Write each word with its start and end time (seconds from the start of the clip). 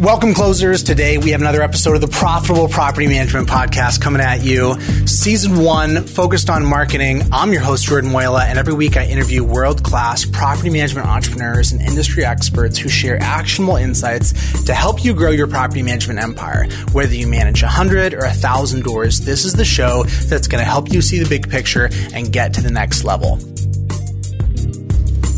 Welcome, 0.00 0.34
closers. 0.34 0.82
Today 0.82 1.16
we 1.16 1.30
have 1.30 1.40
another 1.40 1.62
episode 1.62 1.94
of 1.94 2.02
the 2.02 2.08
Profitable 2.08 2.68
Property 2.68 3.06
Management 3.06 3.48
Podcast 3.48 3.98
coming 3.98 4.20
at 4.20 4.44
you. 4.44 4.78
Season 5.06 5.58
one, 5.64 6.06
focused 6.06 6.50
on 6.50 6.66
marketing. 6.66 7.22
I'm 7.32 7.50
your 7.50 7.62
host, 7.62 7.86
Jordan 7.86 8.10
Muela, 8.10 8.42
and 8.42 8.58
every 8.58 8.74
week 8.74 8.98
I 8.98 9.06
interview 9.06 9.42
world 9.42 9.82
class 9.82 10.26
property 10.26 10.68
management 10.68 11.08
entrepreneurs 11.08 11.72
and 11.72 11.80
industry 11.80 12.26
experts 12.26 12.76
who 12.76 12.90
share 12.90 13.16
actionable 13.22 13.76
insights 13.76 14.64
to 14.64 14.74
help 14.74 15.02
you 15.02 15.14
grow 15.14 15.30
your 15.30 15.46
property 15.46 15.82
management 15.82 16.22
empire. 16.22 16.68
Whether 16.92 17.14
you 17.14 17.26
manage 17.26 17.62
100 17.62 18.12
or 18.12 18.26
1,000 18.26 18.84
doors, 18.84 19.20
this 19.20 19.46
is 19.46 19.54
the 19.54 19.64
show 19.64 20.02
that's 20.28 20.46
going 20.46 20.62
to 20.62 20.68
help 20.68 20.92
you 20.92 21.00
see 21.00 21.20
the 21.20 21.28
big 21.28 21.48
picture 21.48 21.88
and 22.12 22.30
get 22.30 22.52
to 22.52 22.60
the 22.60 22.70
next 22.70 23.02
level. 23.04 23.38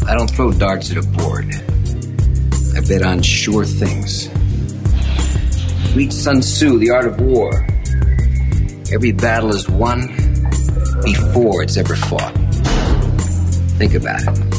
I 0.08 0.16
don't 0.16 0.28
throw 0.28 0.50
darts 0.50 0.90
at 0.90 0.96
a 0.96 1.02
board. 1.02 1.46
I 2.76 2.80
bet 2.80 3.02
on 3.02 3.22
sure 3.22 3.64
things. 3.64 4.28
Read 5.94 6.12
Sun 6.12 6.40
Tzu, 6.40 6.78
The 6.78 6.90
Art 6.90 7.06
of 7.06 7.20
War. 7.20 7.66
Every 8.92 9.12
battle 9.12 9.50
is 9.54 9.68
won 9.68 10.06
before 11.02 11.62
it's 11.62 11.76
ever 11.76 11.96
fought. 11.96 12.32
Think 13.78 13.94
about 13.94 14.20
it. 14.22 14.58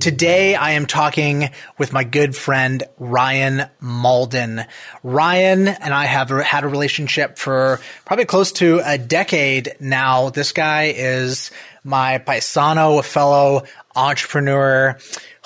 Today, 0.00 0.54
I 0.54 0.72
am 0.72 0.86
talking 0.86 1.50
with 1.78 1.92
my 1.92 2.04
good 2.04 2.36
friend 2.36 2.84
Ryan 2.98 3.68
Mauldin. 3.82 4.64
Ryan 5.02 5.66
and 5.66 5.92
I 5.92 6.04
have 6.04 6.30
had 6.30 6.62
a 6.62 6.68
relationship 6.68 7.38
for 7.38 7.80
probably 8.04 8.24
close 8.24 8.52
to 8.52 8.80
a 8.84 8.98
decade 8.98 9.74
now. 9.80 10.30
This 10.30 10.52
guy 10.52 10.94
is 10.96 11.50
my 11.82 12.18
paisano, 12.18 12.98
a 12.98 13.02
fellow 13.02 13.64
entrepreneur, 13.96 14.96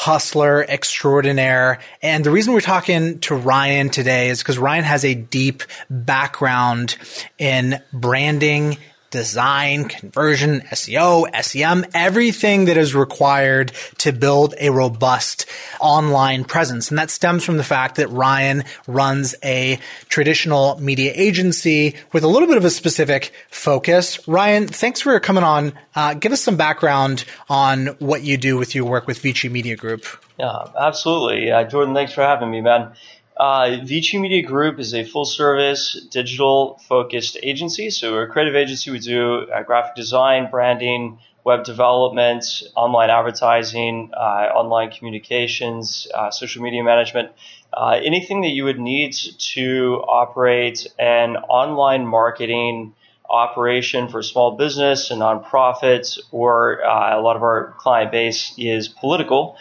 hustler 0.01 0.65
extraordinaire. 0.67 1.79
And 2.01 2.25
the 2.25 2.31
reason 2.31 2.55
we're 2.55 2.63
talking 2.63 3.19
to 3.21 3.35
Ryan 3.35 3.91
today 3.91 4.31
is 4.31 4.39
because 4.39 4.57
Ryan 4.57 4.85
has 4.85 5.05
a 5.05 5.15
deep 5.15 5.63
background 5.91 6.97
in 7.37 7.83
branding 7.93 8.79
design, 9.11 9.87
conversion, 9.87 10.61
SEO, 10.73 11.27
SEM, 11.43 11.85
everything 11.95 12.67
that 12.67 12.77
is 12.77 12.95
required 12.95 13.73
to 13.99 14.13
build 14.13 14.55
a 14.61 14.71
robust 14.71 15.47
online 15.81 16.45
presence. 16.45 16.91
And 16.91 16.99
that 16.99 17.11
stems 17.11 17.45
from 17.45 17.57
the 17.57 17.65
fact 17.65 17.97
that 17.97 18.09
Ryan 18.11 18.65
runs 18.87 19.35
a 19.45 19.79
traditional 20.09 20.81
media 20.81 21.13
agency 21.15 21.97
with 22.13 22.25
a 22.25 22.29
little 22.29 22.49
bit 22.49 22.57
of 22.57 22.65
a 22.65 22.71
specific 22.71 23.33
focus. 23.51 24.27
Ryan, 24.29 24.69
thanks 24.69 25.01
for 25.01 25.19
coming 25.21 25.45
on. 25.45 25.73
Uh, 25.95 26.15
give 26.15 26.33
us 26.33 26.41
some 26.41 26.57
background 26.57 27.25
on 27.49 27.89
what 27.99 28.23
you 28.23 28.37
do 28.37 28.57
with 28.57 28.75
your 28.75 28.85
work 28.85 29.07
with 29.07 29.19
Vici 29.19 29.49
Media 29.49 29.77
Group. 29.77 30.05
Yeah, 30.39 30.67
absolutely. 30.79 31.51
Uh, 31.51 31.65
Jordan, 31.65 31.95
thanks 31.95 32.13
for 32.13 32.23
having 32.23 32.51
me, 32.51 32.61
man. 32.61 32.93
Uh, 33.41 33.79
Vici 33.85 34.19
Media 34.19 34.43
Group 34.43 34.79
is 34.79 34.93
a 34.93 35.03
full 35.03 35.25
service 35.25 35.99
digital 36.11 36.79
focused 36.87 37.39
agency. 37.43 37.89
So 37.89 38.13
we're 38.13 38.25
a 38.25 38.29
creative 38.29 38.55
agency. 38.55 38.91
We 38.91 38.99
do 38.99 39.51
uh, 39.51 39.63
graphic 39.63 39.95
design, 39.95 40.51
branding, 40.51 41.21
web 41.43 41.65
development, 41.65 42.45
online 42.77 43.09
advertising, 43.09 44.11
uh, 44.13 44.53
online 44.55 44.91
communications, 44.91 46.07
uh, 46.15 46.31
social 46.31 46.61
media 46.63 46.85
management, 46.85 47.31
uh, 47.73 47.99
anything 48.05 48.43
that 48.43 48.51
you 48.51 48.65
would 48.65 48.79
need 48.79 49.15
to 49.55 50.05
operate 50.07 50.87
an 50.99 51.37
online 51.37 52.07
marketing 52.07 52.93
operation 53.31 54.09
for 54.09 54.23
small 54.23 54.59
business 54.59 55.11
and 55.11 55.23
nonprofits, 55.23 56.19
or 56.31 56.85
uh, 56.85 57.19
a 57.19 57.23
lot 57.23 57.37
of 57.37 57.43
our 57.43 57.75
client 57.79 58.13
base 58.13 58.53
is 58.59 58.87
political, 58.87 59.57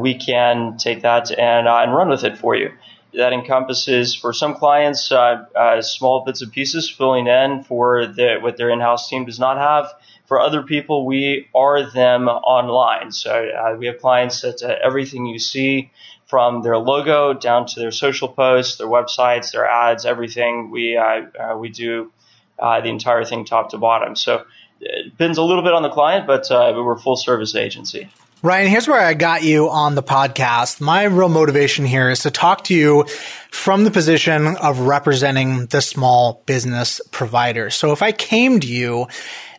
we 0.00 0.14
can 0.14 0.76
take 0.76 1.02
that 1.02 1.30
and, 1.30 1.68
and 1.68 1.94
run 1.94 2.08
with 2.08 2.24
it 2.24 2.36
for 2.36 2.56
you 2.56 2.72
that 3.14 3.32
encompasses 3.32 4.14
for 4.14 4.32
some 4.32 4.54
clients 4.54 5.12
uh, 5.12 5.44
uh, 5.54 5.82
small 5.82 6.24
bits 6.24 6.42
and 6.42 6.52
pieces 6.52 6.88
filling 6.90 7.26
in 7.26 7.62
for 7.64 8.06
the, 8.06 8.38
what 8.40 8.56
their 8.56 8.70
in-house 8.70 9.08
team 9.08 9.24
does 9.24 9.38
not 9.38 9.58
have. 9.58 9.92
For 10.26 10.40
other 10.40 10.62
people, 10.62 11.04
we 11.04 11.48
are 11.54 11.90
them 11.90 12.28
online. 12.28 13.12
So 13.12 13.30
uh, 13.30 13.76
we 13.76 13.86
have 13.86 14.00
clients 14.00 14.40
that 14.42 14.62
uh, 14.62 14.76
everything 14.82 15.26
you 15.26 15.38
see 15.38 15.90
from 16.26 16.62
their 16.62 16.78
logo 16.78 17.34
down 17.34 17.66
to 17.66 17.80
their 17.80 17.90
social 17.90 18.28
posts, 18.28 18.78
their 18.78 18.86
websites, 18.86 19.52
their 19.52 19.68
ads, 19.68 20.06
everything 20.06 20.70
we 20.70 20.96
uh, 20.96 21.26
uh, 21.38 21.58
we 21.58 21.68
do 21.68 22.10
the 22.58 22.88
entire 22.88 23.24
thing 23.24 23.44
top 23.44 23.70
to 23.70 23.78
bottom. 23.78 24.16
So 24.16 24.46
it 24.80 25.10
depends 25.10 25.36
a 25.36 25.42
little 25.42 25.62
bit 25.62 25.74
on 25.74 25.82
the 25.82 25.90
client, 25.90 26.26
but 26.26 26.46
we're 26.50 26.92
a 26.92 26.98
full 26.98 27.16
service 27.16 27.54
agency. 27.54 28.08
Ryan, 28.44 28.66
here's 28.66 28.88
where 28.88 29.00
I 29.00 29.14
got 29.14 29.44
you 29.44 29.70
on 29.70 29.94
the 29.94 30.02
podcast. 30.02 30.80
My 30.80 31.04
real 31.04 31.28
motivation 31.28 31.86
here 31.86 32.10
is 32.10 32.22
to 32.22 32.30
talk 32.32 32.64
to 32.64 32.74
you 32.74 33.04
from 33.52 33.84
the 33.84 33.90
position 33.92 34.56
of 34.56 34.80
representing 34.80 35.66
the 35.66 35.80
small 35.80 36.42
business 36.44 37.00
provider. 37.12 37.70
So 37.70 37.92
if 37.92 38.02
I 38.02 38.10
came 38.10 38.58
to 38.58 38.66
you 38.66 39.06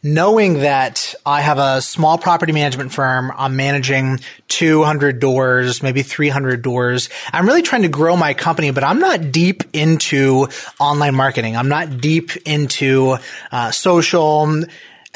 knowing 0.03 0.59
that 0.59 1.15
I 1.25 1.39
have 1.39 1.59
a 1.59 1.81
small 1.81 2.17
property 2.17 2.51
management 2.51 2.91
firm, 2.91 3.31
I'm 3.37 3.55
managing 3.55 4.19
200 4.49 5.21
doors, 5.21 5.81
maybe 5.81 6.03
300 6.03 6.61
doors. 6.61 7.07
I'm 7.31 7.45
really 7.45 7.61
trying 7.61 7.83
to 7.83 7.87
grow 7.87 8.17
my 8.17 8.33
company, 8.33 8.71
but 8.71 8.83
I'm 8.83 8.99
not 8.99 9.31
deep 9.31 9.63
into 9.71 10.49
online 10.77 11.15
marketing. 11.15 11.55
I'm 11.55 11.69
not 11.69 12.01
deep 12.01 12.35
into 12.45 13.15
uh, 13.49 13.71
social 13.71 14.65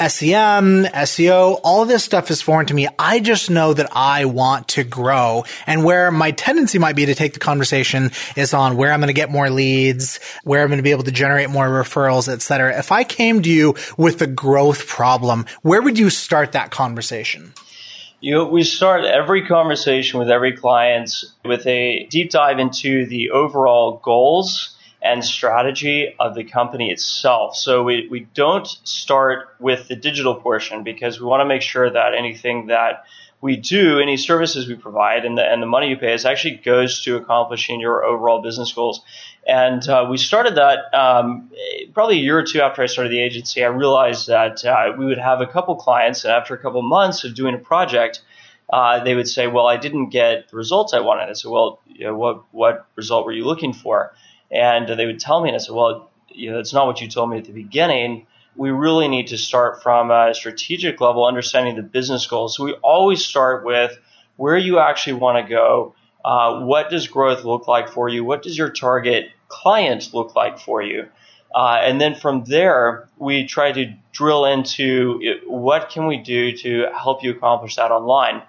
SEM, 0.00 0.84
SEO, 0.84 1.58
all 1.64 1.84
this 1.84 2.04
stuff 2.04 2.30
is 2.30 2.40
foreign 2.40 2.66
to 2.66 2.74
me. 2.74 2.86
I 3.00 3.18
just 3.18 3.50
know 3.50 3.74
that 3.74 3.88
I 3.96 4.26
want 4.26 4.68
to 4.68 4.84
grow 4.84 5.44
and 5.66 5.82
where 5.82 6.12
my 6.12 6.30
tendency 6.30 6.78
might 6.78 6.94
be 6.94 7.06
to 7.06 7.16
take 7.16 7.32
the 7.32 7.40
conversation 7.40 8.12
is 8.36 8.54
on 8.54 8.76
where 8.76 8.92
I'm 8.92 9.00
going 9.00 9.08
to 9.08 9.12
get 9.12 9.28
more 9.28 9.50
leads, 9.50 10.20
where 10.44 10.62
I'm 10.62 10.68
going 10.68 10.78
to 10.78 10.84
be 10.84 10.92
able 10.92 11.02
to 11.02 11.10
generate 11.10 11.50
more 11.50 11.66
referrals, 11.66 12.32
et 12.32 12.42
cetera. 12.42 12.78
If 12.78 12.92
I 12.92 13.02
came 13.02 13.42
to 13.42 13.50
you 13.50 13.74
with 13.96 14.22
a 14.22 14.28
growth 14.28 14.86
problem, 14.86 15.46
where 15.62 15.82
would 15.82 15.98
you 15.98 16.10
start 16.10 16.52
that 16.52 16.70
conversation? 16.70 17.52
You 18.20 18.44
we 18.44 18.62
start 18.62 19.04
every 19.04 19.46
conversation 19.46 20.20
with 20.20 20.30
every 20.30 20.56
client 20.56 21.12
with 21.44 21.66
a 21.66 22.06
deep 22.06 22.30
dive 22.30 22.60
into 22.60 23.04
the 23.06 23.30
overall 23.30 24.00
goals 24.04 24.76
and 25.08 25.24
strategy 25.24 26.14
of 26.20 26.34
the 26.34 26.44
company 26.44 26.90
itself. 26.90 27.56
So 27.56 27.82
we, 27.82 28.08
we 28.10 28.20
don't 28.34 28.66
start 28.66 29.48
with 29.58 29.88
the 29.88 29.96
digital 29.96 30.34
portion 30.34 30.84
because 30.84 31.18
we 31.18 31.26
want 31.26 31.40
to 31.40 31.46
make 31.46 31.62
sure 31.62 31.90
that 31.90 32.14
anything 32.14 32.66
that 32.66 33.04
we 33.40 33.56
do, 33.56 34.00
any 34.00 34.16
services 34.16 34.68
we 34.68 34.74
provide, 34.74 35.24
and 35.24 35.38
the, 35.38 35.44
and 35.44 35.62
the 35.62 35.66
money 35.66 35.88
you 35.88 35.96
pay 35.96 36.12
us 36.12 36.24
actually 36.24 36.56
goes 36.56 37.02
to 37.04 37.16
accomplishing 37.16 37.80
your 37.80 38.04
overall 38.04 38.42
business 38.42 38.72
goals. 38.72 39.00
And 39.46 39.88
uh, 39.88 40.06
we 40.10 40.18
started 40.18 40.56
that 40.56 40.92
um, 40.92 41.50
probably 41.94 42.18
a 42.18 42.22
year 42.22 42.38
or 42.38 42.42
two 42.42 42.60
after 42.60 42.82
I 42.82 42.86
started 42.86 43.10
the 43.10 43.20
agency. 43.20 43.64
I 43.64 43.68
realized 43.68 44.26
that 44.26 44.64
uh, 44.64 44.92
we 44.98 45.06
would 45.06 45.18
have 45.18 45.40
a 45.40 45.46
couple 45.46 45.76
clients, 45.76 46.24
and 46.24 46.32
after 46.32 46.54
a 46.54 46.58
couple 46.58 46.82
months 46.82 47.24
of 47.24 47.34
doing 47.34 47.54
a 47.54 47.58
project, 47.58 48.20
uh, 48.70 49.02
they 49.02 49.14
would 49.14 49.28
say, 49.28 49.46
"Well, 49.46 49.66
I 49.66 49.78
didn't 49.78 50.10
get 50.10 50.50
the 50.50 50.56
results 50.56 50.92
I 50.92 51.00
wanted." 51.00 51.30
I 51.30 51.32
said, 51.32 51.50
"Well, 51.50 51.80
you 51.86 52.04
know, 52.04 52.16
what 52.16 52.42
what 52.52 52.86
result 52.96 53.24
were 53.24 53.32
you 53.32 53.46
looking 53.46 53.72
for?" 53.72 54.12
And 54.50 54.88
they 54.88 55.06
would 55.06 55.20
tell 55.20 55.42
me, 55.42 55.50
and 55.50 55.56
I 55.56 55.58
said, 55.58 55.74
well, 55.74 56.10
you 56.30 56.50
know, 56.50 56.56
that's 56.56 56.72
not 56.72 56.86
what 56.86 57.00
you 57.00 57.08
told 57.08 57.30
me 57.30 57.38
at 57.38 57.44
the 57.44 57.52
beginning. 57.52 58.26
We 58.56 58.70
really 58.70 59.08
need 59.08 59.28
to 59.28 59.38
start 59.38 59.82
from 59.82 60.10
a 60.10 60.34
strategic 60.34 61.00
level, 61.00 61.26
understanding 61.26 61.76
the 61.76 61.82
business 61.82 62.26
goals. 62.26 62.56
So 62.56 62.64
we 62.64 62.72
always 62.74 63.24
start 63.24 63.64
with 63.64 63.96
where 64.36 64.56
you 64.56 64.78
actually 64.78 65.14
want 65.14 65.44
to 65.44 65.48
go. 65.48 65.94
Uh, 66.24 66.60
what 66.60 66.90
does 66.90 67.06
growth 67.06 67.44
look 67.44 67.68
like 67.68 67.88
for 67.88 68.08
you? 68.08 68.24
What 68.24 68.42
does 68.42 68.56
your 68.56 68.70
target 68.70 69.30
client 69.48 70.12
look 70.12 70.34
like 70.34 70.58
for 70.58 70.82
you? 70.82 71.08
Uh, 71.54 71.78
and 71.82 72.00
then 72.00 72.14
from 72.14 72.44
there, 72.44 73.08
we 73.16 73.46
try 73.46 73.72
to 73.72 73.94
drill 74.12 74.44
into 74.44 75.20
what 75.46 75.90
can 75.90 76.06
we 76.06 76.18
do 76.18 76.56
to 76.56 76.86
help 76.92 77.22
you 77.22 77.30
accomplish 77.30 77.76
that 77.76 77.90
online, 77.90 78.42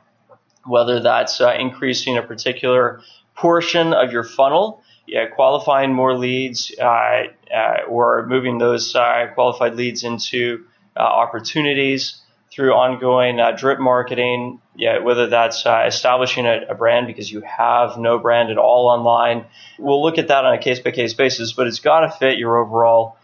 whether 0.66 1.00
that's 1.00 1.40
uh, 1.40 1.54
increasing 1.58 2.18
a 2.18 2.22
particular 2.22 3.02
portion 3.36 3.94
of 3.94 4.12
your 4.12 4.24
funnel 4.24 4.82
yeah, 5.10 5.26
qualifying 5.28 5.94
more 5.94 6.16
leads 6.16 6.72
uh, 6.80 6.84
uh, 6.84 7.84
or 7.88 8.26
moving 8.28 8.60
those 8.60 8.96
uh, 8.96 9.28
qualified 9.34 9.76
leads 9.76 10.04
into 10.04 10.66
uh, 10.96 11.00
opportunities 11.00 12.22
through 12.52 12.74
ongoing 12.74 13.40
uh, 13.40 13.52
drip 13.52 13.80
marketing. 13.80 14.62
Yeah, 14.76 15.00
whether 15.00 15.28
that's 15.28 15.66
uh, 15.66 15.86
establishing 15.88 16.46
a, 16.46 16.68
a, 16.70 16.76
brand 16.76 17.08
because 17.08 17.32
you 17.32 17.42
have 17.42 17.98
no 17.98 18.20
brand 18.20 18.50
at 18.50 18.58
all 18.58 18.88
online. 18.88 19.46
We'll 19.78 20.04
look 20.04 20.18
at 20.18 20.28
that 20.28 20.46
on 20.46 20.54
a 20.54 20.60
case 20.60 20.80
by 20.80 20.92
case 20.92 21.14
basis, 21.14 21.54
but 21.54 21.68
it's 21.68 21.80
got 21.80 22.02
to 22.02 22.12
fit 22.12 22.38
your 22.38 22.58
overall 22.58 23.18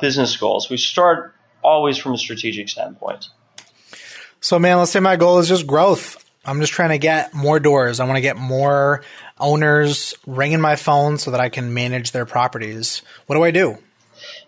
business 0.00 0.36
goals. 0.36 0.70
We 0.70 0.78
start 0.78 1.34
always 1.62 1.98
from 1.98 2.14
a 2.14 2.18
strategic 2.18 2.68
standpoint. 2.68 3.28
So, 4.40 4.58
man, 4.58 4.78
let's 4.78 4.90
say 4.90 5.00
my 5.00 5.16
goal 5.16 5.38
is 5.38 5.48
just 5.48 5.66
growth. 5.66 6.24
I'm 6.44 6.60
just 6.60 6.72
trying 6.72 6.90
to 6.90 6.98
get 6.98 7.34
more 7.34 7.60
doors. 7.60 8.00
I 8.00 8.04
want 8.04 8.16
to 8.16 8.22
get 8.22 8.36
more 8.36 9.02
owners 9.38 10.14
ringing 10.26 10.60
my 10.60 10.76
phone 10.76 11.18
so 11.18 11.32
that 11.32 11.40
I 11.40 11.48
can 11.48 11.74
manage 11.74 12.12
their 12.12 12.24
properties. 12.24 13.02
What 13.26 13.36
do 13.36 13.44
I 13.44 13.50
do? 13.50 13.76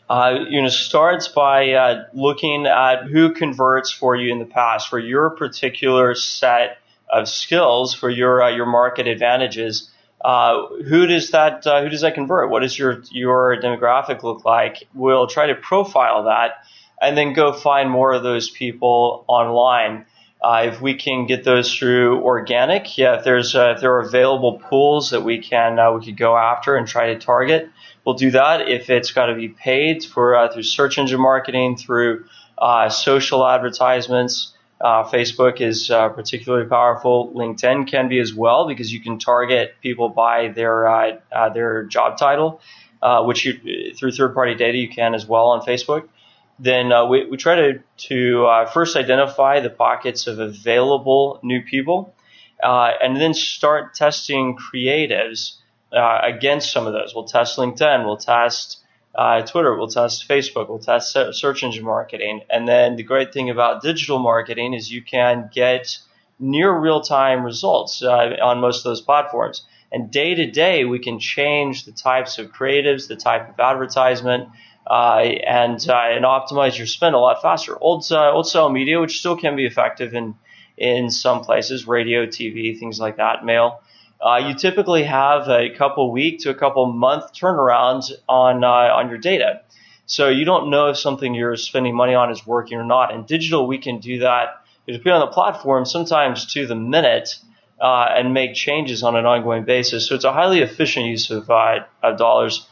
Uh, 0.08 0.40
you 0.48 0.60
know, 0.60 0.68
starts 0.68 1.28
by 1.28 1.72
uh, 1.72 2.04
looking 2.12 2.66
at 2.66 3.04
who 3.04 3.32
converts 3.32 3.90
for 3.90 4.16
you 4.16 4.32
in 4.32 4.38
the 4.38 4.44
past 4.44 4.88
for 4.88 4.98
your 4.98 5.30
particular 5.30 6.14
set 6.14 6.78
of 7.10 7.28
skills 7.28 7.94
for 7.94 8.08
your 8.08 8.42
uh, 8.42 8.50
your 8.50 8.66
market 8.66 9.06
advantages. 9.06 9.90
Uh, 10.24 10.66
who 10.88 11.06
does 11.06 11.30
that 11.30 11.66
uh, 11.66 11.82
who 11.82 11.88
does 11.88 12.00
that 12.00 12.14
convert? 12.14 12.50
What 12.50 12.60
does 12.60 12.78
your 12.78 13.02
your 13.10 13.60
demographic 13.60 14.22
look 14.22 14.44
like? 14.44 14.88
We'll 14.94 15.26
try 15.26 15.46
to 15.46 15.54
profile 15.54 16.24
that 16.24 16.64
and 17.00 17.16
then 17.16 17.32
go 17.32 17.52
find 17.52 17.90
more 17.90 18.12
of 18.12 18.22
those 18.22 18.48
people 18.48 19.24
online. 19.28 20.06
Uh, 20.42 20.64
if 20.64 20.80
we 20.80 20.94
can 20.94 21.26
get 21.26 21.44
those 21.44 21.72
through 21.72 22.20
organic, 22.20 22.98
yeah, 22.98 23.16
if 23.16 23.24
there's 23.24 23.54
uh, 23.54 23.74
if 23.76 23.80
there 23.80 23.92
are 23.92 24.00
available 24.00 24.58
pools 24.58 25.10
that 25.10 25.22
we 25.22 25.38
can 25.38 25.78
uh, 25.78 25.92
we 25.92 26.04
could 26.04 26.16
go 26.16 26.36
after 26.36 26.74
and 26.74 26.88
try 26.88 27.14
to 27.14 27.18
target, 27.20 27.70
we'll 28.04 28.16
do 28.16 28.32
that. 28.32 28.68
If 28.68 28.90
it's 28.90 29.12
got 29.12 29.26
to 29.26 29.36
be 29.36 29.48
paid 29.48 30.04
for 30.04 30.34
uh, 30.34 30.52
through 30.52 30.64
search 30.64 30.98
engine 30.98 31.20
marketing, 31.20 31.76
through 31.76 32.24
uh, 32.58 32.88
social 32.88 33.46
advertisements, 33.46 34.52
uh, 34.80 35.04
Facebook 35.04 35.60
is 35.60 35.86
particularly 35.86 36.68
powerful. 36.68 37.32
LinkedIn 37.36 37.86
can 37.86 38.08
be 38.08 38.18
as 38.18 38.34
well 38.34 38.66
because 38.66 38.92
you 38.92 39.00
can 39.00 39.20
target 39.20 39.76
people 39.80 40.08
by 40.08 40.48
their 40.48 41.20
their 41.54 41.84
job 41.84 42.18
title, 42.18 42.60
which 43.00 43.44
you, 43.44 43.94
through 43.94 44.10
third 44.10 44.34
party 44.34 44.56
data 44.56 44.76
you 44.76 44.88
can 44.88 45.14
as 45.14 45.24
well 45.24 45.50
on 45.50 45.60
Facebook 45.60 46.08
then 46.62 46.92
uh, 46.92 47.04
we, 47.06 47.26
we 47.26 47.36
try 47.36 47.56
to, 47.56 47.82
to 47.96 48.46
uh, 48.46 48.66
first 48.66 48.96
identify 48.96 49.58
the 49.58 49.68
pockets 49.68 50.28
of 50.28 50.38
available 50.38 51.40
new 51.42 51.60
people 51.60 52.14
uh, 52.62 52.92
and 53.02 53.16
then 53.16 53.34
start 53.34 53.94
testing 53.94 54.56
creatives 54.56 55.56
uh, 55.92 56.20
against 56.22 56.70
some 56.70 56.86
of 56.86 56.92
those. 56.92 57.14
We'll 57.16 57.24
test 57.24 57.58
LinkedIn, 57.58 58.04
we'll 58.04 58.16
test 58.16 58.78
uh, 59.12 59.42
Twitter, 59.42 59.76
we'll 59.76 59.88
test 59.88 60.28
Facebook, 60.28 60.68
we'll 60.68 60.78
test 60.78 61.18
search 61.32 61.64
engine 61.64 61.84
marketing. 61.84 62.42
And 62.48 62.68
then 62.68 62.94
the 62.94 63.02
great 63.02 63.32
thing 63.32 63.50
about 63.50 63.82
digital 63.82 64.20
marketing 64.20 64.72
is 64.72 64.88
you 64.88 65.02
can 65.02 65.50
get 65.52 65.98
near 66.38 66.72
real 66.72 67.00
time 67.00 67.42
results 67.42 68.04
uh, 68.04 68.36
on 68.40 68.60
most 68.60 68.78
of 68.78 68.84
those 68.84 69.00
platforms. 69.00 69.66
And 69.90 70.12
day 70.12 70.36
to 70.36 70.48
day, 70.48 70.84
we 70.84 71.00
can 71.00 71.18
change 71.18 71.86
the 71.86 71.92
types 71.92 72.38
of 72.38 72.52
creatives, 72.52 73.08
the 73.08 73.16
type 73.16 73.50
of 73.50 73.58
advertisement, 73.58 74.48
and 74.90 75.88
uh, 75.88 76.02
and 76.04 76.24
optimize 76.24 76.76
your 76.76 76.86
spend 76.86 77.14
a 77.14 77.18
lot 77.18 77.40
faster. 77.40 77.76
Old 77.80 78.04
uh, 78.10 78.32
old 78.32 78.46
style 78.46 78.68
media, 78.68 79.00
which 79.00 79.18
still 79.18 79.36
can 79.36 79.56
be 79.56 79.66
effective 79.66 80.14
in 80.14 80.34
in 80.76 81.10
some 81.10 81.42
places, 81.42 81.86
radio, 81.86 82.26
TV, 82.26 82.78
things 82.78 82.98
like 82.98 83.16
that, 83.16 83.44
mail. 83.44 83.80
Uh, 84.20 84.36
you 84.36 84.54
typically 84.54 85.02
have 85.02 85.48
a 85.48 85.70
couple 85.70 86.10
week 86.10 86.40
to 86.40 86.50
a 86.50 86.54
couple 86.54 86.86
month 86.86 87.32
turnaround 87.32 88.10
on 88.28 88.64
uh, 88.64 88.66
on 88.66 89.08
your 89.08 89.18
data, 89.18 89.60
so 90.06 90.28
you 90.28 90.44
don't 90.44 90.70
know 90.70 90.88
if 90.88 90.98
something 90.98 91.34
you're 91.34 91.56
spending 91.56 91.94
money 91.94 92.14
on 92.14 92.30
is 92.30 92.46
working 92.46 92.78
or 92.78 92.84
not. 92.84 93.12
In 93.14 93.24
digital, 93.24 93.66
we 93.66 93.78
can 93.78 93.98
do 93.98 94.20
that. 94.20 94.58
Depending 94.86 95.12
on 95.12 95.20
the 95.20 95.32
platform, 95.32 95.84
sometimes 95.86 96.52
to 96.54 96.66
the 96.66 96.76
minute. 96.76 97.38
Uh, 97.80 98.06
and 98.16 98.32
make 98.32 98.54
changes 98.54 99.02
on 99.02 99.16
an 99.16 99.26
ongoing 99.26 99.64
basis. 99.64 100.06
So 100.06 100.14
it's 100.14 100.22
a 100.22 100.32
highly 100.32 100.60
efficient 100.60 101.06
use 101.06 101.32
of, 101.32 101.50
of 101.50 102.16
dollars 102.16 102.64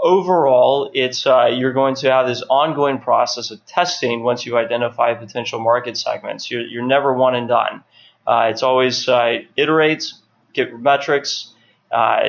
overall, 0.00 0.90
it's 0.94 1.26
uh, 1.26 1.46
you're 1.46 1.72
going 1.72 1.94
to 1.96 2.10
have 2.10 2.26
this 2.26 2.42
ongoing 2.48 2.98
process 2.98 3.50
of 3.50 3.64
testing 3.66 4.22
once 4.22 4.46
you 4.46 4.56
identify 4.56 5.14
potential 5.14 5.60
market 5.60 5.96
segments. 5.96 6.50
You're, 6.50 6.62
you're 6.62 6.86
never 6.86 7.12
one 7.12 7.34
and 7.34 7.48
done. 7.48 7.82
Uh, 8.26 8.48
it's 8.50 8.62
always 8.62 9.08
uh, 9.08 9.38
iterates, 9.56 10.14
get 10.52 10.78
metrics, 10.78 11.52
uh, 11.90 12.20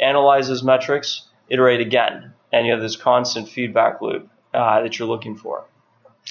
analyze 0.00 0.48
those 0.48 0.62
metrics, 0.62 1.26
iterate 1.48 1.80
again, 1.80 2.32
and 2.52 2.66
you 2.66 2.72
have 2.72 2.80
this 2.80 2.96
constant 2.96 3.48
feedback 3.48 4.00
loop 4.00 4.28
uh, 4.54 4.82
that 4.82 4.98
you're 4.98 5.08
looking 5.08 5.36
for. 5.36 5.64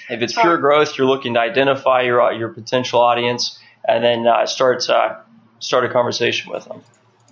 If 0.10 0.22
it's 0.22 0.34
pure 0.34 0.58
growth, 0.58 0.98
you're 0.98 1.08
looking 1.08 1.34
to 1.34 1.40
identify 1.40 2.02
your 2.02 2.32
your 2.34 2.50
potential 2.50 3.00
audience 3.00 3.58
and 3.88 4.04
then 4.04 4.28
uh, 4.28 4.46
start 4.46 4.84
start 4.84 5.86
a 5.86 5.90
conversation 5.90 6.52
with 6.52 6.66
them 6.66 6.84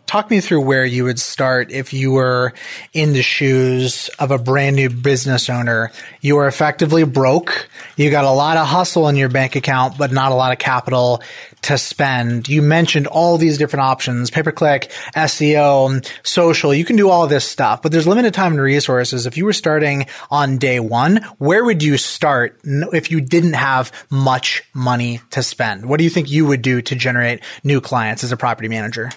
talk 0.08 0.30
me 0.30 0.40
through 0.40 0.62
where 0.62 0.86
you 0.86 1.04
would 1.06 1.20
start 1.20 1.72
if 1.72 1.94
you 1.94 2.12
were 2.12 2.54
in 2.94 3.14
the 3.14 3.24
shoes 3.24 4.10
of 4.20 4.32
a 4.32 4.38
brand 4.38 4.76
new 4.76 4.90
business 4.90 5.50
owner. 5.50 5.92
You 6.22 6.38
are 6.38 6.48
effectively 6.48 7.04
broke. 7.04 7.68
You 7.98 8.12
got 8.12 8.26
a 8.26 8.32
lot 8.32 8.58
of 8.58 8.68
hustle 8.68 9.08
in 9.08 9.16
your 9.16 9.30
bank 9.30 9.56
account, 9.56 9.98
but 9.98 10.12
not 10.12 10.32
a 10.32 10.36
lot 10.36 10.52
of 10.52 10.60
capital 10.60 11.22
to 11.64 11.78
spend. 11.78 12.48
You 12.48 12.62
mentioned 12.62 13.08
all 13.08 13.38
these 13.38 13.58
different 13.58 13.82
options, 13.82 14.30
pay 14.30 14.44
per 14.44 14.52
click, 14.52 14.92
SEO, 15.16 16.08
social. 16.24 16.74
You 16.74 16.86
can 16.86 16.96
do 16.96 17.10
all 17.10 17.26
this 17.26 17.46
stuff, 17.46 17.82
but 17.82 17.92
there's 17.92 18.08
limited 18.08 18.34
time 18.34 18.54
and 18.54 18.62
resources. 18.62 19.26
If 19.26 19.38
you 19.38 19.46
were 19.46 19.54
starting 19.54 20.06
on 20.30 20.58
day 20.58 20.80
one, 20.80 21.18
where 21.40 21.66
would 21.66 21.82
you 21.82 21.98
start 21.98 22.60
if 22.64 23.10
you 23.10 23.22
didn't 23.22 23.54
have 23.54 23.92
much 24.12 24.64
money 24.74 25.22
to 25.32 25.42
spend? 25.42 25.88
What 25.88 25.98
do 25.98 26.04
you 26.04 26.10
think 26.10 26.30
you 26.30 26.46
would 26.46 26.62
do 26.62 26.82
to 26.84 26.96
generate 26.96 27.44
new 27.64 27.82
clients 27.82 28.24
as 28.24 28.32
a 28.32 28.38
property 28.38 28.68
manager? 28.68 29.10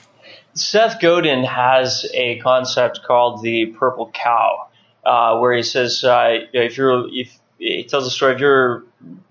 Seth 0.60 1.00
Godin 1.00 1.44
has 1.44 2.06
a 2.12 2.38
concept 2.40 3.02
called 3.06 3.42
the 3.42 3.66
purple 3.66 4.10
cow, 4.12 4.68
uh, 5.04 5.38
where 5.38 5.54
he 5.54 5.62
says 5.62 6.02
uh, 6.04 6.38
if 6.52 6.76
you're 6.76 7.08
if 7.12 7.38
he 7.58 7.84
tells 7.84 8.06
a 8.06 8.10
story 8.10 8.34
if 8.34 8.40
you're 8.40 8.84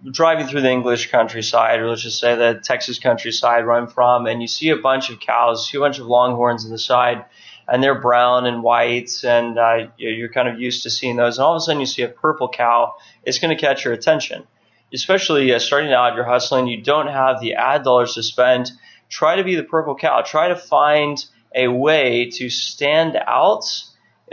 driving 0.10 0.48
through 0.48 0.62
the 0.62 0.70
English 0.70 1.12
countryside, 1.12 1.80
or 1.80 1.90
let's 1.90 2.02
just 2.02 2.20
say 2.20 2.36
the 2.36 2.60
Texas 2.62 3.00
countryside 3.00 3.66
where 3.66 3.76
I'm 3.76 3.88
from, 3.88 4.26
and 4.26 4.42
you 4.42 4.48
see 4.48 4.70
a 4.70 4.78
bunch 4.78 5.10
of 5.10 5.20
cows, 5.20 5.70
see 5.70 5.78
a 5.78 5.82
bunch 5.82 6.00
of 6.00 6.08
longhorns 6.08 6.66
on 6.66 6.72
the 6.72 6.78
side, 6.78 7.26
and 7.68 7.82
they're 7.82 8.00
brown 8.00 8.46
and 8.46 8.64
white, 8.64 9.24
and 9.24 9.58
uh, 9.58 9.88
you're 9.98 10.30
kind 10.30 10.48
of 10.48 10.60
used 10.60 10.84
to 10.84 10.90
seeing 10.90 11.16
those, 11.16 11.38
and 11.38 11.46
all 11.46 11.54
of 11.54 11.58
a 11.58 11.62
sudden 11.62 11.80
you 11.80 11.86
see 11.86 12.02
a 12.02 12.10
purple 12.10 12.50
cow, 12.50 12.96
it's 13.24 13.40
going 13.40 13.56
to 13.56 13.62
catch 13.62 13.86
your 13.86 13.94
attention. 13.94 14.46
Especially 14.94 15.54
uh, 15.54 15.60
starting 15.60 15.92
out, 15.92 16.16
you're 16.16 16.24
hustling, 16.24 16.68
you 16.68 16.82
don't 16.82 17.08
have 17.08 17.42
the 17.42 17.56
ad 17.56 17.84
dollars 17.84 18.14
to 18.16 18.24
spend 18.24 18.72
try 19.10 19.36
to 19.36 19.44
be 19.44 19.56
the 19.56 19.64
purple 19.64 19.96
cow. 19.96 20.22
Try 20.22 20.50
to 20.50 20.56
find 20.56 21.24
a 21.56 21.68
way 21.68 22.30
to 22.32 22.50
stand 22.50 23.16
out 23.16 23.66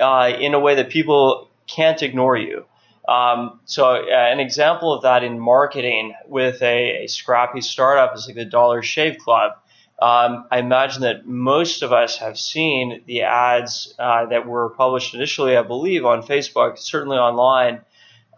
uh, 0.01 0.33
in 0.39 0.55
a 0.55 0.61
way 0.61 0.77
that 0.77 0.91
people 0.91 1.49
can't 1.67 2.03
ignore 2.03 2.37
you. 2.37 2.65
Um, 3.09 3.61
so 3.67 3.97
uh, 3.97 4.07
an 4.09 4.41
example 4.41 4.93
of 4.93 5.03
that 5.03 5.23
in 5.25 5.39
marketing 5.39 6.15
with 6.27 6.63
a, 6.63 7.05
a, 7.05 7.07
scrappy 7.07 7.61
startup 7.61 8.17
is 8.17 8.27
like 8.27 8.35
the 8.35 8.47
Dollar 8.47 8.83
Shave 8.83 9.19
Club. 9.19 9.53
Um, 10.01 10.47
I 10.51 10.59
imagine 10.59 11.03
that 11.03 11.27
most 11.27 11.83
of 11.83 11.93
us 11.93 12.17
have 12.17 12.39
seen 12.39 13.03
the 13.07 13.23
ads 13.23 13.95
uh, 13.99 14.27
that 14.27 14.47
were 14.47 14.71
published 14.71 15.15
initially, 15.15 15.57
I 15.57 15.63
believe, 15.63 16.07
on 16.07 16.23
Facebook, 16.23 16.79
certainly 16.79 17.19
online, 17.19 17.83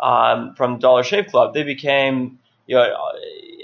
um, 0.00 0.54
from 0.56 0.80
Dollar 0.80 1.04
Shave 1.04 1.26
Club. 1.28 1.54
They 1.54 1.62
became, 1.62 2.40
you 2.66 2.76
know, 2.76 2.94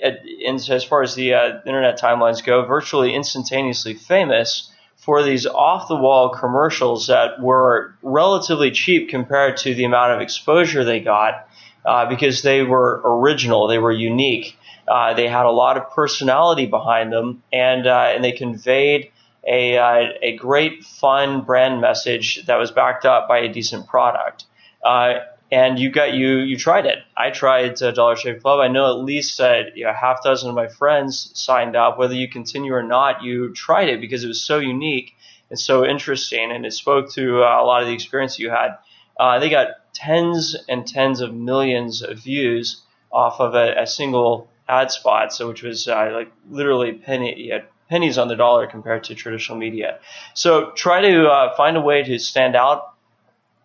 in, 0.02 0.56
as 0.56 0.84
far 0.84 1.02
as 1.02 1.14
the 1.14 1.34
uh, 1.34 1.60
internet 1.66 1.98
timelines 1.98 2.44
go, 2.44 2.64
virtually 2.64 3.14
instantaneously 3.14 3.94
famous 3.94 4.70
for 4.96 5.22
these 5.22 5.46
off 5.46 5.88
the 5.88 5.96
wall 5.96 6.30
commercials 6.30 7.08
that 7.08 7.40
were 7.40 7.94
relatively 8.02 8.70
cheap 8.70 9.08
compared 9.08 9.56
to 9.56 9.74
the 9.74 9.84
amount 9.84 10.12
of 10.12 10.20
exposure 10.20 10.84
they 10.84 11.00
got 11.00 11.48
uh, 11.84 12.08
because 12.08 12.42
they 12.42 12.62
were 12.62 13.00
original, 13.04 13.66
they 13.66 13.78
were 13.78 13.92
unique. 13.92 14.56
Uh, 14.86 15.14
they 15.14 15.28
had 15.28 15.46
a 15.46 15.50
lot 15.50 15.76
of 15.76 15.90
personality 15.90 16.66
behind 16.66 17.12
them, 17.12 17.42
and 17.52 17.86
uh, 17.86 18.12
and 18.14 18.22
they 18.24 18.32
conveyed 18.32 19.10
a 19.46 19.78
uh, 19.78 20.08
a 20.22 20.36
great, 20.36 20.84
fun 20.84 21.42
brand 21.42 21.80
message 21.80 22.44
that 22.46 22.56
was 22.56 22.70
backed 22.70 23.04
up 23.04 23.28
by 23.28 23.38
a 23.38 23.52
decent 23.52 23.86
product. 23.86 24.44
Uh, 24.84 25.14
and 25.52 25.78
you 25.78 25.90
got 25.90 26.14
you 26.14 26.38
you 26.38 26.56
tried 26.56 26.86
it. 26.86 26.98
I 27.14 27.30
tried 27.30 27.80
uh, 27.82 27.90
Dollar 27.92 28.16
Shave 28.16 28.42
Club. 28.42 28.58
I 28.58 28.68
know 28.68 28.86
at 28.86 29.04
least 29.04 29.38
uh, 29.38 29.64
you 29.74 29.84
know, 29.84 29.92
half 29.92 30.24
dozen 30.24 30.48
of 30.48 30.56
my 30.56 30.66
friends 30.66 31.30
signed 31.34 31.76
up. 31.76 31.98
Whether 31.98 32.14
you 32.14 32.26
continue 32.26 32.72
or 32.72 32.82
not, 32.82 33.22
you 33.22 33.52
tried 33.52 33.90
it 33.90 34.00
because 34.00 34.24
it 34.24 34.28
was 34.28 34.42
so 34.42 34.58
unique 34.58 35.12
and 35.50 35.58
so 35.58 35.84
interesting, 35.84 36.50
and 36.50 36.64
it 36.64 36.72
spoke 36.72 37.12
to 37.12 37.44
uh, 37.44 37.62
a 37.62 37.64
lot 37.64 37.82
of 37.82 37.86
the 37.86 37.94
experience 37.94 38.38
you 38.38 38.48
had. 38.48 38.78
Uh, 39.20 39.38
they 39.38 39.50
got 39.50 39.68
tens 39.92 40.56
and 40.70 40.86
tens 40.86 41.20
of 41.20 41.34
millions 41.34 42.02
of 42.02 42.18
views 42.18 42.80
off 43.12 43.38
of 43.38 43.54
a, 43.54 43.82
a 43.82 43.86
single 43.86 44.48
ad 44.70 44.90
spot, 44.90 45.34
so 45.34 45.48
which 45.48 45.62
was 45.62 45.86
uh, 45.86 46.10
like 46.14 46.32
literally 46.48 46.92
penny 46.92 47.52
pennies 47.90 48.16
on 48.16 48.28
the 48.28 48.36
dollar 48.36 48.66
compared 48.66 49.04
to 49.04 49.14
traditional 49.14 49.58
media. 49.58 49.98
So 50.32 50.70
try 50.70 51.02
to 51.02 51.28
uh, 51.28 51.54
find 51.56 51.76
a 51.76 51.80
way 51.82 52.02
to 52.04 52.18
stand 52.18 52.56
out 52.56 52.91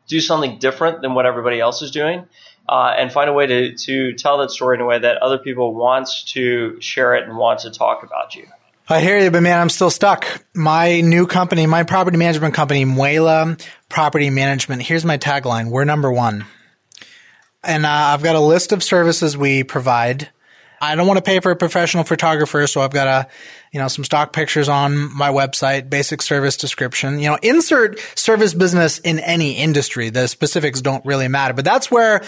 do 0.08 0.20
something 0.20 0.58
different 0.60 1.02
than 1.02 1.14
what 1.14 1.26
everybody 1.26 1.60
else 1.60 1.82
is 1.82 1.92
doing, 1.92 2.26
uh, 2.68 2.94
and 2.98 3.12
find 3.12 3.30
a 3.30 3.34
way 3.34 3.46
to, 3.46 3.76
to 3.76 4.14
tell 4.14 4.40
that 4.40 4.52
story 4.52 4.76
in 4.76 4.82
a 4.82 4.86
way 4.86 5.00
that 5.00 5.18
other 5.18 5.38
people 5.38 5.74
want 5.74 6.10
to 6.28 6.82
share 6.82 7.16
it 7.16 7.28
and 7.28 7.38
want 7.38 7.60
to 7.60 7.72
talk 7.72 8.04
about 8.04 8.36
you. 8.36 8.46
I 8.90 9.02
hear 9.02 9.20
you, 9.20 9.30
but 9.32 9.44
man, 9.44 9.60
I'm 9.60 9.70
still 9.70 9.90
stuck. 9.90 10.46
My 10.54 11.02
new 11.02 11.28
company, 11.28 11.68
my 11.68 11.84
property 11.84 12.18
management 12.18 12.54
company, 12.54 12.86
Muela 12.86 13.62
Property 13.90 14.30
Management. 14.30 14.82
Here's 14.82 15.04
my 15.04 15.18
tagline. 15.18 15.70
We're 15.70 15.84
number 15.84 16.10
one. 16.10 16.46
And 17.64 17.86
uh, 17.86 17.90
I've 17.90 18.24
got 18.24 18.38
a 18.38 18.40
list 18.40 18.72
of 18.72 18.82
services 18.82 19.36
we 19.36 19.64
provide. 19.64 20.30
I 20.79 20.96
don't 20.96 21.07
want 21.07 21.17
to 21.17 21.24
pay 21.24 21.39
for 21.39 21.51
a 21.51 21.55
professional 21.55 22.03
photographer, 22.03 22.67
so 22.67 22.81
I've 22.81 22.91
got 22.91 23.07
a, 23.07 23.29
you 23.72 23.79
know, 23.79 23.88
some 23.88 24.03
stock 24.03 24.34
pictures 24.34 24.69
on 24.69 25.15
my 25.15 25.29
website, 25.29 25.89
basic 25.89 26.22
service 26.22 26.57
description. 26.57 27.19
You 27.19 27.29
know, 27.29 27.39
insert 27.41 28.00
service 28.15 28.53
business 28.53 29.00
in 29.00 29.19
any 29.19 29.53
industry. 29.53 30.10
The 30.10 30.27
specifics 30.27 30.81
don't 30.81 31.05
really 31.05 31.27
matter, 31.27 31.53
but 31.53 31.65
that's 31.65 31.89
where 31.89 32.24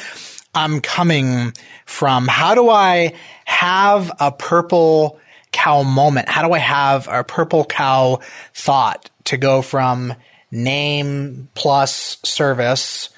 I'm 0.56 0.82
coming 0.82 1.54
from. 1.86 2.28
How 2.28 2.56
do 2.56 2.70
I 2.70 3.14
have 3.46 4.12
a 4.20 4.32
purple 4.32 5.20
cow 5.52 5.84
moment? 5.84 6.28
How 6.28 6.48
do 6.48 6.54
I 6.54 6.60
have 6.60 7.08
a 7.08 7.24
purple 7.24 7.66
cow 7.66 8.20
thought 8.54 9.10
to 9.26 9.38
go 9.38 9.62
from 9.62 10.16
name 10.52 11.50
plus 11.54 12.18
service 12.24 13.10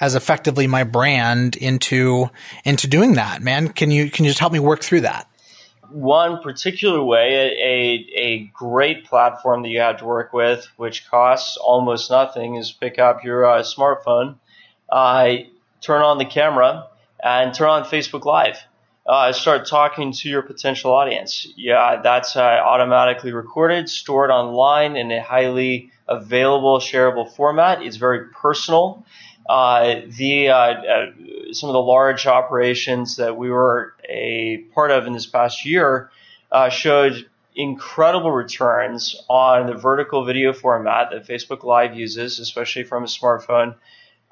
as 0.00 0.14
effectively 0.14 0.66
my 0.66 0.84
brand 0.84 1.56
into 1.56 2.30
into 2.64 2.86
doing 2.86 3.14
that, 3.14 3.42
man? 3.42 3.68
Can 3.68 3.90
you 3.90 4.10
can 4.10 4.24
you 4.24 4.30
just 4.30 4.40
help 4.40 4.52
me 4.52 4.60
work 4.60 4.82
through 4.82 5.02
that? 5.02 5.28
One 5.90 6.42
particular 6.42 7.02
way, 7.02 7.52
a, 7.62 8.20
a 8.20 8.50
great 8.52 9.04
platform 9.04 9.62
that 9.62 9.68
you 9.68 9.78
have 9.80 9.98
to 9.98 10.04
work 10.04 10.32
with, 10.32 10.66
which 10.76 11.08
costs 11.08 11.56
almost 11.56 12.10
nothing, 12.10 12.56
is 12.56 12.72
pick 12.72 12.98
up 12.98 13.22
your 13.22 13.46
uh, 13.46 13.62
smartphone, 13.62 14.34
uh, 14.88 15.34
turn 15.80 16.02
on 16.02 16.18
the 16.18 16.24
camera, 16.24 16.88
and 17.22 17.54
turn 17.54 17.68
on 17.68 17.84
Facebook 17.84 18.24
Live. 18.24 18.58
Uh, 19.06 19.30
start 19.30 19.68
talking 19.68 20.10
to 20.10 20.28
your 20.28 20.42
potential 20.42 20.92
audience. 20.92 21.46
Yeah, 21.56 22.00
that's 22.02 22.34
uh, 22.34 22.40
automatically 22.40 23.32
recorded, 23.32 23.88
stored 23.88 24.32
online 24.32 24.96
in 24.96 25.12
a 25.12 25.22
highly 25.22 25.92
available, 26.08 26.80
shareable 26.80 27.32
format. 27.32 27.82
It's 27.82 27.96
very 27.96 28.28
personal. 28.30 29.06
Uh, 29.48 30.00
the 30.08 30.48
uh, 30.48 30.56
uh, 30.56 31.06
some 31.52 31.68
of 31.68 31.74
the 31.74 31.80
large 31.80 32.26
operations 32.26 33.16
that 33.16 33.36
we 33.36 33.50
were 33.50 33.94
a 34.08 34.58
part 34.74 34.90
of 34.90 35.06
in 35.06 35.12
this 35.12 35.26
past 35.26 35.64
year 35.64 36.10
showed 36.70 37.26
incredible 37.54 38.32
returns 38.32 39.16
on 39.28 39.66
the 39.66 39.74
vertical 39.74 40.24
video 40.24 40.52
format 40.52 41.10
that 41.10 41.26
Facebook 41.26 41.62
Live 41.62 41.96
uses, 41.96 42.38
especially 42.38 42.82
from 42.82 43.04
a 43.04 43.06
smartphone. 43.06 43.74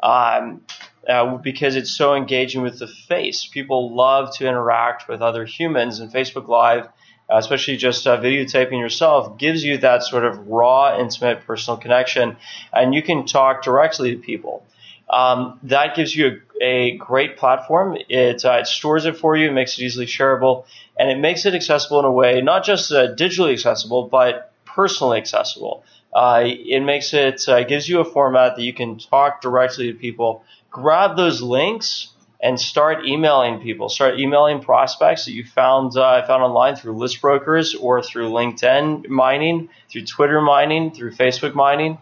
Um, 0.02 0.62
uh, 1.08 1.36
because 1.36 1.76
it's 1.76 1.90
so 1.90 2.14
engaging 2.14 2.62
with 2.62 2.78
the 2.78 2.86
face. 2.86 3.46
People 3.46 3.94
love 3.94 4.34
to 4.36 4.48
interact 4.48 5.08
with 5.08 5.20
other 5.20 5.44
humans, 5.44 6.00
and 6.00 6.10
Facebook 6.10 6.48
Live, 6.48 6.88
especially 7.28 7.76
just 7.76 8.06
uh, 8.06 8.18
videotaping 8.18 8.80
yourself, 8.80 9.38
gives 9.38 9.62
you 9.62 9.78
that 9.78 10.02
sort 10.02 10.24
of 10.24 10.48
raw, 10.48 10.98
intimate, 10.98 11.46
personal 11.46 11.76
connection, 11.76 12.36
and 12.72 12.94
you 12.94 13.02
can 13.02 13.26
talk 13.26 13.62
directly 13.62 14.16
to 14.16 14.20
people. 14.20 14.64
Um, 15.08 15.58
that 15.64 15.94
gives 15.94 16.14
you 16.14 16.40
a, 16.60 16.64
a 16.64 16.96
great 16.96 17.36
platform. 17.36 17.96
It, 18.08 18.44
uh, 18.44 18.58
it, 18.60 18.66
stores 18.66 19.04
it 19.06 19.16
for 19.16 19.36
you, 19.36 19.48
it 19.48 19.52
makes 19.52 19.78
it 19.78 19.84
easily 19.84 20.06
shareable, 20.06 20.64
and 20.98 21.10
it 21.10 21.18
makes 21.18 21.46
it 21.46 21.54
accessible 21.54 21.98
in 21.98 22.04
a 22.04 22.12
way, 22.12 22.40
not 22.40 22.64
just 22.64 22.90
uh, 22.90 23.14
digitally 23.14 23.52
accessible, 23.52 24.08
but 24.08 24.52
personally 24.64 25.18
accessible. 25.18 25.84
Uh, 26.12 26.42
it 26.44 26.80
makes 26.80 27.12
it 27.12 27.48
uh, 27.48 27.64
gives 27.64 27.88
you 27.88 28.00
a 28.00 28.04
format 28.04 28.56
that 28.56 28.62
you 28.62 28.72
can 28.72 28.98
talk 28.98 29.40
directly 29.40 29.92
to 29.92 29.98
people. 29.98 30.44
Grab 30.70 31.16
those 31.16 31.42
links 31.42 32.08
and 32.40 32.60
start 32.60 33.06
emailing 33.06 33.60
people. 33.60 33.88
Start 33.88 34.20
emailing 34.20 34.60
prospects 34.60 35.24
that 35.24 35.32
you 35.32 35.44
found 35.44 35.96
uh, 35.96 36.24
found 36.26 36.42
online 36.42 36.76
through 36.76 36.96
list 36.96 37.20
brokers 37.20 37.74
or 37.74 38.02
through 38.02 38.28
LinkedIn 38.28 39.08
mining, 39.08 39.70
through 39.90 40.04
Twitter 40.04 40.40
mining, 40.40 40.92
through 40.92 41.12
Facebook 41.12 41.54
mining. 41.54 41.98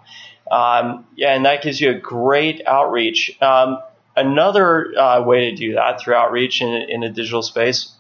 Um, 0.53 1.07
yeah, 1.17 1.35
and 1.35 1.47
that 1.47 1.63
gives 1.63 1.81
you 1.81 1.91
a 1.91 1.99
great 1.99 2.61
outreach. 2.67 3.41
Um, 3.41 3.79
another 4.15 4.93
uh, 4.99 5.23
way 5.23 5.51
to 5.51 5.57
do 5.57 5.75
that 5.75 5.99
through 5.99 6.15
outreach 6.15 6.61
in, 6.61 6.69
in 6.69 7.03
a 7.03 7.09
digital 7.09 7.43
space 7.43 7.93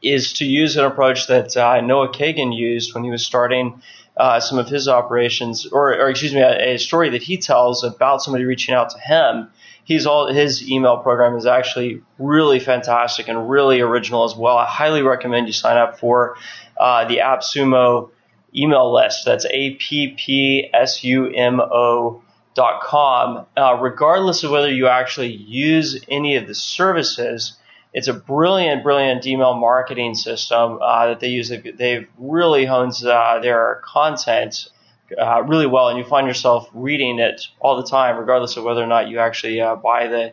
is 0.00 0.34
to 0.34 0.44
use 0.44 0.76
an 0.76 0.84
approach 0.84 1.26
that 1.26 1.56
uh, 1.56 1.80
Noah 1.80 2.12
Kagan 2.12 2.56
used 2.56 2.94
when 2.94 3.02
he 3.02 3.10
was 3.10 3.26
starting 3.26 3.82
uh, 4.16 4.38
some 4.38 4.58
of 4.58 4.68
his 4.68 4.86
operations, 4.86 5.66
or, 5.66 5.94
or 5.94 6.08
excuse 6.08 6.32
me, 6.32 6.40
a, 6.40 6.74
a, 6.74 6.78
story 6.78 7.10
that 7.10 7.22
he 7.24 7.38
tells 7.38 7.82
about 7.82 8.22
somebody 8.22 8.44
reaching 8.44 8.72
out 8.72 8.90
to 8.90 8.98
him. 9.00 9.50
He's 9.82 10.06
all 10.06 10.32
his 10.32 10.70
email 10.70 10.98
program 10.98 11.36
is 11.36 11.46
actually 11.46 12.02
really 12.18 12.60
fantastic 12.60 13.26
and 13.26 13.50
really 13.50 13.80
original 13.80 14.22
as 14.22 14.36
well. 14.36 14.56
I 14.56 14.66
highly 14.66 15.02
recommend 15.02 15.48
you 15.48 15.52
sign 15.52 15.76
up 15.76 15.98
for 15.98 16.36
uh, 16.78 17.06
the 17.08 17.18
AppSumo 17.18 18.10
email 18.54 18.92
list. 18.92 19.24
That's 19.24 19.46
a 19.50 19.70
p 19.74 20.14
p 20.16 20.70
s 20.72 21.04
u 21.04 21.26
m 21.26 21.60
o 21.60 22.22
dot 22.54 22.82
com. 22.82 23.46
Uh, 23.56 23.78
regardless 23.80 24.44
of 24.44 24.50
whether 24.50 24.70
you 24.70 24.88
actually 24.88 25.32
use 25.32 26.00
any 26.08 26.36
of 26.36 26.46
the 26.46 26.54
services 26.54 27.56
it's 27.94 28.08
a 28.08 28.12
brilliant, 28.12 28.82
brilliant 28.82 29.24
email 29.24 29.54
marketing 29.54 30.16
system 30.16 30.80
uh, 30.82 31.06
that 31.06 31.20
they 31.20 31.28
use. 31.28 31.48
They've 31.48 32.08
really 32.18 32.64
honed 32.64 33.00
uh, 33.04 33.38
their 33.38 33.80
content 33.84 34.68
uh, 35.16 35.44
really 35.44 35.66
well, 35.66 35.88
and 35.88 35.98
you 35.98 36.04
find 36.04 36.26
yourself 36.26 36.68
reading 36.74 37.20
it 37.20 37.46
all 37.60 37.76
the 37.76 37.88
time, 37.88 38.18
regardless 38.18 38.56
of 38.56 38.64
whether 38.64 38.82
or 38.82 38.88
not 38.88 39.08
you 39.08 39.20
actually 39.20 39.60
uh, 39.60 39.76
buy 39.76 40.08
the 40.08 40.32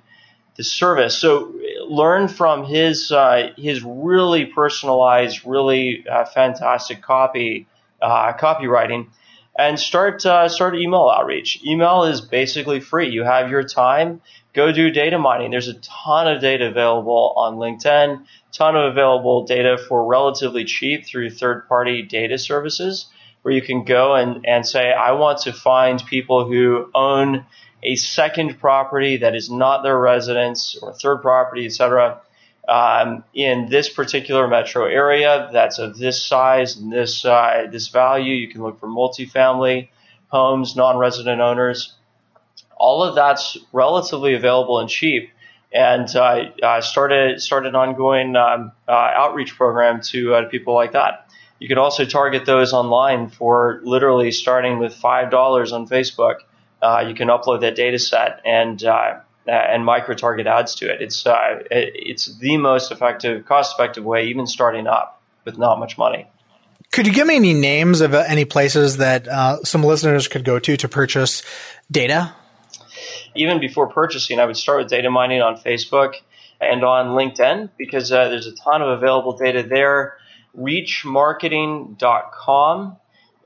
the 0.58 0.64
service. 0.64 1.18
So 1.18 1.54
learn 1.88 2.28
from 2.28 2.66
his 2.66 3.12
uh, 3.12 3.52
his 3.58 3.84
really 3.84 4.46
personalized, 4.46 5.46
really 5.46 6.04
uh, 6.10 6.26
fantastic 6.26 7.04
copy 7.04 7.68
copywriting 8.02 9.08
and 9.58 9.80
start 9.80 10.26
uh, 10.26 10.48
start 10.50 10.76
email 10.76 11.12
outreach. 11.16 11.62
Email 11.66 12.04
is 12.04 12.22
basically 12.22 12.80
free. 12.80 13.10
You 13.10 13.24
have 13.24 13.50
your 13.50 13.64
time. 13.64 14.22
Go 14.54 14.72
do 14.72 14.92
data 14.92 15.18
mining. 15.18 15.52
There's 15.52 15.68
a 15.68 15.76
ton 15.76 16.28
of 16.28 16.42
data 16.42 16.68
available 16.68 17.34
on 17.36 17.56
LinkedIn. 17.56 18.26
Ton 18.54 18.76
of 18.76 18.92
available 18.92 19.46
data 19.46 19.78
for 19.78 20.06
relatively 20.06 20.66
cheap 20.66 21.06
through 21.06 21.30
third 21.30 21.68
party 21.68 22.02
data 22.02 22.38
services, 22.38 23.06
where 23.42 23.54
you 23.54 23.62
can 23.62 23.84
go 23.84 24.16
and 24.16 24.46
and 24.46 24.66
say, 24.66 24.92
I 24.92 25.12
want 25.14 25.40
to 25.40 25.54
find 25.54 26.04
people 26.06 26.46
who 26.46 26.90
own 26.94 27.46
a 27.84 27.96
second 27.96 28.60
property 28.60 29.18
that 29.18 29.36
is 29.36 29.50
not 29.50 29.84
their 29.84 29.98
residence 29.98 30.78
or 30.82 30.94
third 30.94 31.22
property, 31.22 31.66
etc 31.66 32.22
um, 32.68 33.24
in 33.34 33.70
this 33.70 33.90
particular 33.90 34.48
metro 34.48 34.86
area 34.86 35.50
that's 35.52 35.80
of 35.80 35.98
this 35.98 36.24
size 36.26 36.78
and 36.78 36.92
this 36.92 37.26
uh, 37.26 37.68
this 37.72 37.88
value. 37.88 38.36
You 38.36 38.50
can 38.50 38.62
look 38.62 38.80
for 38.80 38.88
multifamily 38.88 39.90
homes, 40.28 40.76
non-resident 40.76 41.42
owners. 41.42 41.94
All 42.78 43.04
of 43.04 43.16
that's 43.16 43.58
relatively 43.74 44.34
available 44.34 44.80
and 44.80 44.90
cheap. 44.90 45.30
And 45.74 46.14
uh, 46.16 46.52
uh, 46.62 46.82
started 46.82 47.42
started 47.42 47.70
an 47.70 47.76
ongoing 47.76 48.36
um, 48.36 48.74
uh, 48.88 48.92
outreach 48.92 49.56
program 49.56 50.02
to 50.10 50.36
uh, 50.36 50.50
people 50.50 50.74
like 50.74 50.92
that. 50.94 51.30
You 51.60 51.68
can 51.68 51.78
also 51.78 52.06
target 52.06 52.46
those 52.46 52.74
online 52.74 53.30
for 53.30 53.80
literally 53.84 54.32
starting 54.32 54.80
with 54.80 54.94
five 54.94 55.32
dollars 55.32 55.72
on 55.72 55.88
Facebook. 55.88 56.38
Uh, 56.82 57.06
you 57.08 57.14
can 57.14 57.30
upload 57.30 57.62
that 57.62 57.76
data 57.76 58.00
set 58.00 58.42
and 58.44 58.84
uh, 58.84 59.20
and 59.48 59.86
micro 59.86 60.16
target 60.16 60.48
ads 60.48 60.76
to 60.76 60.92
it. 60.92 61.02
It's 61.02 61.26
uh, 61.26 61.60
it's 61.70 62.38
the 62.38 62.58
most 62.58 62.92
effective, 62.92 63.46
cost 63.46 63.76
effective 63.76 64.04
way, 64.04 64.28
even 64.28 64.48
starting 64.48 64.88
up 64.88 65.22
with 65.46 65.58
not 65.58 65.80
much 65.80 65.98
money. 65.98 66.28
Could 66.92 67.08
you 67.08 67.14
give 67.14 67.28
me 67.28 67.38
any 67.38 67.54
names 67.54 68.02
of 68.02 68.14
uh, 68.14 68.26
any 68.28 68.44
places 68.46 68.98
that 68.98 69.28
uh, 69.28 69.64
some 69.64 69.84
listeners 69.84 70.28
could 70.28 70.44
go 70.44 70.60
to 70.60 70.78
to 70.78 70.90
purchase 70.90 71.42
data? 71.90 72.36
Even 73.34 73.62
before 73.62 73.88
purchasing, 73.88 74.40
I 74.40 74.46
would 74.46 74.58
start 74.58 74.80
with 74.80 74.90
data 74.90 75.10
mining 75.10 75.42
on 75.42 75.56
Facebook 75.56 76.16
and 76.60 76.84
on 76.84 77.16
LinkedIn 77.16 77.70
because 77.78 78.12
uh, 78.12 78.28
there's 78.28 78.48
a 78.48 78.56
ton 78.56 78.82
of 78.82 78.90
available 78.90 79.38
data 79.38 79.64
there. 79.64 80.18
Reachmarketing.com 80.58 82.98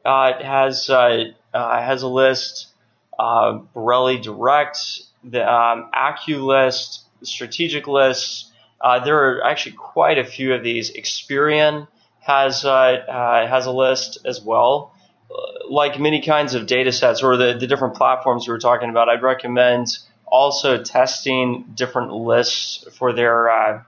uh, 0.04 0.44
has 0.44 0.88
has 0.88 2.02
a 2.02 2.08
list. 2.08 2.70
Borelli 3.18 4.20
Direct 4.20 5.05
the 5.30 5.52
um, 5.52 5.90
AccuList, 5.94 7.00
Strategic 7.24 7.88
List. 7.88 8.52
Uh, 8.82 9.04
there 9.04 9.18
are 9.18 9.44
actually 9.44 9.76
quite 9.76 10.18
a 10.18 10.26
few 10.26 10.54
of 10.54 10.64
these. 10.64 10.92
Experian 10.92 11.88
has 12.20 12.66
uh, 12.66 12.70
uh, 12.70 13.48
has 13.48 13.66
a 13.66 13.72
list 13.72 14.20
as 14.26 14.42
well. 14.42 14.94
Uh, 15.30 15.70
like 15.70 16.00
many 16.00 16.22
kinds 16.22 16.54
of 16.54 16.68
data 16.68 16.92
sets 16.92 17.24
or 17.24 17.38
the, 17.38 17.58
the 17.60 17.68
different 17.68 17.96
platforms 17.96 18.48
we 18.48 18.52
were 18.52 18.60
talking 18.60 18.90
about, 18.90 19.10
I'd 19.10 19.24
recommend 19.24 19.88
also 20.26 20.84
testing 20.84 21.66
different 21.76 22.12
lists 22.12 22.88
for 22.98 23.14
their 23.14 23.50
uh, 23.50 23.84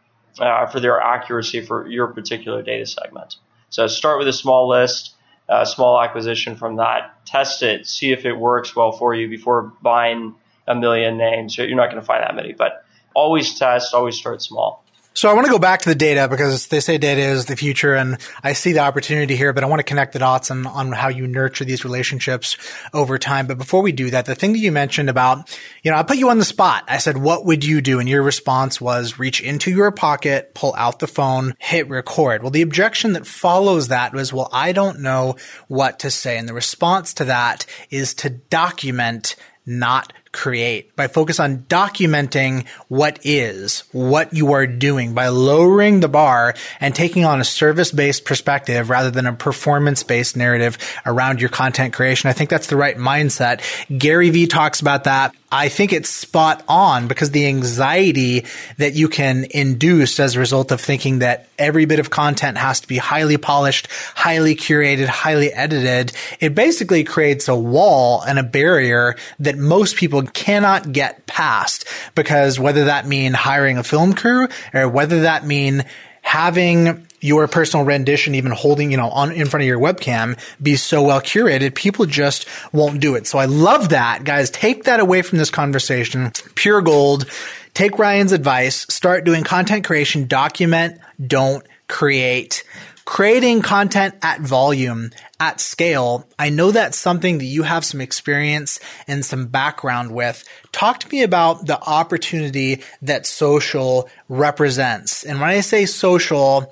for 0.72 0.80
their 0.80 1.00
accuracy 1.00 1.62
for 1.62 1.88
your 1.88 2.08
particular 2.08 2.62
data 2.62 2.86
segment. 2.86 3.36
So 3.70 3.88
start 3.88 4.20
with 4.20 4.28
a 4.28 4.34
small 4.34 4.70
list, 4.70 5.16
a 5.50 5.66
small 5.66 6.02
acquisition 6.02 6.56
from 6.56 6.78
that, 6.78 7.26
test 7.26 7.64
it, 7.64 7.88
see 7.88 8.12
if 8.12 8.26
it 8.26 8.34
works 8.34 8.76
well 8.76 8.92
for 8.92 9.14
you 9.14 9.28
before 9.30 9.74
buying 9.82 10.36
a 10.68 10.76
million 10.76 11.18
names. 11.18 11.58
You're 11.58 11.76
not 11.76 11.90
going 11.90 12.02
to 12.02 12.06
find 12.06 12.24
that 12.24 12.36
many, 12.36 12.54
but 12.54 12.84
always 13.14 13.58
test, 13.58 13.94
always 13.94 14.16
start 14.16 14.42
small. 14.42 14.84
So 15.18 15.28
I 15.28 15.34
want 15.34 15.48
to 15.48 15.52
go 15.52 15.58
back 15.58 15.82
to 15.82 15.90
the 15.90 15.96
data 15.96 16.28
because 16.28 16.68
they 16.68 16.80
say 16.80 17.00
data 17.00 17.22
is 17.22 17.48
the 17.48 17.56
future 17.56 17.96
and 17.96 18.20
I 18.44 18.54
see 18.54 18.74
the 18.74 18.82
opportunity 18.82 19.36
here, 19.36 19.52
but 19.52 19.64
I 19.64 19.68
want 19.68 19.80
to 19.80 19.84
connect 19.84 20.14
the 20.14 20.20
dots 20.20 20.52
on, 20.52 20.68
on 20.68 20.92
how 20.92 21.08
you 21.08 21.26
nurture 21.26 21.66
these 21.66 21.84
relationships 21.84 22.56
over 22.94 23.18
time. 23.18 23.48
But 23.48 23.58
before 23.58 23.82
we 23.82 23.92
do 23.92 24.12
that, 24.12 24.28
the 24.28 24.36
thing 24.36 24.54
that 24.54 24.60
you 24.60 24.72
mentioned 24.72 25.10
about, 25.10 25.52
you 25.82 25.90
know, 25.90 25.98
I 25.98 26.04
put 26.04 26.18
you 26.18 26.30
on 26.30 26.38
the 26.38 26.46
spot. 26.46 26.84
I 26.88 27.00
said, 27.00 27.18
what 27.18 27.46
would 27.46 27.66
you 27.66 27.82
do? 27.82 28.00
And 28.00 28.08
your 28.08 28.22
response 28.22 28.80
was 28.80 29.18
reach 29.18 29.42
into 29.42 29.72
your 29.72 29.90
pocket, 29.90 30.54
pull 30.54 30.76
out 30.78 31.00
the 31.00 31.08
phone, 31.08 31.56
hit 31.58 31.90
record. 31.90 32.44
Well, 32.44 32.52
the 32.52 32.62
objection 32.62 33.14
that 33.14 33.26
follows 33.26 33.88
that 33.88 34.14
was, 34.14 34.32
well, 34.32 34.50
I 34.54 34.72
don't 34.72 35.00
know 35.00 35.38
what 35.68 35.98
to 36.02 36.12
say. 36.12 36.38
And 36.38 36.48
the 36.48 36.54
response 36.54 37.16
to 37.16 37.26
that 37.26 37.66
is 37.90 38.14
to 38.14 38.30
document 38.30 39.36
not 39.66 40.14
create, 40.32 40.96
by 40.96 41.08
focus 41.08 41.40
on 41.40 41.60
documenting 41.64 42.68
what 42.88 43.20
is, 43.24 43.84
what 43.92 44.34
you 44.34 44.54
are 44.54 44.68
doing, 44.68 45.14
by 45.14 45.28
lowering 45.30 46.00
the 46.00 46.08
bar 46.08 46.54
and 46.80 46.94
taking 46.94 47.26
on 47.26 47.40
a 47.40 47.46
service 47.46 47.92
based 47.92 48.26
perspective 48.26 48.90
rather 48.90 49.12
than 49.12 49.26
a 49.26 49.34
performance 49.34 50.04
based 50.04 50.38
narrative 50.38 50.78
around 51.06 51.40
your 51.40 51.50
content 51.50 51.94
creation. 51.94 52.30
I 52.30 52.34
think 52.34 52.50
that's 52.50 52.68
the 52.68 52.78
right 52.78 52.98
mindset. 52.98 53.62
Gary 53.98 54.30
Vee 54.30 54.48
talks 54.48 54.82
about 54.82 55.06
that. 55.06 55.36
I 55.50 55.70
think 55.70 55.94
it's 55.94 56.10
spot 56.10 56.62
on 56.68 57.08
because 57.08 57.32
the 57.32 57.48
anxiety 57.48 58.46
that 58.78 58.96
you 58.96 59.08
can 59.08 59.46
induce 59.52 60.20
as 60.20 60.36
a 60.36 60.40
result 60.40 60.74
of 60.74 60.82
thinking 60.82 61.20
that 61.20 61.48
every 61.58 61.86
bit 61.86 62.00
of 62.00 62.10
content 62.10 62.58
has 62.58 62.82
to 62.82 62.88
be 62.88 62.98
highly 62.98 63.38
polished, 63.38 63.88
highly 64.14 64.56
curated, 64.56 65.06
highly 65.06 65.54
edited, 65.54 66.12
it 66.42 66.54
basically 66.54 67.06
creates 67.06 67.48
a 67.48 67.56
wall 67.56 68.22
and 68.24 68.38
a 68.38 68.44
barrier 68.44 69.16
that 69.40 69.58
most 69.58 69.96
people 69.96 70.17
cannot 70.24 70.92
get 70.92 71.26
past 71.28 71.86
because 72.16 72.60
whether 72.60 72.86
that 72.86 73.08
mean 73.08 73.34
hiring 73.34 73.78
a 73.78 73.84
film 73.84 74.14
crew 74.14 74.48
or 74.74 74.88
whether 74.88 75.22
that 75.22 75.46
mean 75.46 75.86
having 76.22 77.08
your 77.20 77.48
personal 77.48 77.86
rendition, 77.86 78.36
even 78.36 78.52
holding, 78.52 78.92
you 78.92 78.98
know, 78.98 79.10
on 79.10 79.32
in 79.32 79.48
front 79.48 79.64
of 79.64 79.68
your 79.68 79.80
webcam 79.80 80.38
be 80.62 80.76
so 80.76 81.02
well 81.02 81.22
curated, 81.22 81.74
people 81.74 82.06
just 82.06 82.48
won't 82.72 83.00
do 83.00 83.16
it. 83.16 83.26
So 83.26 83.40
I 83.40 83.46
love 83.46 83.90
that. 83.90 84.24
Guys, 84.24 84.50
take 84.50 84.84
that 84.84 85.00
away 85.00 85.22
from 85.22 85.38
this 85.38 85.50
conversation. 85.50 86.32
Pure 86.56 86.82
gold. 86.82 87.26
Take 87.74 88.00
Ryan's 88.00 88.32
advice, 88.32 88.88
start 88.90 89.24
doing 89.24 89.44
content 89.44 89.86
creation, 89.86 90.26
document, 90.28 91.00
don't 91.24 91.64
create. 91.88 92.64
Creating 93.08 93.62
content 93.62 94.16
at 94.22 94.42
volume, 94.42 95.12
at 95.40 95.62
scale. 95.62 96.28
I 96.38 96.50
know 96.50 96.72
that's 96.72 96.98
something 96.98 97.38
that 97.38 97.46
you 97.46 97.64
have 97.64 97.86
some 97.86 98.02
experience 98.02 98.82
and 99.08 99.24
some 99.24 99.48
background 99.48 100.12
with. 100.12 100.44
Talk 100.74 101.00
to 101.00 101.08
me 101.08 101.24
about 101.24 101.66
the 101.66 101.80
opportunity 101.80 102.84
that 103.02 103.26
social 103.26 104.10
represents. 104.28 105.24
And 105.24 105.40
when 105.40 105.50
I 105.50 105.62
say 105.62 105.86
social, 105.86 106.70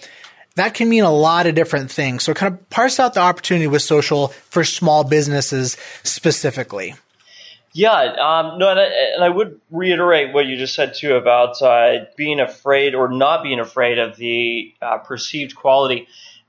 that 0.55 0.73
can 0.73 0.89
mean 0.89 1.05
a 1.05 1.11
lot 1.11 1.47
of 1.47 1.55
different 1.55 1.89
things. 1.89 2.23
So 2.23 2.33
kind 2.33 2.53
of 2.53 2.69
parse 2.69 2.99
out 2.99 3.13
the 3.13 3.21
opportunity 3.21 3.67
with 3.67 3.81
social 3.81 4.27
for 4.27 4.65
small 4.65 5.05
businesses 5.05 5.77
specifically. 6.03 6.95
Yeah, 7.77 7.91
um, 7.91 8.57
no, 8.57 8.69
and 8.69 8.79
I, 8.79 8.85
and 9.15 9.23
I, 9.25 9.27
would 9.27 9.59
reiterate 9.69 10.33
what 10.33 10.45
you 10.45 10.55
just 10.55 10.75
said 10.75 10.93
too 10.93 11.15
about 11.15 11.61
uh, 11.61 12.05
being 12.15 12.39
afraid 12.39 12.95
or 12.95 13.09
not 13.09 13.43
being 13.43 13.59
afraid 13.59 13.99
of 13.99 14.15
the 14.15 14.73
uh, 14.81 14.99
perceived 14.99 15.57
quality. 15.57 16.07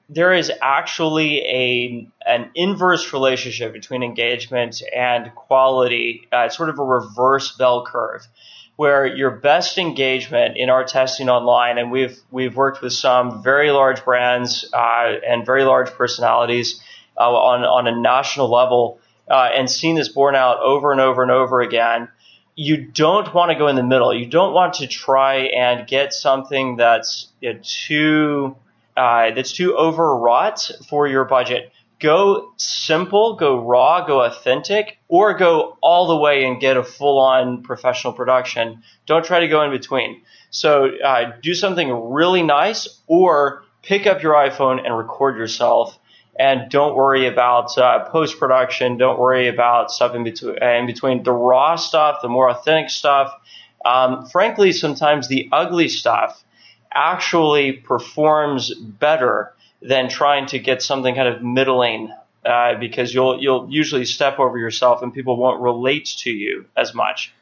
There 0.09 0.33
is 0.33 0.53
actually 0.63 1.41
a 1.41 2.09
an 2.25 2.53
inverse 2.55 3.13
relationship 3.13 3.73
between 3.73 4.05
engagement 4.05 4.81
and 4.95 5.35
quality. 5.35 6.29
Uh, 6.33 6.45
it's 6.45 6.57
sort 6.57 6.69
of 6.69 6.79
a 6.79 6.85
reverse 6.85 7.57
bell 7.57 7.85
curve 7.85 8.25
where 8.77 9.05
your 9.05 9.33
best 9.33 9.79
engagement 9.79 10.57
in 10.57 10.71
our 10.71 10.85
testing 10.85 11.29
online, 11.29 11.77
and 11.79 11.91
we've 11.91 12.21
we've 12.31 12.55
worked 12.55 12.83
with 12.83 12.93
some 12.93 13.43
very 13.43 13.73
large 13.73 14.05
brands 14.05 14.65
uh, 14.73 15.15
and 15.27 15.45
very 15.45 15.65
large 15.65 15.91
personalities 15.91 16.81
uh, 17.19 17.23
on 17.23 17.65
on 17.65 17.89
a 17.89 18.01
national 18.01 18.49
level, 18.49 19.01
uh, 19.31 19.49
and 19.55 19.71
seen 19.71 19.97
this 19.97 20.09
borne 20.09 20.35
out 20.35 20.61
over 20.61 20.93
and 20.93 21.01
over 21.01 21.23
and 21.23 21.31
over 21.31 21.61
again. 21.61 22.09
You 22.55 22.79
don't 22.79 23.33
want 23.35 23.51
to 23.51 23.59
go 23.59 23.69
in 23.69 23.77
the 23.77 23.83
middle. 23.83 24.15
You 24.15 24.27
don't 24.27 24.55
want 24.55 24.75
to 24.75 24.87
try 24.87 25.49
and 25.49 25.87
get 25.87 26.13
something 26.13 26.77
that's 26.77 27.29
you 27.41 27.53
know, 27.55 27.61
too 27.63 28.57
uh, 28.97 29.33
that's 29.35 29.53
too 29.53 29.77
overwrought 29.77 30.71
for 30.89 31.07
your 31.07 31.25
budget 31.27 31.71
go 31.99 32.53
simple, 32.57 33.37
go 33.37 33.59
raw, 33.59 34.07
go 34.07 34.23
authentic, 34.23 34.99
or 35.09 35.35
go 35.35 35.77
all 35.81 36.07
the 36.07 36.17
way 36.17 36.45
and 36.45 36.61
get 36.61 36.77
a 36.77 36.83
full 36.83 37.19
on 37.19 37.63
professional 37.63 38.13
production. 38.13 38.83
Don't 39.07 39.25
try 39.25 39.41
to 39.41 39.49
go 39.49 39.63
in 39.63 39.71
between. 39.71 40.23
So 40.51 40.91
uh, 40.99 41.33
do 41.43 41.55
something 41.55 41.91
really 42.11 42.43
nice 42.43 43.01
or 43.07 43.65
pick 43.83 44.07
up 44.07 44.23
your 44.23 44.35
iPhone 44.35 44.85
and 44.85 44.97
record 44.97 45.37
yourself. 45.37 45.99
And 46.39 46.71
don't 46.71 46.95
worry 46.95 47.27
about 47.27 47.77
uh, 47.79 48.05
post 48.11 48.39
production. 48.39 48.99
Don't 48.99 49.19
worry 49.19 49.49
about 49.49 49.91
stuff 49.91 50.15
in 50.15 50.25
between, 50.25 50.63
uh, 50.63 50.67
in 50.73 50.87
between 50.87 51.23
the 51.23 51.33
raw 51.33 51.77
stuff, 51.77 52.19
the 52.23 52.29
more 52.29 52.51
authentic 52.51 52.91
stuff. 52.91 53.33
Um, 53.85 54.27
frankly, 54.27 54.73
sometimes 54.73 55.29
the 55.29 55.49
ugly 55.53 55.89
stuff 55.89 56.45
actually 56.93 57.73
performs 57.73 58.75
better 58.75 59.55
than 59.81 60.09
trying 60.09 60.47
to 60.47 60.59
get 60.59 60.83
something 60.83 61.15
kind 61.15 61.29
of 61.29 61.43
middling 61.43 62.13
uh, 62.45 62.79
because 62.79 63.13
you'll 63.13 63.41
you'll 63.43 63.69
usually 63.71 64.05
step 64.05 64.39
over 64.39 64.59
yourself 64.59 65.03
and 65.03 65.13
people 65.13 65.37
won't 65.37 65.61
relate 65.61 66.07
to 66.19 66.31
you 66.31 66.67
as 66.77 66.95
much. 66.95 67.33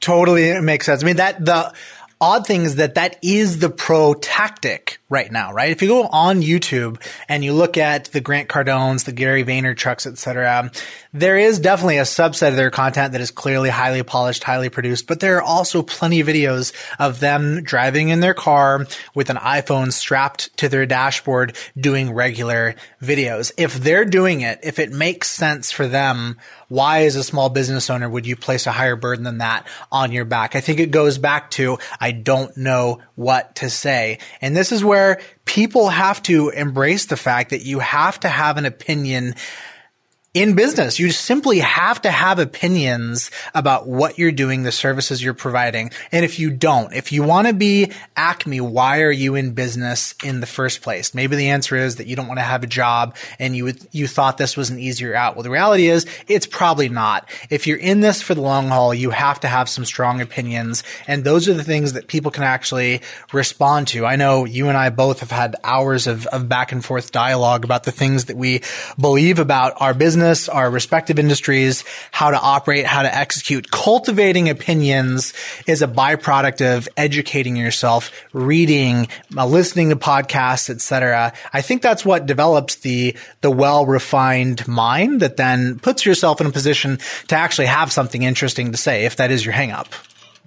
Totally, 0.00 0.48
it 0.48 0.62
makes 0.62 0.86
sense. 0.86 1.02
I 1.02 1.06
mean 1.06 1.16
that 1.16 1.44
the 1.44 1.72
odd 2.20 2.46
thing 2.46 2.64
is 2.64 2.76
that 2.76 2.94
that 2.94 3.18
is 3.22 3.58
the 3.58 3.70
pro 3.70 4.14
tactic 4.14 4.97
right 5.10 5.32
now, 5.32 5.52
right? 5.52 5.70
If 5.70 5.80
you 5.80 5.88
go 5.88 6.06
on 6.06 6.42
YouTube 6.42 7.00
and 7.28 7.42
you 7.42 7.54
look 7.54 7.78
at 7.78 8.06
the 8.06 8.20
Grant 8.20 8.48
Cardones, 8.48 9.04
the 9.04 9.12
Gary 9.12 9.42
Vaynerchuk's, 9.42 10.06
etc., 10.06 10.70
there 11.14 11.38
is 11.38 11.58
definitely 11.58 11.96
a 11.96 12.02
subset 12.02 12.48
of 12.48 12.56
their 12.56 12.70
content 12.70 13.12
that 13.12 13.20
is 13.20 13.30
clearly 13.30 13.70
highly 13.70 14.02
polished, 14.02 14.44
highly 14.44 14.68
produced, 14.68 15.06
but 15.06 15.20
there 15.20 15.38
are 15.38 15.42
also 15.42 15.82
plenty 15.82 16.20
of 16.20 16.26
videos 16.26 16.74
of 16.98 17.20
them 17.20 17.62
driving 17.62 18.10
in 18.10 18.20
their 18.20 18.34
car 18.34 18.86
with 19.14 19.30
an 19.30 19.36
iPhone 19.36 19.92
strapped 19.92 20.54
to 20.58 20.68
their 20.68 20.84
dashboard 20.84 21.56
doing 21.78 22.12
regular 22.12 22.74
videos. 23.02 23.50
If 23.56 23.74
they're 23.74 24.04
doing 24.04 24.42
it, 24.42 24.60
if 24.62 24.78
it 24.78 24.92
makes 24.92 25.30
sense 25.30 25.72
for 25.72 25.88
them, 25.88 26.36
why 26.68 27.04
as 27.04 27.16
a 27.16 27.24
small 27.24 27.48
business 27.48 27.88
owner 27.88 28.10
would 28.10 28.26
you 28.26 28.36
place 28.36 28.66
a 28.66 28.72
higher 28.72 28.96
burden 28.96 29.24
than 29.24 29.38
that 29.38 29.66
on 29.90 30.12
your 30.12 30.26
back? 30.26 30.54
I 30.54 30.60
think 30.60 30.80
it 30.80 30.90
goes 30.90 31.16
back 31.16 31.50
to, 31.52 31.78
I 31.98 32.12
don't 32.12 32.54
know 32.58 33.00
what 33.14 33.54
to 33.56 33.70
say. 33.70 34.18
And 34.42 34.54
this 34.54 34.70
is 34.70 34.84
where 34.84 34.97
people 35.44 35.88
have 35.88 36.22
to 36.24 36.50
embrace 36.50 37.06
the 37.06 37.16
fact 37.16 37.50
that 37.50 37.62
you 37.62 37.78
have 37.78 38.20
to 38.20 38.28
have 38.28 38.56
an 38.56 38.64
opinion 38.64 39.34
in 40.34 40.54
business. 40.54 40.98
You 40.98 41.10
simply 41.10 41.60
have 41.60 42.02
to 42.02 42.10
have 42.10 42.38
opinions 42.38 43.30
about 43.54 43.88
what 43.88 44.18
you're 44.18 44.30
doing, 44.30 44.62
the 44.62 44.70
services 44.70 45.22
you're 45.22 45.32
providing. 45.32 45.90
And 46.12 46.22
if 46.22 46.38
you 46.38 46.50
don't, 46.50 46.92
if 46.92 47.12
you 47.12 47.22
want 47.22 47.46
to 47.46 47.54
be 47.54 47.92
Acme, 48.14 48.60
why 48.60 49.00
are 49.00 49.10
you 49.10 49.36
in 49.36 49.52
business 49.52 50.14
in 50.22 50.40
the 50.40 50.46
first 50.46 50.82
place? 50.82 51.14
Maybe 51.14 51.36
the 51.36 51.48
answer 51.48 51.76
is 51.76 51.96
that 51.96 52.06
you 52.06 52.14
don't 52.14 52.28
want 52.28 52.40
to 52.40 52.44
have 52.44 52.62
a 52.62 52.66
job 52.66 53.16
and 53.38 53.56
you 53.56 53.72
you 53.90 54.06
thought 54.06 54.36
this 54.36 54.54
was 54.54 54.68
an 54.68 54.78
easier 54.78 55.14
out. 55.14 55.34
Well, 55.34 55.44
the 55.44 55.50
reality 55.50 55.88
is 55.88 56.04
it's 56.26 56.46
probably 56.46 56.90
not. 56.90 57.28
If 57.48 57.66
you're 57.66 57.78
in 57.78 58.00
this 58.00 58.20
for 58.20 58.34
the 58.34 58.42
long 58.42 58.68
haul, 58.68 58.92
you 58.92 59.10
have 59.10 59.40
to 59.40 59.48
have 59.48 59.68
some 59.68 59.86
strong 59.86 60.20
opinions. 60.20 60.82
And 61.06 61.24
those 61.24 61.48
are 61.48 61.54
the 61.54 61.64
things 61.64 61.94
that 61.94 62.06
people 62.06 62.30
can 62.30 62.44
actually 62.44 63.00
respond 63.32 63.88
to. 63.88 64.04
I 64.04 64.16
know 64.16 64.44
you 64.44 64.68
and 64.68 64.76
I 64.76 64.90
both 64.90 65.20
have 65.20 65.30
had 65.30 65.56
hours 65.64 66.06
of, 66.06 66.26
of 66.26 66.50
back 66.50 66.70
and 66.72 66.84
forth 66.84 67.12
dialogue 67.12 67.64
about 67.64 67.84
the 67.84 67.92
things 67.92 68.26
that 68.26 68.36
we 68.36 68.60
believe 68.98 69.38
about 69.38 69.72
our 69.80 69.94
business 69.94 70.17
business, 70.18 70.48
our 70.48 70.68
respective 70.68 71.18
industries, 71.18 71.84
how 72.10 72.30
to 72.30 72.40
operate, 72.40 72.84
how 72.84 73.02
to 73.02 73.14
execute. 73.14 73.70
Cultivating 73.70 74.48
opinions 74.48 75.32
is 75.66 75.80
a 75.80 75.86
byproduct 75.86 76.60
of 76.60 76.88
educating 76.96 77.56
yourself, 77.56 78.10
reading, 78.32 79.06
uh, 79.36 79.46
listening 79.46 79.90
to 79.90 79.96
podcasts, 79.96 80.70
etc. 80.70 81.32
I 81.52 81.62
think 81.62 81.82
that's 81.82 82.04
what 82.04 82.26
develops 82.26 82.76
the 82.76 83.16
the 83.42 83.50
well 83.50 83.86
refined 83.86 84.66
mind 84.66 85.20
that 85.20 85.36
then 85.36 85.78
puts 85.78 86.04
yourself 86.04 86.40
in 86.40 86.48
a 86.48 86.52
position 86.52 86.98
to 87.28 87.36
actually 87.36 87.66
have 87.66 87.92
something 87.92 88.24
interesting 88.24 88.72
to 88.72 88.76
say, 88.78 89.04
if 89.04 89.16
that 89.16 89.30
is 89.30 89.44
your 89.44 89.54
hangup. 89.54 89.86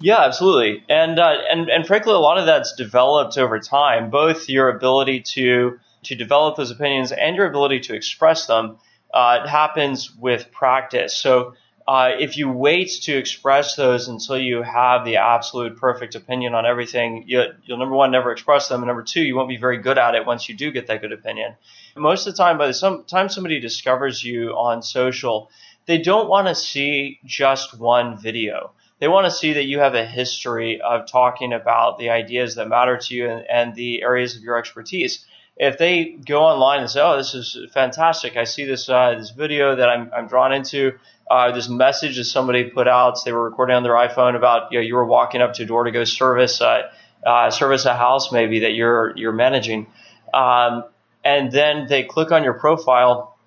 Yeah, 0.00 0.20
absolutely, 0.20 0.84
and 0.88 1.18
uh, 1.18 1.36
and 1.50 1.70
and 1.70 1.86
frankly, 1.86 2.12
a 2.12 2.18
lot 2.18 2.36
of 2.36 2.44
that's 2.44 2.74
developed 2.76 3.38
over 3.38 3.58
time. 3.58 4.10
Both 4.10 4.50
your 4.50 4.68
ability 4.68 5.22
to 5.34 5.78
to 6.04 6.14
develop 6.14 6.56
those 6.56 6.70
opinions 6.70 7.12
and 7.12 7.36
your 7.36 7.46
ability 7.46 7.80
to 7.80 7.94
express 7.94 8.46
them 8.46 8.76
uh, 9.12 9.40
it 9.44 9.48
happens 9.48 10.14
with 10.16 10.50
practice. 10.52 11.14
So 11.14 11.54
uh, 11.86 12.12
if 12.18 12.36
you 12.36 12.50
wait 12.50 12.90
to 13.02 13.16
express 13.16 13.74
those 13.74 14.08
until 14.08 14.38
you 14.38 14.62
have 14.62 15.04
the 15.04 15.16
absolute 15.16 15.76
perfect 15.76 16.14
opinion 16.14 16.54
on 16.54 16.64
everything, 16.64 17.24
you, 17.26 17.42
will 17.68 17.78
number 17.78 17.94
one 17.94 18.12
never 18.12 18.30
express 18.30 18.68
them, 18.68 18.80
and 18.82 18.86
number 18.86 19.02
two, 19.02 19.22
you 19.22 19.34
won't 19.34 19.48
be 19.48 19.56
very 19.56 19.78
good 19.78 19.98
at 19.98 20.14
it 20.14 20.24
once 20.24 20.48
you 20.48 20.56
do 20.56 20.70
get 20.70 20.86
that 20.86 21.00
good 21.00 21.12
opinion. 21.12 21.54
Most 21.96 22.26
of 22.26 22.32
the 22.32 22.36
time, 22.36 22.56
by 22.56 22.68
the 22.68 23.04
time 23.08 23.28
somebody 23.28 23.60
discovers 23.60 24.22
you 24.22 24.50
on 24.50 24.82
social, 24.82 25.50
they 25.86 25.98
don't 25.98 26.28
want 26.28 26.46
to 26.46 26.54
see 26.54 27.18
just 27.24 27.78
one 27.78 28.16
video. 28.16 28.70
They 29.00 29.08
want 29.08 29.24
to 29.24 29.32
see 29.32 29.54
that 29.54 29.64
you 29.64 29.80
have 29.80 29.96
a 29.96 30.06
history 30.06 30.80
of 30.80 31.10
talking 31.10 31.52
about 31.52 31.98
the 31.98 32.10
ideas 32.10 32.54
that 32.54 32.68
matter 32.68 32.96
to 32.96 33.14
you 33.14 33.28
and, 33.28 33.44
and 33.50 33.74
the 33.74 34.02
areas 34.02 34.36
of 34.36 34.44
your 34.44 34.56
expertise 34.56 35.26
if 35.56 35.78
they 35.78 36.16
go 36.26 36.42
online 36.42 36.80
and 36.80 36.90
say, 36.90 37.00
"Oh, 37.00 37.16
this 37.16 37.34
is 37.34 37.58
fantastic! 37.72 38.36
I 38.36 38.44
see 38.44 38.64
this 38.64 38.88
uh, 38.88 39.14
this 39.18 39.30
video 39.30 39.76
that 39.76 39.88
I'm 39.88 40.10
I'm 40.14 40.28
drawn 40.28 40.52
into." 40.52 40.92
Uh, 41.30 41.50
this 41.52 41.68
message 41.68 42.16
that 42.16 42.24
somebody 42.24 42.64
put 42.64 42.86
out, 42.86 43.16
they 43.24 43.32
were 43.32 43.48
recording 43.48 43.74
on 43.74 43.82
their 43.82 43.94
iPhone 43.94 44.36
about 44.36 44.70
you 44.70 44.78
know 44.78 44.84
you 44.84 44.94
were 44.94 45.06
walking 45.06 45.40
up 45.40 45.54
to 45.54 45.62
a 45.62 45.66
door 45.66 45.84
to 45.84 45.90
go 45.90 46.04
service 46.04 46.60
uh, 46.60 46.90
uh, 47.24 47.50
service 47.50 47.86
a 47.86 47.94
house 47.94 48.32
maybe 48.32 48.60
that 48.60 48.72
you're 48.72 49.16
you're 49.16 49.32
managing, 49.32 49.86
um, 50.34 50.84
and 51.24 51.50
then 51.52 51.86
they 51.88 52.02
click 52.04 52.32
on 52.32 52.44
your 52.44 52.54
profile, 52.54 53.38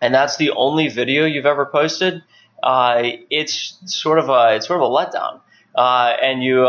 and 0.00 0.12
that's 0.12 0.36
the 0.36 0.50
only 0.50 0.88
video 0.88 1.26
you've 1.26 1.46
ever 1.46 1.66
posted. 1.66 2.22
uh, 2.62 3.02
it's 3.30 3.78
sort 3.86 4.18
of 4.18 4.28
a 4.28 4.56
it's 4.56 4.66
sort 4.66 4.80
of 4.80 4.90
a 4.90 4.92
letdown. 4.92 5.40
Uh, 5.74 6.16
and 6.20 6.42
you 6.42 6.64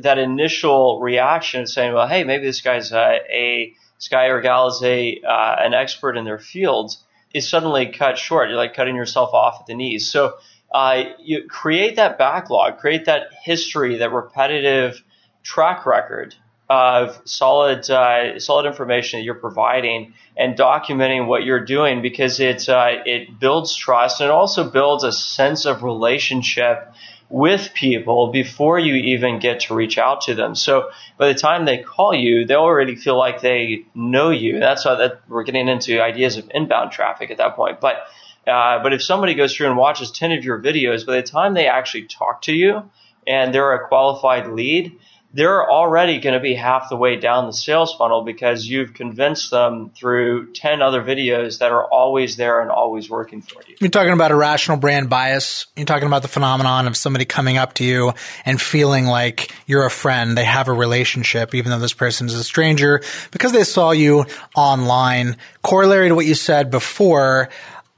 that 0.00 0.16
initial 0.18 1.00
reaction 1.00 1.66
saying, 1.66 1.92
well, 1.92 2.08
hey, 2.08 2.24
maybe 2.24 2.46
this 2.46 2.62
guy's 2.62 2.90
a 2.92 3.74
this 4.00 4.08
guy 4.08 4.26
or 4.26 4.40
gal 4.40 4.68
is 4.68 4.82
a 4.82 5.20
an 5.22 5.74
expert 5.74 6.16
in 6.16 6.24
their 6.24 6.38
field 6.38 6.96
is 7.34 7.46
suddenly 7.46 7.92
cut 7.92 8.16
short. 8.16 8.48
You're 8.48 8.56
like 8.56 8.74
cutting 8.74 8.96
yourself 8.96 9.34
off 9.34 9.58
at 9.60 9.66
the 9.66 9.74
knees. 9.74 10.10
So 10.10 10.34
uh, 10.72 11.04
you 11.18 11.46
create 11.48 11.96
that 11.96 12.16
backlog, 12.16 12.78
create 12.78 13.04
that 13.04 13.28
history, 13.44 13.98
that 13.98 14.10
repetitive 14.10 15.02
track 15.42 15.84
record 15.84 16.34
of 16.70 17.20
solid 17.24 17.90
uh, 17.90 18.38
solid 18.38 18.66
information 18.66 19.18
that 19.20 19.24
you're 19.24 19.34
providing 19.34 20.14
and 20.34 20.56
documenting 20.56 21.26
what 21.26 21.44
you're 21.44 21.64
doing 21.64 22.00
because 22.00 22.40
it 22.40 22.70
uh, 22.70 23.02
it 23.04 23.38
builds 23.38 23.76
trust 23.76 24.20
and 24.20 24.28
it 24.28 24.32
also 24.32 24.70
builds 24.70 25.04
a 25.04 25.12
sense 25.12 25.66
of 25.66 25.82
relationship 25.82 26.90
with 27.30 27.72
people 27.74 28.32
before 28.32 28.78
you 28.78 28.94
even 28.94 29.38
get 29.38 29.60
to 29.60 29.74
reach 29.74 29.96
out 29.96 30.22
to 30.22 30.34
them. 30.34 30.56
So 30.56 30.90
by 31.16 31.28
the 31.28 31.38
time 31.38 31.64
they 31.64 31.78
call 31.78 32.12
you, 32.12 32.44
they 32.44 32.56
already 32.56 32.96
feel 32.96 33.16
like 33.16 33.40
they 33.40 33.86
know 33.94 34.30
you. 34.30 34.58
That's 34.58 34.82
how 34.82 34.96
that 34.96 35.22
we're 35.28 35.44
getting 35.44 35.68
into 35.68 36.02
ideas 36.02 36.36
of 36.36 36.50
inbound 36.52 36.90
traffic 36.90 37.30
at 37.30 37.38
that 37.38 37.54
point. 37.54 37.80
But 37.80 37.98
uh, 38.46 38.82
but 38.82 38.92
if 38.92 39.02
somebody 39.02 39.34
goes 39.34 39.54
through 39.54 39.68
and 39.68 39.76
watches 39.76 40.10
10 40.10 40.32
of 40.32 40.44
your 40.44 40.60
videos, 40.60 41.06
by 41.06 41.16
the 41.16 41.22
time 41.22 41.54
they 41.54 41.68
actually 41.68 42.04
talk 42.04 42.42
to 42.42 42.52
you 42.52 42.90
and 43.26 43.54
they're 43.54 43.74
a 43.74 43.86
qualified 43.86 44.48
lead, 44.48 44.98
they're 45.32 45.68
already 45.70 46.18
going 46.18 46.34
to 46.34 46.40
be 46.40 46.54
half 46.54 46.88
the 46.90 46.96
way 46.96 47.16
down 47.16 47.46
the 47.46 47.52
sales 47.52 47.94
funnel 47.94 48.24
because 48.24 48.66
you've 48.66 48.94
convinced 48.94 49.50
them 49.50 49.90
through 49.90 50.52
10 50.52 50.82
other 50.82 51.02
videos 51.02 51.58
that 51.60 51.70
are 51.70 51.84
always 51.84 52.36
there 52.36 52.60
and 52.60 52.70
always 52.70 53.08
working 53.08 53.40
for 53.40 53.62
you. 53.68 53.76
You're 53.78 53.90
talking 53.90 54.12
about 54.12 54.32
irrational 54.32 54.76
brand 54.76 55.08
bias. 55.08 55.66
You're 55.76 55.86
talking 55.86 56.08
about 56.08 56.22
the 56.22 56.28
phenomenon 56.28 56.88
of 56.88 56.96
somebody 56.96 57.24
coming 57.24 57.58
up 57.58 57.74
to 57.74 57.84
you 57.84 58.12
and 58.44 58.60
feeling 58.60 59.06
like 59.06 59.52
you're 59.66 59.86
a 59.86 59.90
friend. 59.90 60.36
They 60.36 60.44
have 60.44 60.66
a 60.66 60.72
relationship, 60.72 61.54
even 61.54 61.70
though 61.70 61.78
this 61.78 61.94
person 61.94 62.26
is 62.26 62.34
a 62.34 62.44
stranger 62.44 63.02
because 63.30 63.52
they 63.52 63.64
saw 63.64 63.92
you 63.92 64.26
online. 64.56 65.36
Corollary 65.62 66.08
to 66.08 66.14
what 66.14 66.26
you 66.26 66.34
said 66.34 66.70
before, 66.70 67.50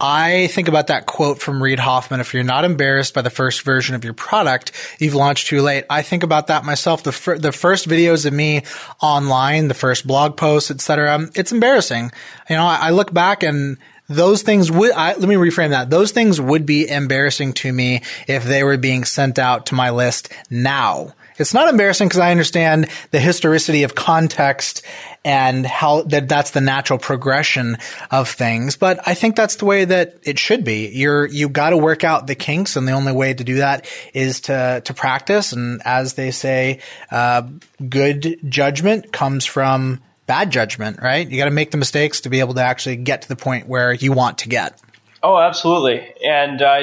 I 0.04 0.48
think 0.48 0.66
about 0.66 0.88
that 0.88 1.06
quote 1.06 1.38
from 1.38 1.62
Reid 1.62 1.78
Hoffman. 1.78 2.18
If 2.18 2.34
you're 2.34 2.42
not 2.42 2.64
embarrassed 2.64 3.14
by 3.14 3.22
the 3.22 3.30
first 3.30 3.62
version 3.62 3.94
of 3.94 4.02
your 4.02 4.14
product, 4.14 4.72
you've 4.98 5.14
launched 5.14 5.46
too 5.46 5.62
late. 5.62 5.84
I 5.88 6.02
think 6.02 6.24
about 6.24 6.48
that 6.48 6.64
myself. 6.64 7.04
The, 7.04 7.12
fir- 7.12 7.38
the 7.38 7.52
first 7.52 7.88
videos 7.88 8.26
of 8.26 8.32
me 8.32 8.64
online, 9.00 9.68
the 9.68 9.74
first 9.74 10.04
blog 10.04 10.36
posts, 10.36 10.72
etc. 10.72 11.28
It's 11.36 11.52
embarrassing. 11.52 12.10
You 12.50 12.56
know, 12.56 12.66
I, 12.66 12.88
I 12.88 12.90
look 12.90 13.14
back 13.14 13.44
and 13.44 13.78
those 14.08 14.42
things 14.42 14.72
would, 14.72 14.90
I, 14.90 15.14
let 15.14 15.28
me 15.28 15.36
reframe 15.36 15.70
that. 15.70 15.88
Those 15.88 16.10
things 16.10 16.40
would 16.40 16.66
be 16.66 16.88
embarrassing 16.88 17.52
to 17.54 17.72
me 17.72 18.02
if 18.26 18.42
they 18.42 18.64
were 18.64 18.78
being 18.78 19.04
sent 19.04 19.38
out 19.38 19.66
to 19.66 19.76
my 19.76 19.90
list 19.90 20.32
now. 20.50 21.14
It's 21.38 21.54
not 21.54 21.68
embarrassing 21.68 22.08
because 22.08 22.20
I 22.20 22.30
understand 22.30 22.88
the 23.10 23.20
historicity 23.20 23.82
of 23.82 23.94
context 23.94 24.82
and 25.24 25.64
how 25.64 26.02
that 26.02 26.28
that's 26.28 26.50
the 26.50 26.60
natural 26.60 26.98
progression 26.98 27.78
of 28.10 28.28
things. 28.28 28.76
But 28.76 29.00
I 29.06 29.14
think 29.14 29.36
that's 29.36 29.56
the 29.56 29.64
way 29.64 29.84
that 29.84 30.16
it 30.22 30.38
should 30.38 30.64
be. 30.64 30.88
You're, 30.88 31.26
you 31.26 31.48
got 31.48 31.70
to 31.70 31.76
work 31.76 32.04
out 32.04 32.26
the 32.26 32.34
kinks 32.34 32.76
and 32.76 32.86
the 32.86 32.92
only 32.92 33.12
way 33.12 33.34
to 33.34 33.44
do 33.44 33.56
that 33.56 33.86
is 34.14 34.42
to, 34.42 34.82
to 34.84 34.94
practice. 34.94 35.52
And 35.52 35.80
as 35.84 36.14
they 36.14 36.30
say, 36.30 36.80
uh, 37.10 37.48
good 37.88 38.38
judgment 38.48 39.12
comes 39.12 39.44
from 39.44 40.00
bad 40.26 40.50
judgment, 40.50 41.00
right? 41.00 41.28
You 41.28 41.38
got 41.38 41.46
to 41.46 41.50
make 41.50 41.70
the 41.70 41.76
mistakes 41.76 42.22
to 42.22 42.30
be 42.30 42.40
able 42.40 42.54
to 42.54 42.62
actually 42.62 42.96
get 42.96 43.22
to 43.22 43.28
the 43.28 43.36
point 43.36 43.68
where 43.68 43.92
you 43.92 44.12
want 44.12 44.38
to 44.38 44.48
get. 44.48 44.80
Oh, 45.22 45.38
absolutely. 45.38 46.14
And, 46.24 46.60
uh, 46.60 46.80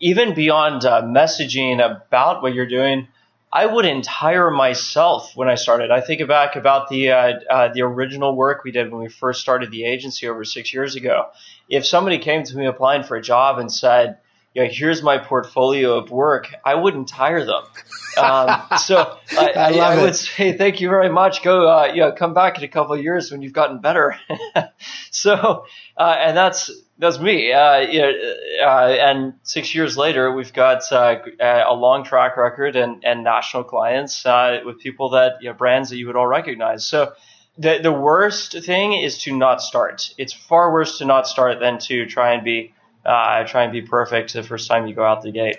even 0.00 0.34
beyond 0.34 0.84
uh, 0.84 1.02
messaging 1.02 1.84
about 1.84 2.42
what 2.42 2.54
you're 2.54 2.68
doing, 2.68 3.08
I 3.52 3.66
wouldn't 3.66 4.06
hire 4.06 4.50
myself 4.50 5.34
when 5.34 5.48
I 5.48 5.54
started. 5.54 5.90
I 5.90 6.00
think 6.02 6.26
back 6.28 6.56
about 6.56 6.88
the 6.88 7.10
uh, 7.12 7.32
uh, 7.48 7.68
the 7.72 7.82
original 7.82 8.36
work 8.36 8.62
we 8.62 8.72
did 8.72 8.92
when 8.92 9.02
we 9.02 9.08
first 9.08 9.40
started 9.40 9.70
the 9.70 9.84
agency 9.84 10.28
over 10.28 10.44
six 10.44 10.72
years 10.74 10.96
ago. 10.96 11.28
If 11.68 11.86
somebody 11.86 12.18
came 12.18 12.44
to 12.44 12.56
me 12.56 12.66
applying 12.66 13.04
for 13.04 13.16
a 13.16 13.22
job 13.22 13.58
and 13.58 13.72
said, 13.72 14.18
"You 14.54 14.64
know, 14.64 14.68
here's 14.70 15.02
my 15.02 15.16
portfolio 15.16 15.96
of 15.96 16.10
work," 16.10 16.54
I 16.62 16.74
wouldn't 16.74 17.10
hire 17.10 17.44
them. 17.44 17.62
Um, 18.18 18.62
so 18.78 19.16
I, 19.38 19.52
I, 19.52 19.72
I 19.74 20.02
would 20.02 20.16
say, 20.16 20.52
"Thank 20.58 20.80
you 20.80 20.88
very 20.88 21.08
much. 21.08 21.44
Go, 21.44 21.68
uh, 21.68 21.92
you 21.94 22.00
know, 22.00 22.10
come 22.10 22.34
back 22.34 22.58
in 22.58 22.64
a 22.64 22.68
couple 22.68 22.94
of 22.94 23.00
years 23.00 23.30
when 23.30 23.42
you've 23.42 23.52
gotten 23.52 23.80
better." 23.80 24.16
so, 25.12 25.66
uh, 25.96 26.16
and 26.18 26.36
that's 26.36 26.68
that's 26.98 27.20
me. 27.20 27.52
Uh, 27.52 27.58
uh, 27.58 28.96
and 29.00 29.34
six 29.42 29.74
years 29.74 29.96
later, 29.96 30.32
we've 30.32 30.52
got 30.52 30.90
uh, 30.92 31.16
a 31.40 31.74
long 31.74 32.04
track 32.04 32.36
record 32.36 32.74
and, 32.74 33.04
and 33.04 33.22
national 33.22 33.64
clients 33.64 34.26
uh, 34.26 34.60
with 34.64 34.78
people 34.80 35.10
that 35.10 35.36
you 35.40 35.48
know, 35.48 35.54
brands 35.54 35.90
that 35.90 35.96
you 35.96 36.06
would 36.08 36.16
all 36.16 36.26
recognize. 36.26 36.86
So 36.86 37.12
the 37.56 37.78
the 37.82 37.92
worst 37.92 38.52
thing 38.64 38.92
is 38.94 39.18
to 39.18 39.36
not 39.36 39.60
start. 39.60 40.12
It's 40.18 40.32
far 40.32 40.72
worse 40.72 40.98
to 40.98 41.04
not 41.04 41.26
start 41.26 41.60
than 41.60 41.78
to 41.80 42.06
try 42.06 42.32
and 42.34 42.44
be 42.44 42.74
uh, 43.04 43.44
try 43.44 43.64
and 43.64 43.72
be 43.72 43.82
perfect 43.82 44.32
the 44.32 44.42
first 44.42 44.68
time 44.68 44.86
you 44.86 44.94
go 44.94 45.04
out 45.04 45.22
the 45.22 45.32
gate. 45.32 45.58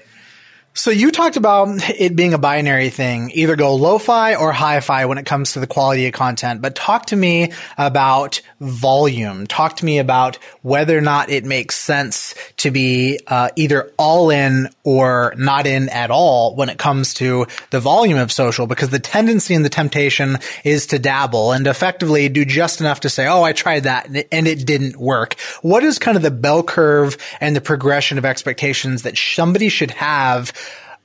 So 0.79 0.91
you 0.91 1.11
talked 1.11 1.35
about 1.35 1.67
it 1.89 2.15
being 2.15 2.33
a 2.33 2.37
binary 2.37 2.89
thing, 2.89 3.31
either 3.33 3.57
go 3.57 3.75
lo-fi 3.75 4.35
or 4.35 4.53
hi-fi 4.53 5.03
when 5.07 5.17
it 5.17 5.25
comes 5.25 5.51
to 5.51 5.59
the 5.59 5.67
quality 5.67 6.07
of 6.07 6.13
content, 6.13 6.61
but 6.61 6.73
talk 6.73 7.07
to 7.07 7.17
me 7.17 7.51
about 7.77 8.39
volume. 8.61 9.45
Talk 9.45 9.75
to 9.77 9.85
me 9.85 9.99
about 9.99 10.37
whether 10.61 10.97
or 10.97 11.01
not 11.01 11.29
it 11.29 11.43
makes 11.43 11.75
sense 11.75 12.33
to 12.57 12.71
be 12.71 13.19
uh, 13.27 13.49
either 13.57 13.91
all 13.97 14.29
in 14.29 14.69
or 14.85 15.33
not 15.37 15.67
in 15.67 15.89
at 15.89 16.11
all 16.11 16.55
when 16.55 16.69
it 16.69 16.77
comes 16.77 17.13
to 17.15 17.45
the 17.71 17.81
volume 17.81 18.17
of 18.17 18.31
social, 18.31 18.65
because 18.65 18.89
the 18.89 18.99
tendency 18.99 19.55
and 19.55 19.65
the 19.65 19.69
temptation 19.69 20.37
is 20.63 20.87
to 20.87 20.97
dabble 20.97 21.51
and 21.51 21.67
effectively 21.67 22.29
do 22.29 22.45
just 22.45 22.79
enough 22.79 23.01
to 23.01 23.09
say, 23.09 23.27
oh, 23.27 23.43
I 23.43 23.51
tried 23.51 23.83
that 23.83 24.07
and 24.07 24.15
it, 24.15 24.29
and 24.31 24.47
it 24.47 24.65
didn't 24.65 24.95
work. 24.95 25.37
What 25.61 25.83
is 25.83 25.99
kind 25.99 26.15
of 26.15 26.23
the 26.23 26.31
bell 26.31 26.63
curve 26.63 27.17
and 27.41 27.53
the 27.53 27.59
progression 27.59 28.17
of 28.17 28.23
expectations 28.23 29.01
that 29.01 29.17
somebody 29.17 29.67
should 29.67 29.91
have 29.91 30.53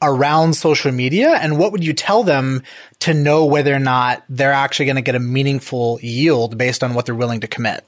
around 0.07 0.55
social 0.55 0.93
media 0.93 1.31
and 1.31 1.59
what 1.59 1.73
would 1.73 1.85
you 1.85 1.93
tell 1.93 2.23
them 2.23 2.63
to 3.01 3.15
know 3.15 3.45
whether 3.47 3.75
or 3.75 3.79
not 3.79 4.23
they're 4.29 4.53
actually 4.53 4.87
going 4.87 4.97
to 4.97 5.03
get 5.03 5.15
a 5.15 5.21
meaningful 5.21 5.99
yield 6.03 6.57
based 6.57 6.83
on 6.83 6.95
what 6.95 7.07
they're 7.07 7.15
willing 7.15 7.41
to 7.41 7.49
commit? 7.49 7.85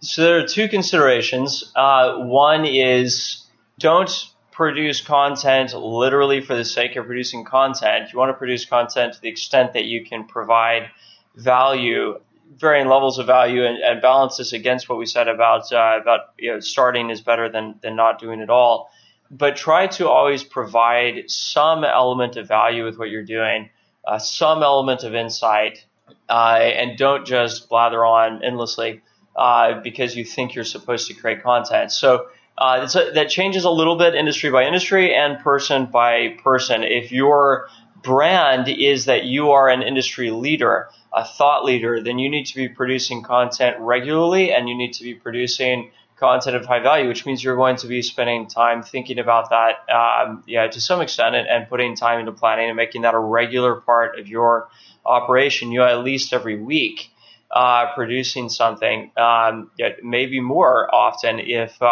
So 0.00 0.22
there 0.22 0.38
are 0.38 0.46
two 0.46 0.68
considerations. 0.68 1.72
Uh, 1.74 2.18
one 2.18 2.64
is 2.66 3.44
don't 3.78 4.28
produce 4.52 5.00
content 5.00 5.74
literally 5.74 6.40
for 6.40 6.54
the 6.54 6.64
sake 6.64 6.96
of 6.96 7.06
producing 7.06 7.44
content. 7.44 8.12
You 8.12 8.18
want 8.18 8.30
to 8.30 8.34
produce 8.34 8.64
content 8.64 9.14
to 9.14 9.20
the 9.20 9.28
extent 9.28 9.72
that 9.72 9.84
you 9.84 10.04
can 10.04 10.26
provide 10.26 10.90
value, 11.34 12.20
varying 12.56 12.86
levels 12.86 13.18
of 13.18 13.26
value, 13.26 13.64
and, 13.64 13.78
and 13.78 14.00
balance 14.00 14.36
this 14.36 14.52
against 14.52 14.88
what 14.88 14.98
we 14.98 15.06
said 15.06 15.26
about 15.26 15.72
uh, 15.72 15.98
about 16.00 16.20
you 16.38 16.52
know, 16.52 16.60
starting 16.60 17.10
is 17.10 17.20
better 17.20 17.48
than 17.48 17.74
than 17.82 17.96
not 17.96 18.20
doing 18.20 18.40
it 18.40 18.50
all 18.50 18.90
but 19.30 19.56
try 19.56 19.86
to 19.86 20.08
always 20.08 20.44
provide 20.44 21.30
some 21.30 21.84
element 21.84 22.36
of 22.36 22.46
value 22.46 22.84
with 22.84 22.98
what 22.98 23.10
you're 23.10 23.24
doing, 23.24 23.70
uh, 24.06 24.18
some 24.18 24.62
element 24.62 25.02
of 25.02 25.14
insight, 25.14 25.84
uh, 26.28 26.58
and 26.60 26.96
don't 26.98 27.26
just 27.26 27.68
blather 27.68 28.04
on 28.04 28.42
endlessly 28.44 29.00
uh, 29.36 29.80
because 29.80 30.16
you 30.16 30.24
think 30.24 30.54
you're 30.54 30.64
supposed 30.64 31.08
to 31.08 31.14
create 31.14 31.42
content. 31.42 31.90
So 31.90 32.26
uh, 32.56 32.88
a, 32.94 33.10
that 33.12 33.28
changes 33.28 33.64
a 33.64 33.70
little 33.70 33.96
bit 33.96 34.14
industry 34.14 34.50
by 34.50 34.64
industry 34.64 35.14
and 35.14 35.38
person 35.40 35.86
by 35.86 36.36
person. 36.42 36.82
If 36.84 37.10
your 37.10 37.68
brand 38.02 38.68
is 38.68 39.06
that 39.06 39.24
you 39.24 39.50
are 39.52 39.68
an 39.68 39.82
industry 39.82 40.30
leader, 40.30 40.88
a 41.12 41.24
thought 41.24 41.64
leader, 41.64 42.00
then 42.00 42.18
you 42.18 42.28
need 42.28 42.46
to 42.46 42.54
be 42.54 42.68
producing 42.68 43.22
content 43.22 43.76
regularly 43.80 44.52
and 44.52 44.68
you 44.68 44.76
need 44.76 44.92
to 44.94 45.02
be 45.02 45.14
producing 45.14 45.90
content 46.24 46.56
of 46.56 46.64
high 46.64 46.80
value, 46.80 47.06
which 47.08 47.26
means 47.26 47.44
you're 47.44 47.56
going 47.56 47.76
to 47.76 47.86
be 47.86 48.00
spending 48.00 48.46
time 48.46 48.82
thinking 48.82 49.18
about 49.18 49.50
that, 49.50 49.74
um, 49.92 50.42
yeah, 50.46 50.66
to 50.66 50.80
some 50.80 51.00
extent, 51.00 51.34
and, 51.36 51.46
and, 51.46 51.68
putting 51.68 51.94
time 51.94 52.20
into 52.20 52.32
planning 52.32 52.68
and 52.68 52.76
making 52.76 53.02
that 53.02 53.14
a 53.14 53.18
regular 53.18 53.74
part 53.80 54.18
of 54.18 54.26
your 54.26 54.68
operation. 55.04 55.70
You 55.70 55.82
at 55.82 56.02
least 56.02 56.32
every 56.32 56.60
week. 56.60 57.10
Uh, 57.50 57.94
producing 57.94 58.48
something, 58.48 59.12
um, 59.16 59.70
maybe 60.02 60.40
more 60.40 60.92
often 60.92 61.38
if 61.38 61.80
uh, 61.80 61.86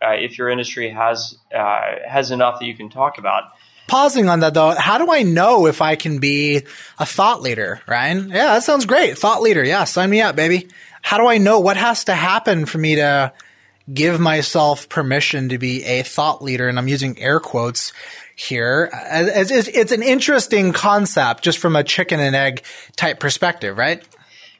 uh, 0.00 0.12
if 0.12 0.38
your 0.38 0.48
industry 0.48 0.88
has 0.88 1.36
uh, 1.54 1.80
has 2.08 2.30
enough 2.30 2.60
that 2.60 2.64
you 2.64 2.74
can 2.74 2.88
talk 2.88 3.18
about 3.18 3.50
pausing 3.88 4.30
on 4.30 4.40
that 4.40 4.54
though, 4.54 4.70
how 4.70 4.96
do 4.96 5.12
I 5.12 5.22
know 5.22 5.66
if 5.66 5.82
I 5.82 5.96
can 5.96 6.18
be 6.18 6.62
a 6.98 7.04
thought 7.04 7.42
leader, 7.42 7.82
Ryan? 7.86 8.30
Yeah, 8.30 8.54
that 8.54 8.62
sounds 8.62 8.86
great. 8.86 9.18
Thought 9.18 9.42
leader. 9.42 9.62
Yeah, 9.62 9.84
sign 9.84 10.08
me 10.08 10.22
up, 10.22 10.34
baby. 10.34 10.68
How 11.02 11.18
do 11.18 11.26
I 11.26 11.36
know 11.36 11.60
what 11.60 11.76
has 11.76 12.04
to 12.04 12.14
happen 12.14 12.64
for 12.64 12.78
me 12.78 12.94
to 12.94 13.32
give 13.92 14.20
myself 14.20 14.88
permission 14.88 15.48
to 15.50 15.58
be 15.58 15.84
a 15.84 16.02
thought 16.02 16.42
leader, 16.42 16.68
and 16.68 16.78
I'm 16.78 16.88
using 16.88 17.18
air 17.18 17.40
quotes 17.40 17.92
here. 18.36 18.90
It's 18.92 19.92
an 19.92 20.02
interesting 20.02 20.72
concept 20.72 21.42
just 21.42 21.58
from 21.58 21.76
a 21.76 21.84
chicken 21.84 22.20
and 22.20 22.34
egg 22.34 22.62
type 22.96 23.20
perspective, 23.20 23.76
right? 23.76 24.02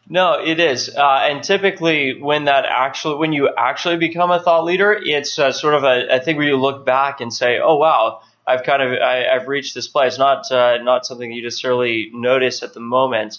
No, 0.08 0.42
it 0.44 0.58
is, 0.58 0.94
uh, 0.94 1.20
and 1.22 1.42
typically 1.44 2.20
when 2.20 2.44
that 2.44 2.66
actually 2.66 3.16
when 3.16 3.32
you 3.32 3.48
actually 3.56 3.96
become 3.96 4.30
a 4.32 4.42
thought 4.42 4.64
leader, 4.64 4.92
it's 5.00 5.38
uh, 5.38 5.52
sort 5.52 5.74
of 5.74 5.84
a, 5.84 6.16
a 6.16 6.20
thing 6.20 6.36
where 6.36 6.46
you 6.46 6.56
look 6.56 6.84
back 6.84 7.20
and 7.20 7.32
say, 7.32 7.60
"Oh 7.62 7.76
wow, 7.76 8.20
I've 8.44 8.64
kind 8.64 8.82
of 8.82 9.00
I, 9.00 9.24
have 9.32 9.46
reached 9.46 9.74
this 9.74 9.86
place." 9.86 10.18
Not 10.18 10.50
uh, 10.50 10.78
not 10.82 11.06
something 11.06 11.30
you 11.30 11.42
necessarily 11.42 12.10
notice 12.12 12.64
at 12.64 12.74
the 12.74 12.80
moment. 12.80 13.38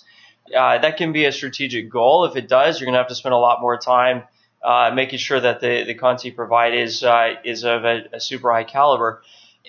Uh, 0.55 0.77
that 0.77 0.97
can 0.97 1.11
be 1.11 1.25
a 1.25 1.33
strategic 1.33 1.89
goal. 1.89 2.25
If 2.25 2.37
it 2.37 2.47
does, 2.47 2.79
you're 2.79 2.85
going 2.85 2.93
to 2.93 2.99
have 2.99 3.09
to 3.09 3.15
spend 3.15 3.33
a 3.33 3.37
lot 3.37 3.61
more 3.61 3.77
time 3.77 4.23
uh, 4.63 4.91
making 4.93 5.19
sure 5.19 5.39
that 5.39 5.59
the 5.59 5.83
the 5.85 5.93
content 5.93 6.25
you 6.25 6.33
provide 6.33 6.73
is 6.73 7.03
uh, 7.03 7.35
is 7.43 7.63
of 7.63 7.85
a, 7.85 8.03
a 8.13 8.19
super 8.19 8.51
high 8.51 8.63
caliber 8.63 9.21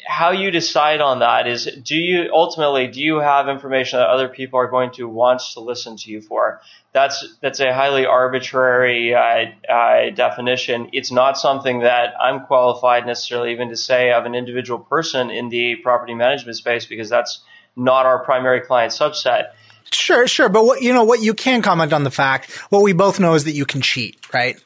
how 0.07 0.33
you 0.33 0.51
decide 0.51 1.01
on 1.01 1.21
that 1.21 1.47
is 1.47 1.67
do 1.83 1.97
you 1.97 2.31
ultimately 2.33 2.89
do 2.89 3.01
you 3.01 3.21
have 3.21 3.49
information 3.49 3.99
that 3.99 4.09
other 4.09 4.29
people 4.29 4.59
are 4.59 4.69
going 4.69 4.91
to 4.91 5.09
want 5.09 5.41
to 5.53 5.61
listen 5.61 5.97
to 5.97 6.11
you 6.11 6.21
for 6.21 6.61
that's 6.93 7.37
that's 7.41 7.61
a 7.61 7.73
highly 7.73 8.05
arbitrary 8.05 9.15
uh, 9.15 9.47
uh, 9.73 10.11
definition 10.11 10.91
it's 10.93 11.13
not 11.13 11.39
something 11.39 11.81
that 11.81 12.15
i'm 12.21 12.41
qualified 12.41 13.07
necessarily 13.07 13.53
even 13.53 13.69
to 13.69 13.77
say 13.77 14.11
of 14.13 14.25
an 14.25 14.35
individual 14.35 14.79
person 14.79 15.31
in 15.31 15.49
the 15.49 15.77
property 15.77 16.15
management 16.15 16.57
space 16.57 16.87
because 16.87 17.09
that's 17.09 17.41
not 17.77 18.05
our 18.05 18.25
primary 18.25 18.61
client 18.61 18.93
subset 18.93 19.53
Sure, 19.93 20.27
sure. 20.27 20.49
But 20.49 20.65
what, 20.65 20.83
you 20.83 20.93
know, 20.93 21.05
what 21.05 21.21
you 21.21 21.35
can 21.35 21.63
comment 21.63 21.93
on 21.93 22.03
the 22.03 22.11
fact, 22.11 22.51
what 22.71 22.83
we 22.83 22.93
both 22.93 23.21
know 23.21 23.35
is 23.35 23.45
that 23.45 23.53
you 23.53 23.65
can 23.65 23.81
cheat, 23.81 24.19
right? 24.33 24.61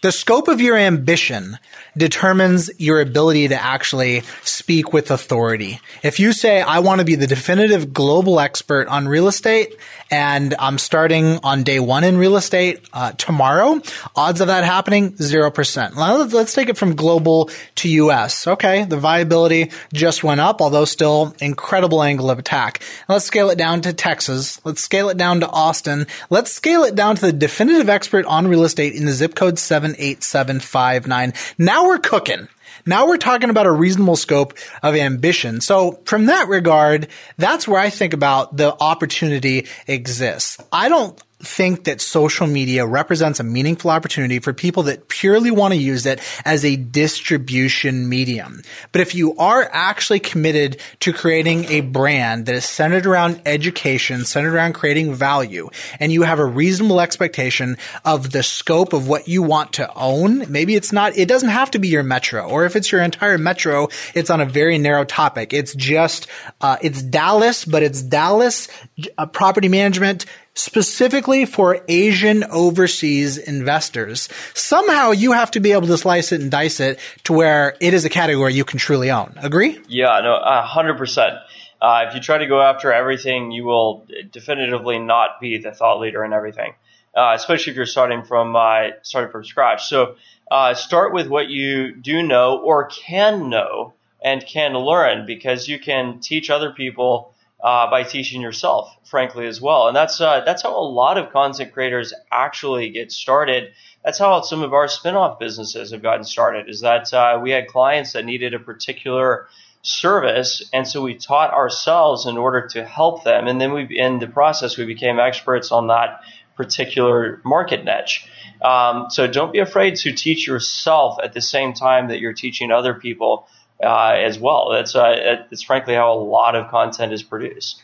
The 0.00 0.12
scope 0.12 0.46
of 0.46 0.60
your 0.60 0.76
ambition 0.76 1.58
determines 1.98 2.70
your 2.78 3.00
ability 3.00 3.48
to 3.48 3.62
actually 3.62 4.22
speak 4.42 4.92
with 4.92 5.10
authority. 5.10 5.80
If 6.02 6.20
you 6.20 6.32
say, 6.32 6.60
I 6.60 6.78
want 6.78 7.00
to 7.00 7.04
be 7.04 7.14
the 7.14 7.26
definitive 7.26 7.92
global 7.92 8.40
expert 8.40 8.88
on 8.88 9.08
real 9.08 9.28
estate 9.28 9.74
and 10.10 10.54
I'm 10.58 10.78
starting 10.78 11.40
on 11.42 11.64
day 11.64 11.80
one 11.80 12.04
in 12.04 12.16
real 12.16 12.36
estate 12.36 12.88
uh, 12.92 13.12
tomorrow, 13.12 13.80
odds 14.16 14.40
of 14.40 14.46
that 14.46 14.64
happening, 14.64 15.12
0%. 15.12 15.96
Now, 15.96 16.16
let's 16.16 16.54
take 16.54 16.68
it 16.68 16.78
from 16.78 16.96
global 16.96 17.50
to 17.76 17.88
US. 17.88 18.46
Okay. 18.46 18.84
The 18.84 18.96
viability 18.96 19.70
just 19.92 20.24
went 20.24 20.40
up, 20.40 20.62
although 20.62 20.84
still 20.84 21.34
incredible 21.40 22.02
angle 22.02 22.30
of 22.30 22.38
attack. 22.38 22.82
Let's 23.08 23.26
scale 23.26 23.50
it 23.50 23.58
down 23.58 23.82
to 23.82 23.92
Texas. 23.92 24.64
Let's 24.64 24.80
scale 24.80 25.08
it 25.10 25.18
down 25.18 25.40
to 25.40 25.48
Austin. 25.48 26.06
Let's 26.30 26.52
scale 26.52 26.84
it 26.84 26.94
down 26.94 27.16
to 27.16 27.26
the 27.26 27.32
definitive 27.32 27.88
expert 27.88 28.24
on 28.26 28.48
real 28.48 28.64
estate 28.64 28.94
in 28.94 29.04
the 29.04 29.12
zip 29.12 29.34
code 29.34 29.58
78759. 29.58 31.34
Now 31.58 31.87
we're 31.88 31.98
cooking. 31.98 32.48
Now 32.86 33.06
we're 33.06 33.18
talking 33.18 33.50
about 33.50 33.66
a 33.66 33.72
reasonable 33.72 34.16
scope 34.16 34.56
of 34.82 34.94
ambition. 34.94 35.60
So 35.60 36.00
from 36.04 36.26
that 36.26 36.48
regard, 36.48 37.08
that's 37.36 37.68
where 37.68 37.80
I 37.80 37.90
think 37.90 38.14
about 38.14 38.56
the 38.56 38.74
opportunity 38.80 39.66
exists. 39.86 40.58
I 40.72 40.88
don't 40.88 41.20
think 41.40 41.84
that 41.84 42.00
social 42.00 42.46
media 42.46 42.84
represents 42.84 43.38
a 43.38 43.44
meaningful 43.44 43.90
opportunity 43.90 44.40
for 44.40 44.52
people 44.52 44.84
that 44.84 45.08
purely 45.08 45.50
want 45.50 45.72
to 45.72 45.78
use 45.78 46.04
it 46.04 46.20
as 46.44 46.64
a 46.64 46.76
distribution 46.76 48.08
medium. 48.08 48.62
But 48.90 49.02
if 49.02 49.14
you 49.14 49.36
are 49.36 49.68
actually 49.72 50.20
committed 50.20 50.80
to 51.00 51.12
creating 51.12 51.66
a 51.66 51.80
brand 51.82 52.46
that 52.46 52.56
is 52.56 52.64
centered 52.64 53.06
around 53.06 53.40
education, 53.46 54.24
centered 54.24 54.54
around 54.54 54.72
creating 54.72 55.14
value, 55.14 55.70
and 56.00 56.10
you 56.10 56.22
have 56.22 56.40
a 56.40 56.44
reasonable 56.44 57.00
expectation 57.00 57.78
of 58.04 58.32
the 58.32 58.42
scope 58.42 58.92
of 58.92 59.06
what 59.06 59.28
you 59.28 59.42
want 59.42 59.74
to 59.74 59.92
own, 59.94 60.50
maybe 60.50 60.74
it's 60.74 60.92
not, 60.92 61.16
it 61.16 61.28
doesn't 61.28 61.50
have 61.50 61.70
to 61.70 61.78
be 61.78 61.88
your 61.88 62.02
metro, 62.02 62.48
or 62.48 62.64
if 62.64 62.74
it's 62.74 62.90
your 62.90 63.02
entire 63.02 63.38
metro, 63.38 63.88
it's 64.14 64.30
on 64.30 64.40
a 64.40 64.46
very 64.46 64.78
narrow 64.78 65.04
topic. 65.04 65.52
It's 65.52 65.74
just, 65.74 66.26
uh, 66.60 66.78
it's 66.82 67.00
Dallas, 67.00 67.64
but 67.64 67.84
it's 67.84 68.02
Dallas 68.02 68.68
uh, 69.16 69.26
property 69.26 69.68
management 69.68 70.26
specifically 70.58 71.46
for 71.46 71.80
Asian 71.86 72.44
overseas 72.44 73.38
investors. 73.38 74.28
Somehow 74.54 75.12
you 75.12 75.32
have 75.32 75.52
to 75.52 75.60
be 75.60 75.72
able 75.72 75.86
to 75.86 75.96
slice 75.96 76.32
it 76.32 76.40
and 76.40 76.50
dice 76.50 76.80
it 76.80 76.98
to 77.24 77.32
where 77.32 77.76
it 77.80 77.94
is 77.94 78.04
a 78.04 78.08
category 78.10 78.52
you 78.52 78.64
can 78.64 78.78
truly 78.78 79.10
own. 79.10 79.32
Agree? 79.36 79.80
Yeah, 79.88 80.20
no, 80.22 80.38
hundred 80.62 80.98
percent. 80.98 81.34
Uh, 81.80 82.06
if 82.08 82.14
you 82.14 82.20
try 82.20 82.38
to 82.38 82.46
go 82.46 82.60
after 82.60 82.92
everything, 82.92 83.52
you 83.52 83.64
will 83.64 84.04
definitively 84.32 84.98
not 84.98 85.40
be 85.40 85.58
the 85.58 85.70
thought 85.70 86.00
leader 86.00 86.24
in 86.24 86.32
everything, 86.32 86.74
uh, 87.16 87.32
especially 87.34 87.70
if 87.70 87.76
you're 87.76 87.86
starting 87.86 88.24
from 88.24 88.56
uh, 88.56 88.88
starting 89.02 89.30
from 89.30 89.44
scratch. 89.44 89.86
So 89.86 90.16
uh, 90.50 90.74
start 90.74 91.12
with 91.12 91.28
what 91.28 91.48
you 91.48 91.94
do 91.94 92.22
know 92.22 92.58
or 92.58 92.88
can 92.88 93.48
know 93.48 93.94
and 94.20 94.44
can 94.44 94.72
learn, 94.72 95.24
because 95.24 95.68
you 95.68 95.78
can 95.78 96.18
teach 96.18 96.50
other 96.50 96.72
people 96.72 97.32
uh, 97.60 97.90
by 97.90 98.04
teaching 98.04 98.40
yourself, 98.40 98.96
frankly, 99.04 99.46
as 99.46 99.60
well. 99.60 99.88
And 99.88 99.96
that's 99.96 100.20
uh, 100.20 100.42
that's 100.44 100.62
how 100.62 100.76
a 100.78 100.88
lot 100.88 101.18
of 101.18 101.32
content 101.32 101.72
creators 101.72 102.14
actually 102.30 102.90
get 102.90 103.10
started. 103.10 103.72
That's 104.04 104.18
how 104.18 104.40
some 104.42 104.62
of 104.62 104.72
our 104.72 104.88
spin-off 104.88 105.38
businesses 105.38 105.90
have 105.90 106.02
gotten 106.02 106.24
started. 106.24 106.68
Is 106.68 106.80
that 106.82 107.12
uh, 107.12 107.40
we 107.42 107.50
had 107.50 107.66
clients 107.66 108.12
that 108.12 108.24
needed 108.24 108.54
a 108.54 108.58
particular 108.58 109.48
service, 109.82 110.68
and 110.72 110.86
so 110.86 111.02
we 111.02 111.14
taught 111.14 111.52
ourselves 111.52 112.26
in 112.26 112.36
order 112.36 112.68
to 112.68 112.84
help 112.84 113.24
them. 113.24 113.48
And 113.48 113.60
then 113.60 113.72
we, 113.72 113.98
in 113.98 114.18
the 114.18 114.28
process, 114.28 114.76
we 114.76 114.84
became 114.84 115.18
experts 115.18 115.72
on 115.72 115.88
that 115.88 116.20
particular 116.56 117.40
market 117.44 117.84
niche. 117.84 118.28
Um, 118.60 119.06
so 119.10 119.28
don't 119.28 119.52
be 119.52 119.60
afraid 119.60 119.96
to 119.96 120.12
teach 120.12 120.46
yourself 120.46 121.18
at 121.22 121.32
the 121.32 121.40
same 121.40 121.72
time 121.72 122.08
that 122.08 122.18
you're 122.18 122.32
teaching 122.32 122.72
other 122.72 122.94
people 122.94 123.46
uh, 123.82 124.16
as 124.18 124.38
well. 124.38 124.70
That's 124.70 124.94
uh, 124.94 125.44
it's 125.50 125.62
frankly 125.62 125.94
how 125.94 126.12
a 126.12 126.18
lot 126.18 126.54
of 126.54 126.70
content 126.70 127.12
is 127.12 127.22
produced. 127.22 127.82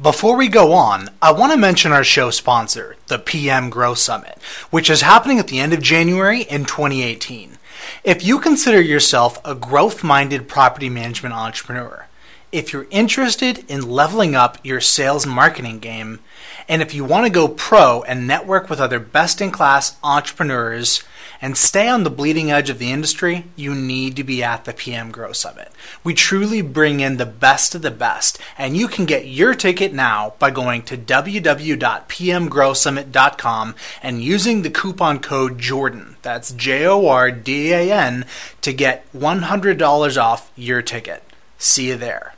Before 0.00 0.36
we 0.36 0.48
go 0.48 0.72
on, 0.72 1.10
I 1.20 1.32
want 1.32 1.52
to 1.52 1.58
mention 1.58 1.92
our 1.92 2.02
show 2.02 2.30
sponsor, 2.30 2.96
the 3.06 3.18
PM 3.18 3.70
Grow 3.70 3.94
Summit, 3.94 4.38
which 4.70 4.90
is 4.90 5.02
happening 5.02 5.38
at 5.38 5.48
the 5.48 5.60
end 5.60 5.72
of 5.72 5.82
January 5.82 6.42
in 6.42 6.64
2018. 6.64 7.58
If 8.02 8.24
you 8.24 8.40
consider 8.40 8.80
yourself 8.80 9.38
a 9.44 9.54
growth 9.54 10.02
minded 10.02 10.48
property 10.48 10.88
management 10.88 11.34
entrepreneur, 11.34 12.06
if 12.50 12.72
you're 12.72 12.86
interested 12.90 13.70
in 13.70 13.88
leveling 13.88 14.34
up 14.34 14.58
your 14.64 14.80
sales 14.80 15.26
marketing 15.26 15.78
game, 15.78 16.20
and 16.68 16.82
if 16.82 16.94
you 16.94 17.04
want 17.04 17.26
to 17.26 17.32
go 17.32 17.48
pro 17.48 18.02
and 18.02 18.26
network 18.26 18.68
with 18.68 18.80
other 18.80 18.98
best 18.98 19.40
in 19.40 19.50
class 19.50 19.96
entrepreneurs, 20.02 21.02
and 21.42 21.56
stay 21.56 21.88
on 21.88 22.04
the 22.04 22.10
bleeding 22.10 22.52
edge 22.52 22.70
of 22.70 22.78
the 22.78 22.92
industry, 22.92 23.44
you 23.56 23.74
need 23.74 24.14
to 24.16 24.24
be 24.24 24.42
at 24.42 24.64
the 24.64 24.72
PM 24.72 25.10
Grow 25.10 25.32
Summit. 25.32 25.70
We 26.04 26.14
truly 26.14 26.62
bring 26.62 27.00
in 27.00 27.16
the 27.16 27.26
best 27.26 27.74
of 27.74 27.82
the 27.82 27.90
best, 27.90 28.38
and 28.56 28.76
you 28.76 28.86
can 28.86 29.04
get 29.04 29.26
your 29.26 29.54
ticket 29.54 29.92
now 29.92 30.34
by 30.38 30.52
going 30.52 30.82
to 30.84 30.96
www.pmgrowsummit.com 30.96 33.74
and 34.02 34.22
using 34.22 34.62
the 34.62 34.70
coupon 34.70 35.18
code 35.18 35.58
Jordan, 35.58 36.16
that's 36.22 36.52
J 36.52 36.86
O 36.86 37.08
R 37.08 37.32
D 37.32 37.72
A 37.72 37.92
N, 37.92 38.24
to 38.60 38.72
get 38.72 39.12
$100 39.12 40.22
off 40.22 40.52
your 40.56 40.80
ticket. 40.80 41.24
See 41.58 41.88
you 41.88 41.96
there. 41.96 42.34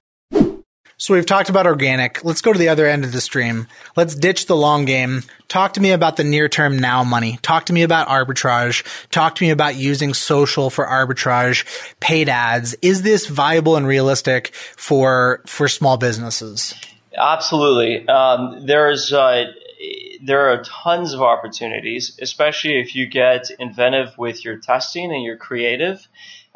So 1.04 1.12
we've 1.12 1.26
talked 1.26 1.50
about 1.50 1.66
organic. 1.66 2.24
Let's 2.24 2.40
go 2.40 2.50
to 2.50 2.58
the 2.58 2.70
other 2.70 2.86
end 2.86 3.04
of 3.04 3.12
the 3.12 3.20
stream. 3.20 3.66
Let's 3.94 4.14
ditch 4.14 4.46
the 4.46 4.56
long 4.56 4.86
game. 4.86 5.22
Talk 5.48 5.74
to 5.74 5.80
me 5.82 5.90
about 5.90 6.16
the 6.16 6.24
near 6.24 6.48
term 6.48 6.78
now 6.78 7.04
money. 7.04 7.38
Talk 7.42 7.66
to 7.66 7.74
me 7.74 7.82
about 7.82 8.08
arbitrage. 8.08 8.86
Talk 9.10 9.34
to 9.34 9.44
me 9.44 9.50
about 9.50 9.76
using 9.76 10.14
social 10.14 10.70
for 10.70 10.86
arbitrage, 10.86 11.66
paid 12.00 12.30
ads. 12.30 12.74
Is 12.80 13.02
this 13.02 13.26
viable 13.26 13.76
and 13.76 13.86
realistic 13.86 14.54
for 14.54 15.42
for 15.44 15.68
small 15.68 15.98
businesses? 15.98 16.72
Absolutely. 17.14 18.08
Um, 18.08 18.64
there's 18.64 19.12
uh, 19.12 19.52
there 20.22 20.50
are 20.54 20.64
tons 20.64 21.12
of 21.12 21.20
opportunities, 21.20 22.18
especially 22.22 22.80
if 22.80 22.96
you 22.96 23.06
get 23.06 23.50
inventive 23.58 24.16
with 24.16 24.42
your 24.42 24.56
testing 24.56 25.12
and 25.12 25.22
you're 25.22 25.36
creative 25.36 26.08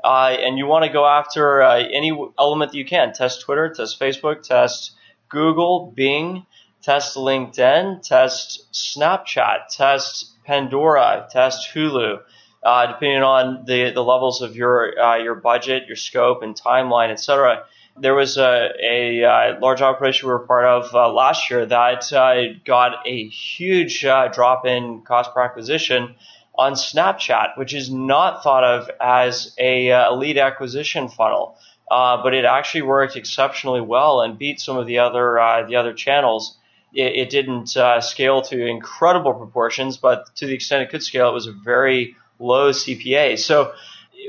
uh, 0.02 0.37
and 0.38 0.58
you 0.58 0.66
want 0.66 0.84
to 0.84 0.92
go 0.92 1.06
after 1.06 1.62
uh, 1.62 1.76
any 1.78 2.12
element 2.38 2.72
that 2.72 2.78
you 2.78 2.84
can. 2.84 3.12
Test 3.12 3.40
Twitter, 3.42 3.72
test 3.74 3.98
Facebook, 3.98 4.42
test 4.42 4.92
Google, 5.28 5.92
Bing, 5.94 6.46
test 6.82 7.16
LinkedIn, 7.16 8.02
test 8.02 8.66
Snapchat, 8.72 9.68
test 9.70 10.32
Pandora, 10.44 11.26
test 11.30 11.68
Hulu. 11.74 12.20
Uh, 12.61 12.87
depending 12.87 13.22
on 13.22 13.64
the, 13.66 13.92
the 13.92 14.02
levels 14.02 14.42
of 14.42 14.56
your 14.56 14.98
uh, 15.00 15.16
your 15.16 15.37
budget, 15.37 15.87
your 15.87 15.96
scope, 15.96 16.42
and 16.42 16.61
timeline, 16.61 17.11
etc. 17.11 17.64
There 18.00 18.14
was 18.14 18.37
a, 18.37 18.70
a, 18.82 19.24
uh, 19.24 19.61
large 19.61 19.80
operation 19.80 20.28
we 20.28 20.32
were 20.32 20.46
part 20.46 20.64
of 20.64 20.94
uh, 20.94 21.12
last 21.12 21.50
year 21.50 21.66
that 21.66 22.61
got 22.64 23.06
a 23.06 23.28
huge 23.28 24.00
drop 24.00 24.66
in 24.66 25.02
cost 25.02 25.34
per 25.34 25.40
acquisition 25.40 26.14
on 26.58 26.72
Snapchat, 26.72 27.56
which 27.56 27.72
is 27.72 27.88
not 27.88 28.42
thought 28.42 28.64
of 28.64 28.90
as 29.00 29.54
a, 29.58 29.92
uh, 29.92 30.14
lead 30.14 30.36
acquisition 30.36 31.08
funnel. 31.08 31.56
Uh, 31.90 32.22
but 32.22 32.34
it 32.34 32.44
actually 32.44 32.82
worked 32.82 33.16
exceptionally 33.16 33.80
well 33.80 34.20
and 34.20 34.36
beat 34.36 34.60
some 34.60 34.76
of 34.76 34.86
the 34.86 34.98
other 34.98 35.38
uh, 35.38 35.66
the 35.66 35.76
other 35.76 35.94
channels. 35.94 36.58
It, 36.92 37.16
it 37.16 37.30
didn't 37.30 37.74
uh, 37.78 38.02
scale 38.02 38.42
to 38.42 38.66
incredible 38.66 39.32
proportions, 39.32 39.96
but 39.96 40.34
to 40.36 40.46
the 40.46 40.52
extent 40.52 40.82
it 40.82 40.90
could 40.90 41.02
scale, 41.02 41.30
it 41.30 41.32
was 41.32 41.46
a 41.46 41.52
very 41.52 42.14
low 42.38 42.72
CPA. 42.72 43.38
So 43.38 43.72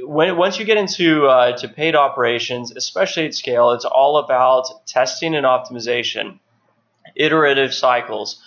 when, 0.03 0.37
once 0.37 0.57
you 0.57 0.63
get 0.63 0.77
into 0.77 1.25
uh, 1.25 1.57
to 1.57 1.67
paid 1.67 1.95
operations, 1.95 2.71
especially 2.71 3.25
at 3.25 3.35
scale, 3.35 3.71
it's 3.71 3.85
all 3.85 4.17
about 4.17 4.85
testing 4.85 5.35
and 5.35 5.45
optimization, 5.45 6.39
iterative 7.15 7.73
cycles 7.73 8.41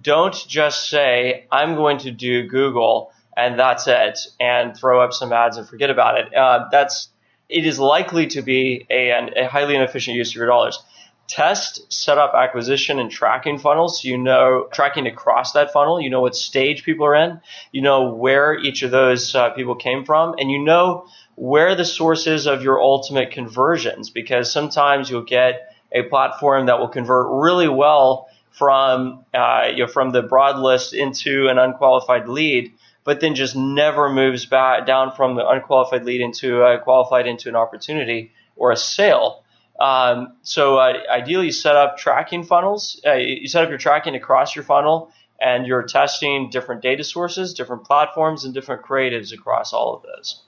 don't 0.00 0.34
just 0.48 0.88
say, 0.88 1.46
I'm 1.50 1.74
going 1.74 1.98
to 1.98 2.10
do 2.10 2.46
Google 2.46 3.12
and 3.36 3.58
that's 3.58 3.86
it 3.86 4.18
and 4.38 4.76
throw 4.76 5.00
up 5.00 5.12
some 5.12 5.32
ads 5.32 5.56
and 5.56 5.68
forget 5.68 5.90
about 5.90 6.18
it. 6.18 6.34
Uh, 6.34 6.68
that's, 6.70 7.08
it 7.48 7.66
is 7.66 7.78
likely 7.78 8.26
to 8.28 8.42
be 8.42 8.86
a, 8.90 9.10
a 9.10 9.48
highly 9.48 9.76
inefficient 9.76 10.16
use 10.16 10.30
of 10.30 10.36
your 10.36 10.46
dollars. 10.46 10.82
Test, 11.28 11.92
set 11.92 12.18
up 12.18 12.34
acquisition 12.34 12.98
and 12.98 13.08
tracking 13.08 13.58
funnels. 13.58 14.02
So 14.02 14.08
you 14.08 14.18
know, 14.18 14.66
tracking 14.72 15.06
across 15.06 15.52
that 15.52 15.72
funnel, 15.72 16.00
you 16.00 16.10
know 16.10 16.20
what 16.20 16.34
stage 16.34 16.82
people 16.82 17.06
are 17.06 17.14
in, 17.14 17.40
you 17.70 17.82
know 17.82 18.12
where 18.12 18.58
each 18.58 18.82
of 18.82 18.90
those 18.90 19.32
uh, 19.36 19.50
people 19.50 19.76
came 19.76 20.04
from, 20.04 20.34
and 20.38 20.50
you 20.50 20.58
know 20.58 21.06
where 21.36 21.76
the 21.76 21.84
sources 21.84 22.46
of 22.48 22.64
your 22.64 22.80
ultimate 22.80 23.30
conversions 23.30 24.10
because 24.10 24.52
sometimes 24.52 25.08
you'll 25.08 25.22
get 25.22 25.72
a 25.92 26.02
platform 26.02 26.66
that 26.66 26.80
will 26.80 26.88
convert 26.88 27.28
really 27.30 27.68
well 27.68 28.28
from 28.50 29.24
uh, 29.32 29.68
you 29.70 29.84
know 29.84 29.86
from 29.86 30.10
the 30.10 30.22
broad 30.22 30.58
list 30.58 30.92
into 30.92 31.48
an 31.48 31.58
unqualified 31.58 32.28
lead, 32.28 32.72
but 33.04 33.20
then 33.20 33.34
just 33.34 33.56
never 33.56 34.08
moves 34.08 34.46
back 34.46 34.86
down 34.86 35.12
from 35.14 35.36
the 35.36 35.46
unqualified 35.46 36.04
lead 36.04 36.20
into 36.20 36.62
a 36.62 36.78
qualified 36.78 37.26
into 37.26 37.48
an 37.48 37.56
opportunity 37.56 38.32
or 38.56 38.72
a 38.72 38.76
sale. 38.76 39.42
Um, 39.80 40.34
so 40.42 40.76
uh, 40.76 40.98
ideally, 41.10 41.46
you 41.46 41.52
set 41.52 41.74
up 41.74 41.96
tracking 41.96 42.44
funnels. 42.44 43.00
Uh, 43.06 43.14
you 43.14 43.48
set 43.48 43.64
up 43.64 43.70
your 43.70 43.78
tracking 43.78 44.14
across 44.14 44.54
your 44.54 44.64
funnel, 44.64 45.10
and 45.40 45.66
you're 45.66 45.84
testing 45.84 46.50
different 46.50 46.82
data 46.82 47.02
sources, 47.02 47.54
different 47.54 47.84
platforms, 47.84 48.44
and 48.44 48.52
different 48.52 48.82
creatives 48.82 49.32
across 49.32 49.72
all 49.72 49.94
of 49.94 50.02
those. 50.02 50.42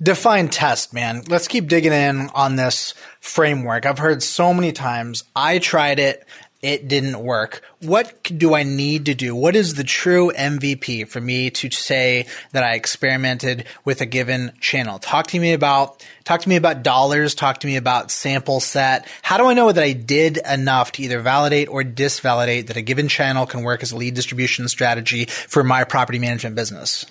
Define 0.00 0.48
test, 0.48 0.92
man. 0.92 1.22
Let's 1.26 1.48
keep 1.48 1.68
digging 1.68 1.92
in 1.92 2.28
on 2.34 2.56
this 2.56 2.92
framework. 3.20 3.86
I've 3.86 3.98
heard 3.98 4.22
so 4.22 4.52
many 4.52 4.70
times. 4.70 5.24
I 5.34 5.58
tried 5.58 5.98
it. 5.98 6.26
It 6.66 6.88
didn't 6.88 7.20
work. 7.20 7.62
What 7.80 8.20
do 8.24 8.52
I 8.52 8.64
need 8.64 9.06
to 9.06 9.14
do? 9.14 9.36
What 9.36 9.54
is 9.54 9.74
the 9.74 9.84
true 9.84 10.32
MVP 10.36 11.06
for 11.06 11.20
me 11.20 11.48
to 11.50 11.70
say 11.70 12.26
that 12.50 12.64
I 12.64 12.74
experimented 12.74 13.66
with 13.84 14.00
a 14.00 14.06
given 14.06 14.50
channel? 14.58 14.98
Talk 14.98 15.28
to 15.28 15.38
me 15.38 15.52
about, 15.52 16.04
talk 16.24 16.40
to 16.40 16.48
me 16.48 16.56
about 16.56 16.82
dollars. 16.82 17.36
Talk 17.36 17.60
to 17.60 17.68
me 17.68 17.76
about 17.76 18.10
sample 18.10 18.58
set. 18.58 19.06
How 19.22 19.36
do 19.36 19.46
I 19.46 19.54
know 19.54 19.70
that 19.70 19.84
I 19.84 19.92
did 19.92 20.38
enough 20.38 20.90
to 20.92 21.04
either 21.04 21.20
validate 21.20 21.68
or 21.68 21.84
disvalidate 21.84 22.66
that 22.66 22.76
a 22.76 22.82
given 22.82 23.06
channel 23.06 23.46
can 23.46 23.62
work 23.62 23.84
as 23.84 23.92
a 23.92 23.96
lead 23.96 24.14
distribution 24.14 24.66
strategy 24.66 25.26
for 25.26 25.62
my 25.62 25.84
property 25.84 26.18
management 26.18 26.56
business? 26.56 27.06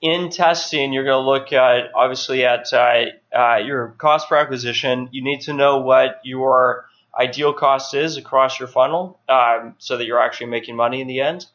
in 0.00 0.30
testing, 0.30 0.94
you're 0.94 1.04
going 1.04 1.22
to 1.22 1.30
look 1.30 1.52
at 1.52 1.90
obviously 1.94 2.46
at 2.46 2.72
uh, 2.72 3.04
uh, 3.36 3.56
your 3.56 3.88
cost 3.98 4.30
per 4.30 4.36
acquisition. 4.36 5.10
You 5.12 5.22
need 5.22 5.42
to 5.42 5.52
know 5.52 5.80
what 5.80 6.20
your 6.24 6.86
ideal 7.18 7.52
cost 7.52 7.94
is 7.94 8.16
across 8.16 8.58
your 8.58 8.68
funnel, 8.68 9.20
um, 9.28 9.74
so 9.78 9.96
that 9.96 10.06
you're 10.06 10.20
actually 10.20 10.46
making 10.46 10.76
money 10.76 11.00
in 11.00 11.06
the 11.06 11.20
end, 11.20 11.46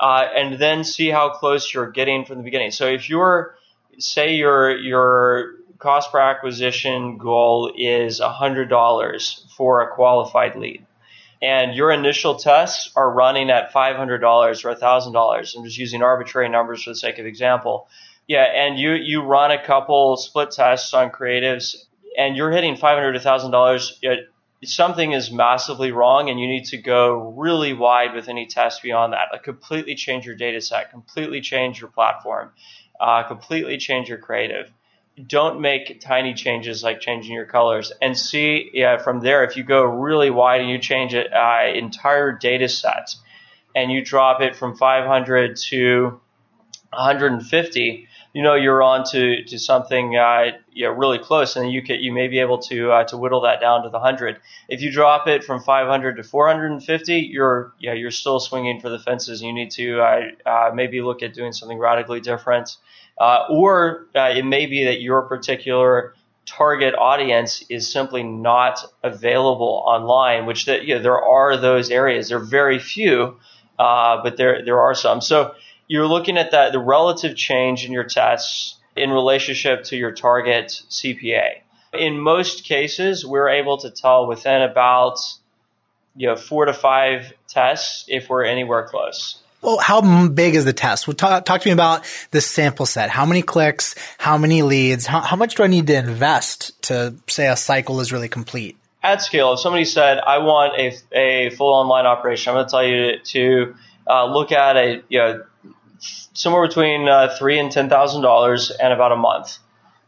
uh, 0.00 0.26
and 0.34 0.58
then 0.58 0.84
see 0.84 1.08
how 1.08 1.30
close 1.30 1.72
you're 1.72 1.90
getting 1.90 2.24
from 2.24 2.38
the 2.38 2.44
beginning. 2.44 2.70
So 2.70 2.86
if 2.86 3.08
you're 3.08 3.56
say 3.98 4.34
your 4.34 4.76
your 4.76 5.54
cost 5.78 6.12
per 6.12 6.18
acquisition 6.18 7.18
goal 7.18 7.72
is 7.76 8.20
$100 8.20 9.50
for 9.56 9.82
a 9.82 9.92
qualified 9.92 10.54
lead 10.54 10.86
and 11.42 11.74
your 11.74 11.90
initial 11.90 12.36
tests 12.36 12.92
are 12.94 13.10
running 13.10 13.50
at 13.50 13.72
$500 13.72 13.98
or 14.00 14.74
$1,000. 14.74 15.56
I'm 15.56 15.64
just 15.64 15.76
using 15.76 16.02
arbitrary 16.02 16.48
numbers 16.48 16.84
for 16.84 16.90
the 16.90 16.96
sake 16.96 17.18
of 17.18 17.26
example. 17.26 17.88
Yeah, 18.28 18.44
and 18.44 18.78
you, 18.78 18.92
you 18.92 19.22
run 19.22 19.50
a 19.50 19.62
couple 19.62 20.16
split 20.16 20.52
tests 20.52 20.94
on 20.94 21.10
creatives 21.10 21.74
and 22.16 22.36
you're 22.36 22.52
hitting 22.52 22.76
500 22.76 23.12
to 23.12 23.18
$1,000. 23.18 24.22
Something 24.64 25.12
is 25.12 25.30
massively 25.30 25.92
wrong 25.92 26.30
and 26.30 26.38
you 26.38 26.46
need 26.46 26.66
to 26.66 26.78
go 26.78 27.32
really 27.36 27.72
wide 27.72 28.14
with 28.14 28.28
any 28.28 28.46
test 28.46 28.82
beyond 28.82 29.12
that. 29.12 29.28
Like 29.32 29.42
completely 29.42 29.94
change 29.94 30.24
your 30.24 30.36
data 30.36 30.60
set, 30.60 30.90
completely 30.90 31.40
change 31.40 31.80
your 31.80 31.90
platform, 31.90 32.52
uh, 33.00 33.24
completely 33.24 33.78
change 33.78 34.08
your 34.08 34.18
creative 34.18 34.70
don't 35.26 35.60
make 35.60 36.00
tiny 36.00 36.32
changes 36.32 36.82
like 36.82 37.00
changing 37.00 37.32
your 37.32 37.44
colors 37.44 37.92
and 38.00 38.16
see 38.16 38.70
yeah, 38.72 38.96
from 38.96 39.20
there 39.20 39.44
if 39.44 39.56
you 39.56 39.62
go 39.62 39.82
really 39.84 40.30
wide 40.30 40.60
and 40.60 40.70
you 40.70 40.78
change 40.78 41.14
it 41.14 41.32
uh, 41.32 41.70
entire 41.74 42.32
data 42.32 42.68
sets 42.68 43.20
and 43.74 43.92
you 43.92 44.04
drop 44.04 44.40
it 44.40 44.56
from 44.56 44.76
500 44.76 45.56
to 45.56 46.20
150 46.90 48.08
you 48.32 48.42
know 48.42 48.54
you're 48.54 48.82
on 48.82 49.04
to, 49.04 49.44
to 49.44 49.58
something 49.58 50.16
uh, 50.16 50.52
you 50.72 50.86
know, 50.86 50.92
really 50.92 51.18
close 51.18 51.56
and 51.56 51.70
you 51.70 51.82
can 51.82 52.00
you 52.00 52.12
may 52.12 52.28
be 52.28 52.38
able 52.38 52.58
to 52.58 52.90
uh, 52.90 53.04
to 53.04 53.16
whittle 53.16 53.42
that 53.42 53.60
down 53.60 53.82
to 53.82 53.88
the 53.88 53.98
100 53.98 54.38
if 54.68 54.80
you 54.80 54.90
drop 54.90 55.26
it 55.28 55.44
from 55.44 55.60
500 55.60 56.16
to 56.16 56.22
450 56.22 57.14
you're 57.18 57.74
yeah 57.78 57.92
you're 57.92 58.10
still 58.10 58.40
swinging 58.40 58.80
for 58.80 58.88
the 58.88 58.98
fences 58.98 59.42
you 59.42 59.52
need 59.52 59.70
to 59.72 60.00
uh, 60.00 60.20
uh, 60.46 60.70
maybe 60.74 61.02
look 61.02 61.22
at 61.22 61.34
doing 61.34 61.52
something 61.52 61.78
radically 61.78 62.20
different 62.20 62.76
uh, 63.18 63.46
or 63.50 64.06
uh, 64.14 64.32
it 64.34 64.44
may 64.44 64.66
be 64.66 64.84
that 64.84 65.00
your 65.00 65.22
particular 65.22 66.14
target 66.46 66.94
audience 66.98 67.64
is 67.68 67.90
simply 67.90 68.22
not 68.22 68.84
available 69.04 69.82
online, 69.86 70.44
which 70.44 70.64
that, 70.66 70.84
you 70.84 70.96
know, 70.96 71.00
there 71.00 71.22
are 71.22 71.56
those 71.56 71.88
areas. 71.90 72.28
There 72.28 72.38
are 72.38 72.44
very 72.44 72.80
few, 72.80 73.38
but 73.78 74.36
there, 74.36 74.64
there 74.64 74.80
are 74.80 74.94
some. 74.94 75.20
So 75.20 75.54
you're 75.88 76.06
looking 76.06 76.38
at 76.38 76.52
that, 76.52 76.72
the 76.72 76.78
relative 76.78 77.36
change 77.36 77.84
in 77.84 77.92
your 77.92 78.04
tests 78.04 78.76
in 78.96 79.10
relationship 79.10 79.84
to 79.84 79.96
your 79.96 80.12
target 80.12 80.82
CPA. 80.90 81.60
In 81.92 82.20
most 82.20 82.64
cases, 82.64 83.24
we're 83.24 83.48
able 83.48 83.78
to 83.78 83.90
tell 83.90 84.26
within 84.26 84.62
about, 84.62 85.18
you 86.16 86.28
know, 86.28 86.36
four 86.36 86.64
to 86.64 86.72
five 86.72 87.32
tests 87.48 88.04
if 88.08 88.28
we're 88.28 88.44
anywhere 88.44 88.86
close. 88.88 89.42
Well, 89.62 89.78
how 89.78 90.26
big 90.28 90.56
is 90.56 90.64
the 90.64 90.72
test? 90.72 91.06
Well, 91.06 91.14
talk, 91.14 91.44
talk 91.44 91.60
to 91.60 91.68
me 91.68 91.72
about 91.72 92.04
the 92.32 92.40
sample 92.40 92.84
set. 92.84 93.10
How 93.10 93.24
many 93.24 93.42
clicks? 93.42 93.94
How 94.18 94.36
many 94.36 94.62
leads? 94.62 95.06
How, 95.06 95.20
how 95.20 95.36
much 95.36 95.54
do 95.54 95.62
I 95.62 95.68
need 95.68 95.86
to 95.86 95.96
invest 95.96 96.82
to 96.84 97.14
say 97.28 97.46
a 97.46 97.56
cycle 97.56 98.00
is 98.00 98.12
really 98.12 98.28
complete? 98.28 98.76
At 99.04 99.22
scale, 99.22 99.52
if 99.52 99.60
somebody 99.60 99.84
said, 99.84 100.18
I 100.18 100.38
want 100.38 100.78
a, 100.78 100.94
a 101.16 101.50
full 101.50 101.72
online 101.72 102.06
operation, 102.06 102.50
I'm 102.50 102.56
going 102.56 102.66
to 102.66 102.70
tell 102.70 102.84
you 102.84 103.18
to 103.18 103.74
uh, 104.08 104.26
look 104.26 104.50
at 104.50 104.76
a, 104.76 105.02
you 105.08 105.18
know, 105.18 105.44
somewhere 106.32 106.66
between 106.66 107.08
uh, 107.08 107.34
three 107.38 107.58
and 107.58 107.70
$10,000 107.70 108.70
and 108.80 108.92
about 108.92 109.12
a 109.12 109.16
month. 109.16 109.58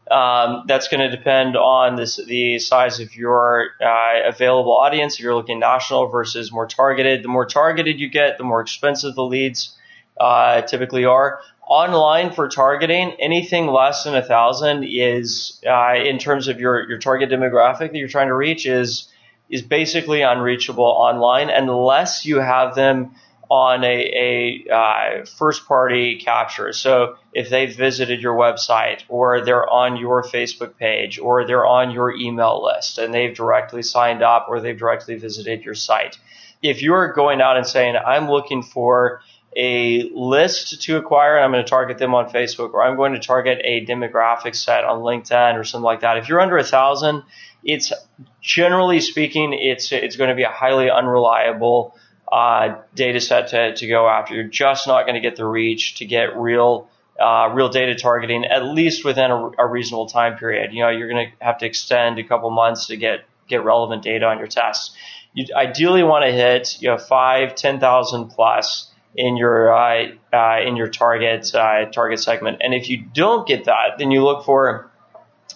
Um, 0.09 0.65
that's 0.67 0.87
going 0.87 0.99
to 0.99 1.15
depend 1.15 1.57
on 1.57 1.95
this, 1.95 2.17
the 2.17 2.59
size 2.59 2.99
of 2.99 3.15
your 3.15 3.69
uh, 3.81 4.27
available 4.29 4.77
audience. 4.77 5.15
If 5.15 5.21
you're 5.21 5.33
looking 5.33 5.59
national 5.59 6.07
versus 6.09 6.51
more 6.51 6.67
targeted, 6.67 7.23
the 7.23 7.27
more 7.27 7.45
targeted 7.45 7.99
you 7.99 8.07
get, 8.07 8.37
the 8.37 8.43
more 8.43 8.61
expensive 8.61 9.15
the 9.15 9.23
leads 9.23 9.75
uh, 10.19 10.61
typically 10.61 11.05
are. 11.05 11.41
Online 11.67 12.31
for 12.31 12.47
targeting, 12.47 13.13
anything 13.19 13.65
less 13.65 14.03
than 14.03 14.15
a 14.15 14.21
thousand 14.21 14.83
is, 14.83 15.59
uh, 15.67 15.95
in 15.95 16.19
terms 16.19 16.47
of 16.47 16.59
your 16.59 16.87
your 16.87 16.99
target 16.99 17.31
demographic 17.31 17.91
that 17.91 17.95
you're 17.95 18.07
trying 18.07 18.27
to 18.27 18.35
reach, 18.35 18.67
is 18.67 19.11
is 19.49 19.63
basically 19.63 20.21
unreachable 20.21 20.85
online 20.85 21.49
unless 21.49 22.25
you 22.25 22.39
have 22.39 22.75
them 22.75 23.15
on 23.49 23.83
a, 23.83 24.65
a 24.67 24.73
uh, 24.73 25.25
first 25.25 25.67
party 25.67 26.17
capture. 26.17 26.73
So 26.73 27.15
if 27.33 27.49
they've 27.49 27.75
visited 27.75 28.21
your 28.21 28.35
website 28.35 29.03
or 29.07 29.43
they're 29.43 29.69
on 29.69 29.97
your 29.97 30.23
Facebook 30.23 30.77
page 30.77 31.19
or 31.19 31.45
they're 31.45 31.65
on 31.65 31.91
your 31.91 32.13
email 32.13 32.63
list 32.63 32.97
and 32.97 33.13
they've 33.13 33.35
directly 33.35 33.83
signed 33.83 34.23
up 34.23 34.47
or 34.49 34.59
they've 34.59 34.77
directly 34.77 35.15
visited 35.15 35.63
your 35.63 35.75
site. 35.75 36.17
If 36.61 36.81
you're 36.81 37.13
going 37.13 37.41
out 37.41 37.57
and 37.57 37.67
saying, 37.67 37.95
I'm 37.95 38.29
looking 38.29 38.63
for 38.63 39.21
a 39.55 40.09
list 40.13 40.81
to 40.81 40.97
acquire 40.97 41.37
and 41.37 41.45
I'm 41.45 41.51
going 41.51 41.63
to 41.63 41.69
target 41.69 41.97
them 41.97 42.13
on 42.13 42.29
Facebook 42.29 42.73
or 42.73 42.83
I'm 42.83 42.97
going 42.97 43.13
to 43.13 43.19
target 43.19 43.61
a 43.63 43.85
demographic 43.85 44.55
set 44.55 44.83
on 44.83 45.01
LinkedIn 45.01 45.55
or 45.55 45.63
something 45.63 45.83
like 45.83 46.01
that. 46.01 46.17
If 46.17 46.27
you're 46.27 46.41
under 46.41 46.57
a 46.57 46.63
thousand, 46.63 47.23
it's 47.63 47.93
generally 48.41 48.99
speaking, 48.99 49.53
it's, 49.53 49.91
it's 49.91 50.17
going 50.17 50.29
to 50.29 50.35
be 50.35 50.43
a 50.43 50.49
highly 50.49 50.89
unreliable 50.89 51.95
uh, 52.31 52.75
data 52.95 53.19
set 53.19 53.49
to, 53.49 53.75
to 53.75 53.87
go 53.87 54.07
after. 54.07 54.35
You're 54.35 54.45
just 54.45 54.87
not 54.87 55.03
going 55.03 55.15
to 55.15 55.21
get 55.21 55.35
the 55.35 55.45
reach 55.45 55.95
to 55.95 56.05
get 56.05 56.37
real 56.37 56.89
uh, 57.19 57.49
real 57.53 57.69
data 57.69 57.95
targeting, 57.95 58.43
at 58.45 58.65
least 58.65 59.05
within 59.05 59.31
a, 59.31 59.51
a 59.57 59.65
reasonable 59.65 60.07
time 60.07 60.37
period. 60.37 60.73
You 60.73 60.81
know, 60.83 60.89
you're 60.89 61.07
going 61.07 61.27
to 61.27 61.45
have 61.45 61.59
to 61.59 61.65
extend 61.65 62.19
a 62.19 62.23
couple 62.23 62.49
months 62.49 62.87
to 62.87 62.97
get 62.97 63.25
get 63.47 63.63
relevant 63.63 64.03
data 64.03 64.25
on 64.25 64.37
your 64.37 64.47
tests. 64.47 64.95
You 65.33 65.45
ideally 65.55 66.03
want 66.03 66.25
to 66.25 66.31
hit 66.31 66.81
you 66.81 66.89
know 66.89 66.97
five, 66.97 67.55
ten 67.55 67.79
thousand 67.79 68.29
plus 68.29 68.91
in 69.15 69.37
your 69.37 69.73
uh, 69.73 70.07
uh, 70.33 70.59
in 70.65 70.75
your 70.75 70.87
target 70.87 71.53
uh, 71.55 71.85
target 71.85 72.19
segment. 72.19 72.57
And 72.61 72.73
if 72.73 72.89
you 72.89 73.03
don't 73.13 73.47
get 73.47 73.65
that, 73.65 73.97
then 73.97 74.11
you 74.11 74.23
look 74.23 74.45
for 74.45 74.91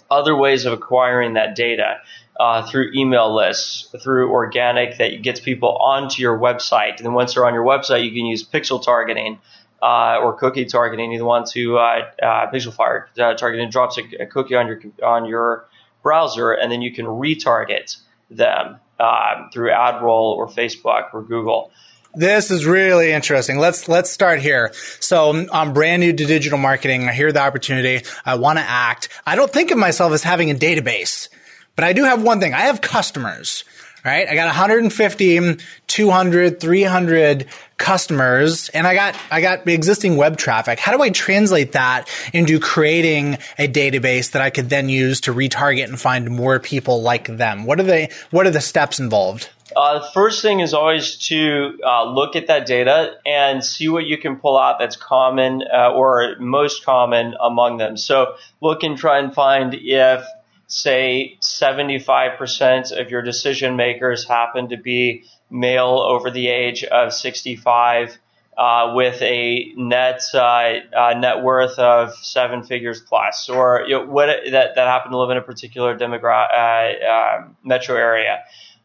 other 0.09 0.35
ways 0.35 0.65
of 0.65 0.73
acquiring 0.73 1.33
that 1.33 1.55
data 1.55 1.97
uh, 2.39 2.65
through 2.65 2.91
email 2.95 3.35
lists, 3.35 3.93
through 4.01 4.31
organic 4.31 4.97
that 4.97 5.21
gets 5.21 5.39
people 5.39 5.77
onto 5.77 6.21
your 6.21 6.39
website. 6.39 6.97
And 6.97 7.05
then 7.05 7.13
once 7.13 7.33
they're 7.33 7.45
on 7.45 7.53
your 7.53 7.65
website, 7.65 8.05
you 8.05 8.11
can 8.11 8.25
use 8.25 8.47
pixel 8.47 8.81
targeting 8.81 9.39
uh, 9.81 10.19
or 10.21 10.33
cookie 10.33 10.65
targeting. 10.65 11.11
Either 11.13 11.25
one 11.25 11.43
to 11.51 11.77
uh, 11.77 12.11
uh, 12.21 12.51
Pixelfire 12.51 13.05
uh, 13.19 13.33
targeting 13.35 13.69
drops 13.69 13.97
a, 13.97 14.23
a, 14.23 14.25
cookie 14.25 14.55
on 14.55 14.67
your 14.67 14.81
on 15.03 15.25
your 15.25 15.65
browser, 16.01 16.51
and 16.51 16.71
then 16.71 16.81
you 16.81 16.93
can 16.93 17.05
retarget 17.05 17.97
them 18.29 18.79
um, 18.99 19.49
through 19.51 19.71
AdRoll 19.71 20.35
or 20.35 20.47
Facebook 20.47 21.13
or 21.13 21.21
Google. 21.21 21.71
This 22.15 22.49
is 22.49 22.65
really 22.65 23.11
interesting. 23.11 23.59
Let's 23.59 23.87
let's 23.87 24.09
start 24.09 24.39
here. 24.39 24.71
So 24.99 25.45
I'm 25.51 25.73
brand 25.73 26.01
new 26.01 26.11
to 26.11 26.25
digital 26.25 26.57
marketing. 26.57 27.07
I 27.07 27.13
hear 27.13 27.31
the 27.31 27.41
opportunity. 27.41 28.05
I 28.25 28.35
want 28.35 28.57
to 28.57 28.65
act. 28.65 29.09
I 29.25 29.35
don't 29.35 29.51
think 29.51 29.71
of 29.71 29.77
myself 29.77 30.11
as 30.13 30.23
having 30.23 30.49
a 30.49 30.55
database, 30.55 31.29
but 31.79 31.85
I 31.85 31.93
do 31.93 32.03
have 32.03 32.21
one 32.21 32.41
thing. 32.41 32.53
I 32.53 32.63
have 32.63 32.81
customers 32.81 33.63
right? 34.03 34.29
I 34.29 34.35
got 34.35 34.45
150, 34.45 35.57
200, 35.87 36.59
300 36.59 37.45
customers 37.77 38.69
and 38.69 38.87
I 38.87 38.95
got, 38.95 39.15
I 39.29 39.41
got 39.41 39.67
existing 39.67 40.15
web 40.15 40.37
traffic. 40.37 40.79
How 40.79 40.95
do 40.95 41.01
I 41.01 41.09
translate 41.09 41.73
that 41.73 42.07
into 42.33 42.59
creating 42.59 43.35
a 43.57 43.67
database 43.67 44.31
that 44.31 44.41
I 44.41 44.51
could 44.51 44.69
then 44.69 44.87
use 44.87 45.21
to 45.21 45.33
retarget 45.33 45.83
and 45.83 45.99
find 45.99 46.29
more 46.29 46.59
people 46.59 47.01
like 47.01 47.27
them? 47.27 47.65
What 47.65 47.79
are 47.81 47.83
they, 47.83 48.09
what 48.31 48.47
are 48.47 48.51
the 48.51 48.61
steps 48.61 48.99
involved? 48.99 49.49
Uh, 49.75 50.01
first 50.11 50.41
thing 50.41 50.61
is 50.61 50.73
always 50.73 51.17
to 51.27 51.77
uh, 51.85 52.05
look 52.05 52.35
at 52.35 52.47
that 52.47 52.65
data 52.65 53.17
and 53.25 53.63
see 53.63 53.89
what 53.89 54.05
you 54.05 54.17
can 54.17 54.37
pull 54.37 54.57
out 54.57 54.79
that's 54.79 54.95
common 54.95 55.61
uh, 55.73 55.91
or 55.91 56.35
most 56.39 56.85
common 56.85 57.35
among 57.39 57.77
them. 57.77 57.97
So 57.97 58.35
look 58.61 58.83
and 58.83 58.97
try 58.97 59.19
and 59.19 59.33
find 59.33 59.73
if 59.75 60.25
say 60.69 61.35
75% 61.41 62.97
of 62.97 63.09
your 63.09 63.23
decision 63.23 63.75
makers 63.75 64.27
happen 64.27 64.69
to 64.69 64.77
be 64.77 65.23
male 65.49 65.99
over 65.99 66.29
the 66.29 66.47
age 66.47 66.83
of 66.83 67.11
65 67.11 68.17
uh, 68.55 68.91
with 68.93 69.19
a 69.21 69.73
net 69.75 70.21
uh, 70.33 70.37
uh, 70.95 71.13
net 71.17 71.41
worth 71.41 71.79
of 71.79 72.13
seven 72.15 72.61
figures 72.61 73.01
plus, 73.01 73.49
or 73.49 73.83
you 73.87 73.97
know, 73.97 74.05
what 74.05 74.27
that, 74.51 74.75
that 74.75 74.87
happen 74.87 75.11
to 75.11 75.17
live 75.17 75.29
in 75.29 75.37
a 75.37 75.41
particular 75.41 75.97
demographic 75.97 77.01
uh, 77.03 77.39
um, 77.39 77.57
metro 77.63 77.95
area. 77.95 78.39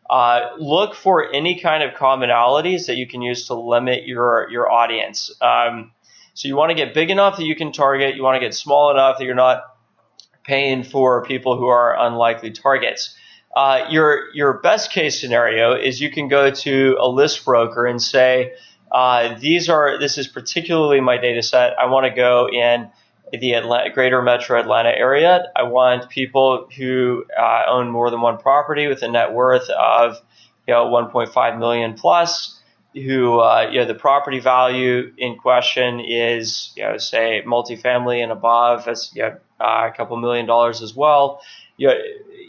Uh, 0.09 0.51
look 0.59 0.95
for 0.95 1.33
any 1.35 1.59
kind 1.59 1.83
of 1.83 1.93
commonalities 1.95 2.87
that 2.87 2.97
you 2.97 3.07
can 3.07 3.21
use 3.21 3.49
to 3.49 3.55
limit 3.55 4.07
your 4.07 4.49
your 4.51 4.71
audience. 4.71 5.31
Um, 5.43 5.91
so 6.35 6.49
you 6.49 6.57
want 6.57 6.71
to 6.71 6.75
get 6.75 6.95
big 6.95 7.11
enough 7.11 7.37
that 7.39 7.45
you 7.45 7.57
can 7.57 7.73
target. 7.73 8.15
You 8.15 8.23
want 8.23 8.37
to 8.37 8.41
get 8.41 8.55
small 8.55 8.91
enough 8.91 9.19
that 9.19 9.25
you're 9.25 9.35
not 9.35 9.74
paying 10.45 10.85
for 10.85 11.25
people 11.25 11.57
who 11.57 11.67
are 11.67 11.99
unlikely 11.99 12.51
targets. 12.51 13.17
Uh, 13.57 13.87
your 13.89 14.35
your 14.35 14.55
best 14.61 14.91
case 14.91 15.21
scenario 15.21 15.75
is 15.75 16.01
you 16.01 16.11
can 16.11 16.29
go 16.29 16.51
to 16.51 16.97
a 17.01 17.09
list 17.09 17.45
broker 17.45 17.87
and 17.87 18.03
say, 18.03 18.53
uh, 18.91 19.39
these 19.39 19.69
are 19.69 19.99
this 19.99 20.19
is 20.19 20.29
particularly 20.29 21.01
my 21.01 21.17
data 21.17 21.43
set. 21.43 21.73
I 21.79 21.87
want 21.87 22.07
to 22.07 22.11
go 22.11 22.49
in 22.49 22.91
the 23.33 23.55
Atlanta, 23.55 23.91
greater 23.91 24.23
metro 24.23 24.61
Atlanta 24.61 24.91
area. 24.91 25.47
I 25.57 25.65
want 25.65 26.09
people 26.09 26.69
who 26.77 27.25
uh, 27.39 27.63
own 27.69 27.91
more 27.91 28.11
than 28.11 28.21
one 28.21 28.39
property 28.39 28.87
with 28.87 29.03
a 29.03 29.09
net 29.09 29.33
worth 29.33 29.69
of 29.71 30.17
you 30.67 30.75
know 30.75 30.87
1.5 30.87 31.59
million 31.59 31.95
plus 31.95 32.61
who 32.95 33.41
uh, 33.41 33.69
you 33.71 33.81
know 33.81 33.87
the 33.87 33.95
property 33.95 34.41
value 34.41 35.13
in 35.19 35.37
question 35.37 36.01
is 36.01 36.73
you 36.77 36.85
know 36.85 36.97
say 36.97 37.43
multifamily 37.47 38.23
and 38.23 38.31
above 38.31 38.87
as 38.87 39.11
you 39.15 39.23
know, 39.23 39.37
uh, 39.61 39.89
a 39.93 39.97
couple 39.97 40.17
million 40.17 40.47
dollars 40.47 40.83
as 40.83 40.95
well. 40.95 41.41
You 41.77 41.91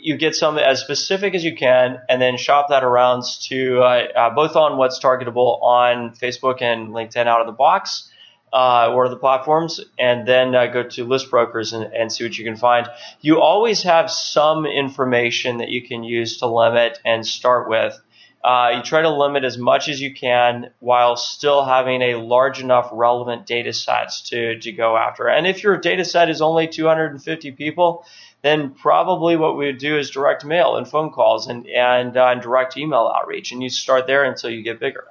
you 0.02 0.18
get 0.18 0.36
some 0.36 0.58
as 0.58 0.82
specific 0.82 1.34
as 1.34 1.44
you 1.44 1.56
can, 1.56 2.00
and 2.08 2.22
then 2.22 2.38
shop 2.38 2.68
that 2.70 2.84
around 2.84 3.24
to 3.44 3.80
uh, 3.80 4.08
uh, 4.16 4.30
both 4.36 4.56
on 4.56 4.78
what's 4.78 5.00
targetable 5.00 5.62
on 5.64 6.16
Facebook 6.16 6.62
and 6.62 6.90
LinkedIn 6.90 7.28
out 7.28 7.42
of 7.42 7.48
the 7.48 7.54
box. 7.54 8.12
Uh, 8.54 8.94
or 8.94 9.10
the 9.10 9.18
platforms, 9.18 9.82
and 10.00 10.26
then 10.26 10.56
uh, 10.56 10.68
go 10.68 10.82
to 10.82 11.04
list 11.04 11.30
brokers 11.30 11.74
and, 11.74 11.94
and, 11.94 12.10
see 12.10 12.24
what 12.24 12.38
you 12.38 12.46
can 12.46 12.56
find. 12.56 12.88
You 13.20 13.42
always 13.42 13.84
have 13.84 14.10
some 14.10 14.66
information 14.66 15.58
that 15.58 15.68
you 15.68 15.86
can 15.86 16.06
use 16.06 16.38
to 16.38 16.46
limit 16.46 16.98
and 17.04 17.28
start 17.28 17.68
with. 17.68 18.00
Uh, 18.46 18.74
you 18.76 18.84
try 18.84 19.02
to 19.02 19.10
limit 19.10 19.44
as 19.44 19.58
much 19.58 19.90
as 19.90 20.00
you 20.00 20.14
can 20.14 20.70
while 20.78 21.16
still 21.16 21.66
having 21.66 22.04
a 22.04 22.14
large 22.14 22.62
enough 22.62 22.88
relevant 22.92 23.48
data 23.48 23.74
sets 23.74 24.22
to, 24.30 24.60
to 24.60 24.72
go 24.72 24.96
after. 24.96 25.28
And 25.28 25.48
if 25.48 25.64
your 25.64 25.78
data 25.78 26.06
set 26.06 26.30
is 26.30 26.44
only 26.44 26.68
250 26.68 27.54
people, 27.54 28.06
then 28.44 28.76
probably 28.76 29.36
what 29.36 29.58
we 29.58 29.66
would 29.66 29.80
do 29.80 29.98
is 29.98 30.12
direct 30.12 30.46
mail 30.46 30.76
and 30.76 30.88
phone 30.88 31.12
calls 31.12 31.48
and, 31.48 31.66
and, 31.66 32.16
uh, 32.16 32.28
and 32.28 32.40
direct 32.40 32.78
email 32.78 33.12
outreach. 33.20 33.52
And 33.52 33.64
you 33.64 33.70
start 33.70 34.06
there 34.06 34.24
until 34.24 34.52
you 34.52 34.62
get 34.62 34.80
bigger. 34.80 35.06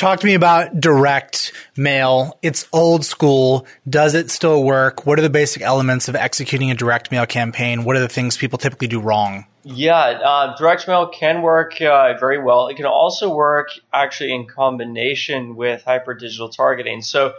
Talk 0.00 0.20
to 0.20 0.26
me 0.26 0.32
about 0.32 0.80
direct 0.80 1.52
mail. 1.76 2.38
It's 2.40 2.66
old 2.72 3.04
school. 3.04 3.66
Does 3.86 4.14
it 4.14 4.30
still 4.30 4.64
work? 4.64 5.04
What 5.04 5.18
are 5.18 5.22
the 5.22 5.28
basic 5.28 5.60
elements 5.60 6.08
of 6.08 6.16
executing 6.16 6.70
a 6.70 6.74
direct 6.74 7.12
mail 7.12 7.26
campaign? 7.26 7.84
What 7.84 7.96
are 7.96 8.00
the 8.00 8.08
things 8.08 8.38
people 8.38 8.58
typically 8.58 8.88
do 8.88 8.98
wrong? 8.98 9.44
Yeah, 9.62 9.98
uh, 9.98 10.56
direct 10.56 10.88
mail 10.88 11.08
can 11.08 11.42
work 11.42 11.82
uh, 11.82 12.14
very 12.18 12.42
well. 12.42 12.68
It 12.68 12.78
can 12.78 12.86
also 12.86 13.34
work 13.34 13.72
actually 13.92 14.34
in 14.34 14.46
combination 14.46 15.54
with 15.54 15.82
hyper 15.82 16.14
digital 16.14 16.48
targeting. 16.48 17.02
So, 17.02 17.34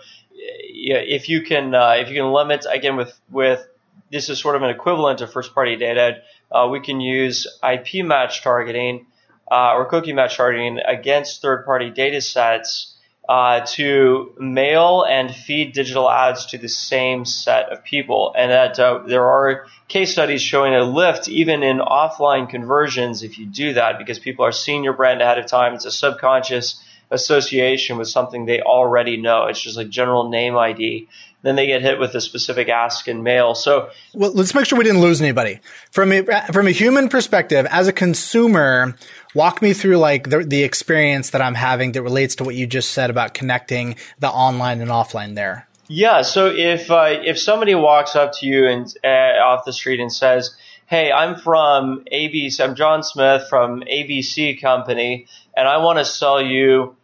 yeah, 0.72 0.98
if 0.98 1.30
you 1.30 1.42
can 1.42 1.74
uh, 1.74 1.96
if 1.98 2.10
you 2.10 2.22
can 2.22 2.32
limit 2.32 2.68
again 2.72 2.96
with 2.96 3.20
with 3.32 3.68
this 4.12 4.30
is 4.30 4.38
sort 4.38 4.56
of 4.56 4.62
an 4.62 4.70
equivalent 4.70 5.18
to 5.18 5.26
first 5.26 5.56
party 5.56 5.78
data, 5.78 6.22
uh, 6.52 6.68
we 6.72 6.80
can 6.80 7.02
use 7.02 7.48
IP 7.64 8.06
match 8.06 8.44
targeting 8.44 9.08
uh, 9.52 9.74
or 9.76 9.86
cookie 9.86 10.14
match 10.14 10.38
targeting 10.38 10.80
against 10.80 11.42
third 11.42 11.66
party 11.66 11.90
data 11.90 12.22
sets 12.22 12.96
uh, 13.28 13.62
to 13.66 14.34
mail 14.40 15.04
and 15.04 15.34
feed 15.34 15.74
digital 15.74 16.10
ads 16.10 16.48
to 16.48 16.58
the 16.58 16.68
same 16.68 17.24
set 17.26 17.70
of 17.70 17.84
people. 17.84 18.34
And 18.38 18.52
that 18.52 18.80
uh, 18.80 19.04
there 19.06 19.26
are 19.26 19.68
case 19.88 20.12
studies 20.12 20.42
showing 20.42 20.74
a 20.74 20.84
lift 20.84 21.30
even 21.30 21.64
in 21.64 21.80
offline 21.80 22.50
conversions 22.50 23.24
if 23.24 23.38
you 23.38 23.46
do 23.46 23.74
that 23.74 23.98
because 24.00 24.20
people 24.20 24.46
are 24.46 24.52
seeing 24.52 24.84
your 24.84 24.94
brand 24.94 25.22
ahead 25.22 25.38
of 25.38 25.46
time. 25.46 25.74
It's 25.74 25.86
a 25.86 25.92
subconscious 25.92 26.82
association 27.12 27.98
with 27.98 28.08
something 28.08 28.46
they 28.46 28.62
already 28.62 29.18
know. 29.18 29.46
It's 29.46 29.62
just 29.62 29.78
like 29.78 29.90
general 29.90 30.30
name 30.30 30.58
ID. 30.58 31.08
Then 31.44 31.56
they 31.56 31.68
get 31.68 31.82
hit 31.82 32.00
with 32.00 32.14
a 32.16 32.22
specific 32.22 32.70
ask 32.70 33.08
in 33.08 33.24
mail. 33.24 33.56
So, 33.56 33.90
well, 34.14 34.32
let's 34.32 34.54
make 34.54 34.66
sure 34.66 34.78
we 34.78 34.86
didn't 34.86 35.02
lose 35.02 35.22
anybody 35.22 35.60
from 35.92 36.12
a 36.12 36.24
from 36.54 36.68
a 36.68 36.72
human 36.72 37.10
perspective. 37.10 37.66
As 37.70 37.88
a 37.88 37.94
consumer, 37.94 38.96
walk 39.34 39.62
me 39.62 39.74
through 39.74 39.98
like 39.98 40.30
the, 40.30 40.44
the 40.44 40.64
experience 40.64 41.32
that 41.32 41.42
I'm 41.42 41.56
having 41.56 41.94
that 41.94 42.04
relates 42.04 42.36
to 42.36 42.44
what 42.44 42.56
you 42.56 42.68
just 42.68 42.92
said 42.92 43.10
about 43.10 43.34
connecting 43.34 43.96
the 44.20 44.30
online 44.30 44.82
and 44.82 44.92
offline 44.92 45.36
there. 45.36 45.68
Yeah. 45.88 46.22
So 46.22 46.48
if 46.48 46.92
uh, 46.92 47.20
if 47.26 47.40
somebody 47.40 47.74
walks 47.74 48.16
up 48.16 48.34
to 48.40 48.46
you 48.46 48.68
and 48.68 48.94
uh, 49.04 49.42
off 49.44 49.66
the 49.66 49.74
street 49.74 50.00
and 50.00 50.14
says, 50.14 50.56
"Hey, 50.86 51.12
I'm 51.12 51.36
from 51.36 52.06
ABC. 52.14 52.64
I'm 52.64 52.76
John 52.76 53.02
Smith 53.02 53.48
from 53.50 53.82
ABC 53.82 54.62
Company, 54.62 55.26
and 55.58 55.68
I 55.68 55.78
want 55.78 55.98
to 55.98 56.06
sell 56.06 56.40
you 56.40 56.96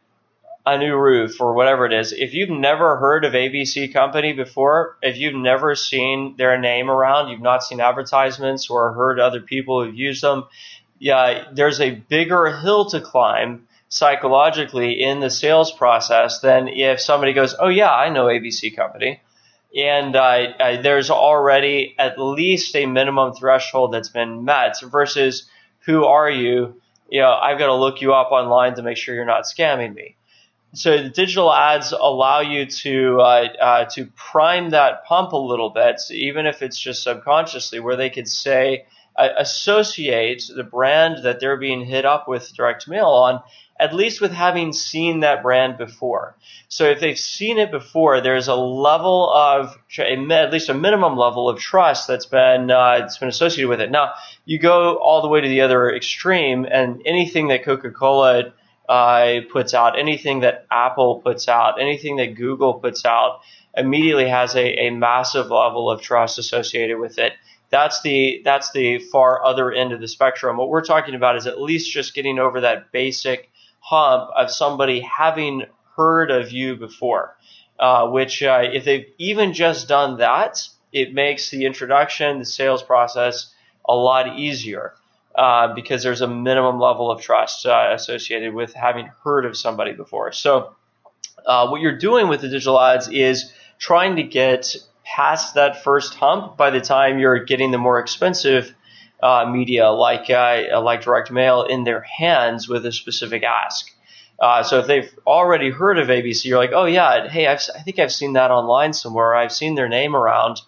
a 0.74 0.78
new 0.78 0.96
roof 0.96 1.40
or 1.40 1.54
whatever 1.54 1.86
it 1.86 1.94
is." 1.94 2.14
If 2.14 2.34
you've 2.34 2.50
never 2.50 2.98
heard 2.98 3.26
of 3.26 3.34
ABC 3.34 3.92
Company 3.94 4.34
before, 4.34 4.98
if 5.02 5.18
you've 5.18 5.36
never 5.36 5.76
seen 5.76 6.36
their 6.38 6.58
name 6.58 6.90
around, 6.90 7.30
you've 7.30 7.42
not 7.42 7.64
seen 7.64 7.80
advertisements 7.80 8.70
or 8.70 8.94
heard 8.94 9.20
other 9.20 9.42
people 9.42 9.84
who've 9.84 9.96
used 9.96 10.24
them, 10.24 10.46
yeah, 11.00 11.46
there's 11.52 11.80
a 11.80 11.92
bigger 11.92 12.48
hill 12.58 12.86
to 12.86 13.02
climb 13.02 13.68
psychologically 13.90 15.02
in 15.02 15.20
the 15.20 15.30
sales 15.30 15.72
process 15.72 16.40
than 16.40 16.68
if 16.68 17.00
somebody 17.00 17.34
goes, 17.34 17.56
"Oh 17.60 17.70
yeah, 17.70 17.92
I 17.92 18.10
know 18.10 18.26
ABC 18.26 18.76
Company," 18.76 19.22
and 19.76 20.16
uh, 20.16 20.20
uh, 20.60 20.82
there's 20.82 21.10
already 21.10 21.96
at 21.98 22.20
least 22.20 22.76
a 22.76 22.86
minimum 22.86 23.34
threshold 23.34 23.94
that's 23.94 24.10
been 24.10 24.46
met 24.46 24.76
versus 24.82 25.50
who 25.86 26.06
are 26.06 26.30
you? 26.30 26.82
You 27.10 27.22
know, 27.22 27.32
I've 27.32 27.58
got 27.58 27.68
to 27.68 27.76
look 27.76 28.02
you 28.02 28.14
up 28.14 28.32
online 28.32 28.76
to 28.76 28.82
make 28.82 28.98
sure 28.98 29.16
you're 29.16 29.26
not 29.26 29.44
scamming 29.44 29.94
me. 29.94 30.16
So 30.74 31.02
the 31.02 31.10
digital 31.10 31.52
ads 31.52 31.92
allow 31.92 32.42
you 32.42 32.66
to 32.66 33.20
uh, 33.20 33.48
uh, 33.60 33.86
to 33.96 34.06
prime 34.16 34.72
that 34.72 35.06
pump 35.06 35.32
a 35.32 35.38
little 35.38 35.70
bit, 35.70 36.00
so 36.00 36.14
even 36.14 36.46
if 36.46 36.62
it's 36.62 36.78
just 36.78 37.04
subconsciously, 37.04 37.80
where 37.80 37.96
they 37.96 38.10
could 38.10 38.28
say 38.28 38.86
associate 39.18 40.44
the 40.56 40.64
brand 40.64 41.24
that 41.24 41.40
they're 41.40 41.58
being 41.58 41.84
hit 41.84 42.06
up 42.06 42.28
with 42.28 42.54
direct 42.54 42.88
mail 42.88 43.08
on 43.08 43.42
at 43.80 43.94
least 43.94 44.22
with 44.22 44.32
having 44.32 44.74
seen 44.74 45.20
that 45.20 45.44
brand 45.44 45.78
before. 45.78 46.36
So 46.68 46.86
if 46.86 47.00
they've 47.00 47.18
seen 47.18 47.60
it 47.60 47.72
before, 47.72 48.22
there's 48.22 48.48
a 48.48 48.56
level 48.56 49.32
of 49.32 49.78
at 50.00 50.52
least 50.52 50.70
a 50.70 50.74
minimum 50.74 51.16
level 51.16 51.48
of 51.48 51.60
trust 51.60 52.08
that's 52.08 52.26
been 52.26 52.72
uh, 52.72 53.00
that's 53.00 53.18
been 53.18 53.30
associated 53.30 53.70
with 53.70 53.82
it. 53.82 53.92
Now 53.92 54.14
you 54.46 54.60
go 54.60 54.98
all 54.98 55.22
the 55.22 55.28
way 55.28 55.42
to 55.42 55.48
the 55.48 55.62
other 55.62 55.94
extreme, 55.94 56.66
and 56.66 57.02
anything 57.06 57.50
that 57.50 57.64
Coca-Cola 57.64 58.54
uh, 58.88 59.42
puts 59.52 59.74
out, 59.74 60.00
anything 60.00 60.42
that 60.42 60.66
Apple 60.72 61.22
puts 61.22 61.48
out, 61.48 61.82
anything 61.82 62.18
that 62.18 62.36
Google 62.36 62.76
puts 62.76 63.06
out, 63.06 63.42
immediately 63.76 64.30
has 64.30 64.56
a, 64.56 64.88
a 64.88 64.90
massive 64.92 65.52
level 65.52 65.92
of 65.92 66.02
trust 66.02 66.40
associated 66.40 66.98
with 67.00 67.20
it 67.20 67.34
that's 67.70 68.02
the 68.02 68.42
that's 68.46 68.72
the 68.72 69.00
far 69.00 69.44
other 69.44 69.72
end 69.72 69.92
of 69.92 70.00
the 70.00 70.08
spectrum. 70.08 70.58
What 70.58 70.70
we're 70.70 70.86
talking 70.86 71.16
about 71.16 71.36
is 71.36 71.48
at 71.48 71.62
least 71.62 71.92
just 71.92 72.14
getting 72.14 72.40
over 72.40 72.62
that 72.62 72.92
basic 72.92 73.50
hump 73.80 74.30
of 74.36 74.52
somebody 74.52 75.02
having 75.02 75.64
heard 75.96 76.32
of 76.32 76.52
you 76.52 76.76
before. 76.76 77.36
Uh, 77.80 78.10
which 78.10 78.42
uh, 78.42 78.64
if 78.64 78.86
they've 78.86 79.06
even 79.20 79.54
just 79.54 79.88
done 79.88 80.18
that, 80.18 80.68
it 80.92 81.14
makes 81.14 81.52
the 81.52 81.66
introduction, 81.66 82.40
the 82.40 82.46
sales 82.46 82.82
process 82.82 83.54
a 83.88 83.94
lot 83.94 84.40
easier. 84.40 84.94
Uh, 85.38 85.74
because 85.74 86.04
there's 86.04 86.22
a 86.22 86.28
minimum 86.28 86.80
level 86.80 87.12
of 87.12 87.22
trust 87.22 87.66
uh, 87.66 87.92
associated 87.94 88.54
with 88.54 88.74
having 88.74 89.10
heard 89.24 89.46
of 89.46 89.56
somebody 89.56 89.94
before. 89.94 90.32
So, 90.32 90.76
uh, 91.46 91.68
what 91.68 91.80
you're 91.80 91.98
doing 91.98 92.28
with 92.28 92.42
the 92.42 92.50
digital 92.50 92.80
ads 92.80 93.08
is 93.08 93.54
trying 93.80 94.16
to 94.16 94.24
get 94.24 94.76
past 95.06 95.54
that 95.54 95.84
first 95.84 96.16
hump 96.16 96.58
by 96.58 96.72
the 96.72 96.82
time 96.82 97.20
you're 97.20 97.46
getting 97.46 97.72
the 97.72 97.78
more 97.78 98.00
expensive 98.00 98.74
uh, 99.22 99.46
media 99.50 99.90
like 99.90 100.30
uh, 100.30 100.82
like 100.82 101.02
direct 101.02 101.32
mail 101.32 101.64
in 101.64 101.84
their 101.84 102.02
hands 102.02 102.68
with 102.68 102.86
a 102.86 102.92
specific 102.92 103.44
ask. 103.44 103.92
Uh, 104.40 104.62
so 104.62 104.80
if 104.80 104.88
they've 104.88 105.12
already 105.26 105.72
heard 105.72 105.98
of 105.98 106.10
ABC, 106.10 106.46
you're 106.46 106.60
like, 106.60 106.72
oh 106.74 106.86
yeah, 106.86 107.28
hey, 107.28 107.48
I've, 107.48 107.62
i 107.76 107.80
think 107.80 107.98
I've 107.98 108.12
seen 108.12 108.34
that 108.34 108.52
online 108.52 108.94
somewhere. 108.94 109.34
I've 109.36 109.52
seen 109.52 109.76
their 109.76 109.90
name 109.90 110.16
around. 110.16 110.62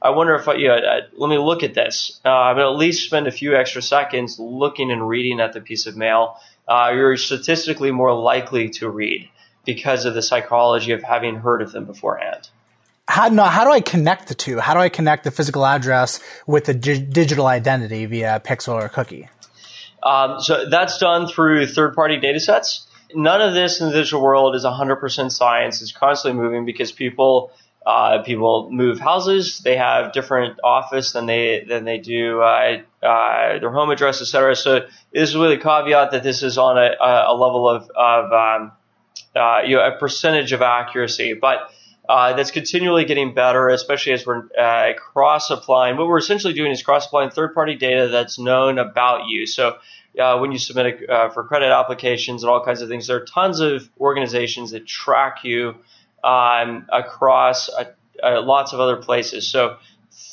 I 0.00 0.10
wonder 0.10 0.34
if 0.34 0.46
I, 0.46 0.54
you 0.54 0.68
know, 0.68 0.74
uh, 0.74 1.00
let 1.16 1.28
me 1.28 1.38
look 1.38 1.62
at 1.62 1.74
this. 1.74 2.20
Uh, 2.24 2.28
I'm 2.28 2.56
going 2.56 2.66
to 2.66 2.72
at 2.72 2.78
least 2.78 3.06
spend 3.06 3.26
a 3.26 3.30
few 3.30 3.56
extra 3.56 3.80
seconds 3.80 4.38
looking 4.38 4.90
and 4.90 5.08
reading 5.08 5.40
at 5.40 5.52
the 5.52 5.60
piece 5.60 5.86
of 5.86 5.96
mail. 5.96 6.38
Uh, 6.68 6.92
you're 6.94 7.16
statistically 7.16 7.90
more 7.90 8.12
likely 8.12 8.68
to 8.70 8.90
read 8.90 9.28
because 9.64 10.04
of 10.04 10.14
the 10.14 10.22
psychology 10.22 10.92
of 10.92 11.02
having 11.02 11.36
heard 11.36 11.62
of 11.62 11.72
them 11.72 11.86
beforehand. 11.86 12.48
How, 13.08 13.28
no, 13.28 13.44
how 13.44 13.64
do 13.64 13.70
I 13.70 13.80
connect 13.80 14.28
the 14.28 14.34
two? 14.34 14.58
How 14.58 14.74
do 14.74 14.80
I 14.80 14.88
connect 14.88 15.24
the 15.24 15.30
physical 15.30 15.64
address 15.64 16.20
with 16.46 16.64
the 16.64 16.74
di- 16.74 17.00
digital 17.00 17.46
identity 17.46 18.04
via 18.06 18.40
pixel 18.44 18.74
or 18.74 18.88
cookie? 18.88 19.28
Um, 20.02 20.40
so 20.40 20.68
that's 20.68 20.98
done 20.98 21.26
through 21.26 21.66
third-party 21.66 22.18
data 22.18 22.40
sets. 22.40 22.86
None 23.14 23.40
of 23.40 23.54
this 23.54 23.80
in 23.80 23.88
the 23.88 23.94
digital 23.94 24.20
world 24.20 24.56
is 24.56 24.64
100% 24.64 25.32
science. 25.32 25.80
It's 25.80 25.92
constantly 25.92 26.40
moving 26.40 26.66
because 26.66 26.92
people– 26.92 27.52
uh, 27.86 28.20
people 28.24 28.68
move 28.72 28.98
houses. 28.98 29.60
They 29.60 29.76
have 29.76 30.12
different 30.12 30.58
office 30.64 31.12
than 31.12 31.26
they 31.26 31.64
than 31.68 31.84
they 31.84 31.98
do 31.98 32.40
uh, 32.40 32.78
uh, 33.00 33.58
their 33.60 33.70
home 33.70 33.90
address, 33.90 34.20
etc. 34.20 34.56
So 34.56 34.80
this 35.12 35.30
is 35.30 35.36
with 35.36 35.52
a 35.52 35.56
caveat 35.56 36.10
that 36.10 36.24
this 36.24 36.42
is 36.42 36.58
on 36.58 36.78
a, 36.78 36.96
a 37.00 37.34
level 37.34 37.68
of, 37.68 37.88
of 37.94 38.32
um, 38.32 38.72
uh, 39.36 39.60
you 39.64 39.76
know 39.76 39.86
a 39.86 39.96
percentage 39.96 40.52
of 40.52 40.62
accuracy, 40.62 41.34
but 41.34 41.70
uh, 42.08 42.32
that's 42.32 42.50
continually 42.50 43.04
getting 43.04 43.34
better, 43.34 43.68
especially 43.68 44.14
as 44.14 44.26
we're 44.26 44.48
uh, 44.58 44.94
cross 44.94 45.50
applying. 45.50 45.96
What 45.96 46.08
we're 46.08 46.18
essentially 46.18 46.54
doing 46.54 46.72
is 46.72 46.82
cross 46.82 47.06
applying 47.06 47.30
third 47.30 47.54
party 47.54 47.76
data 47.76 48.08
that's 48.08 48.36
known 48.36 48.78
about 48.78 49.28
you. 49.28 49.46
So. 49.46 49.78
when 50.40 50.50
you 50.50 50.58
submit 50.58 51.02
a, 51.08 51.30
for 51.30 51.44
credit 51.44 51.70
applications 51.70 52.42
and 52.42 52.50
all 52.50 52.64
kinds 52.64 52.80
of 52.80 52.88
things, 52.88 53.06
there 53.06 53.18
are 53.18 53.26
tons 53.26 53.60
of 53.60 53.88
organizations 54.00 54.70
that 54.70 54.86
track 54.86 55.44
you 55.44 55.76
um, 56.26 56.86
across 56.92 57.68
a, 57.68 57.86
a, 58.22 58.40
lots 58.40 58.72
of 58.72 58.80
other 58.80 58.96
places. 58.96 59.48
So 59.48 59.76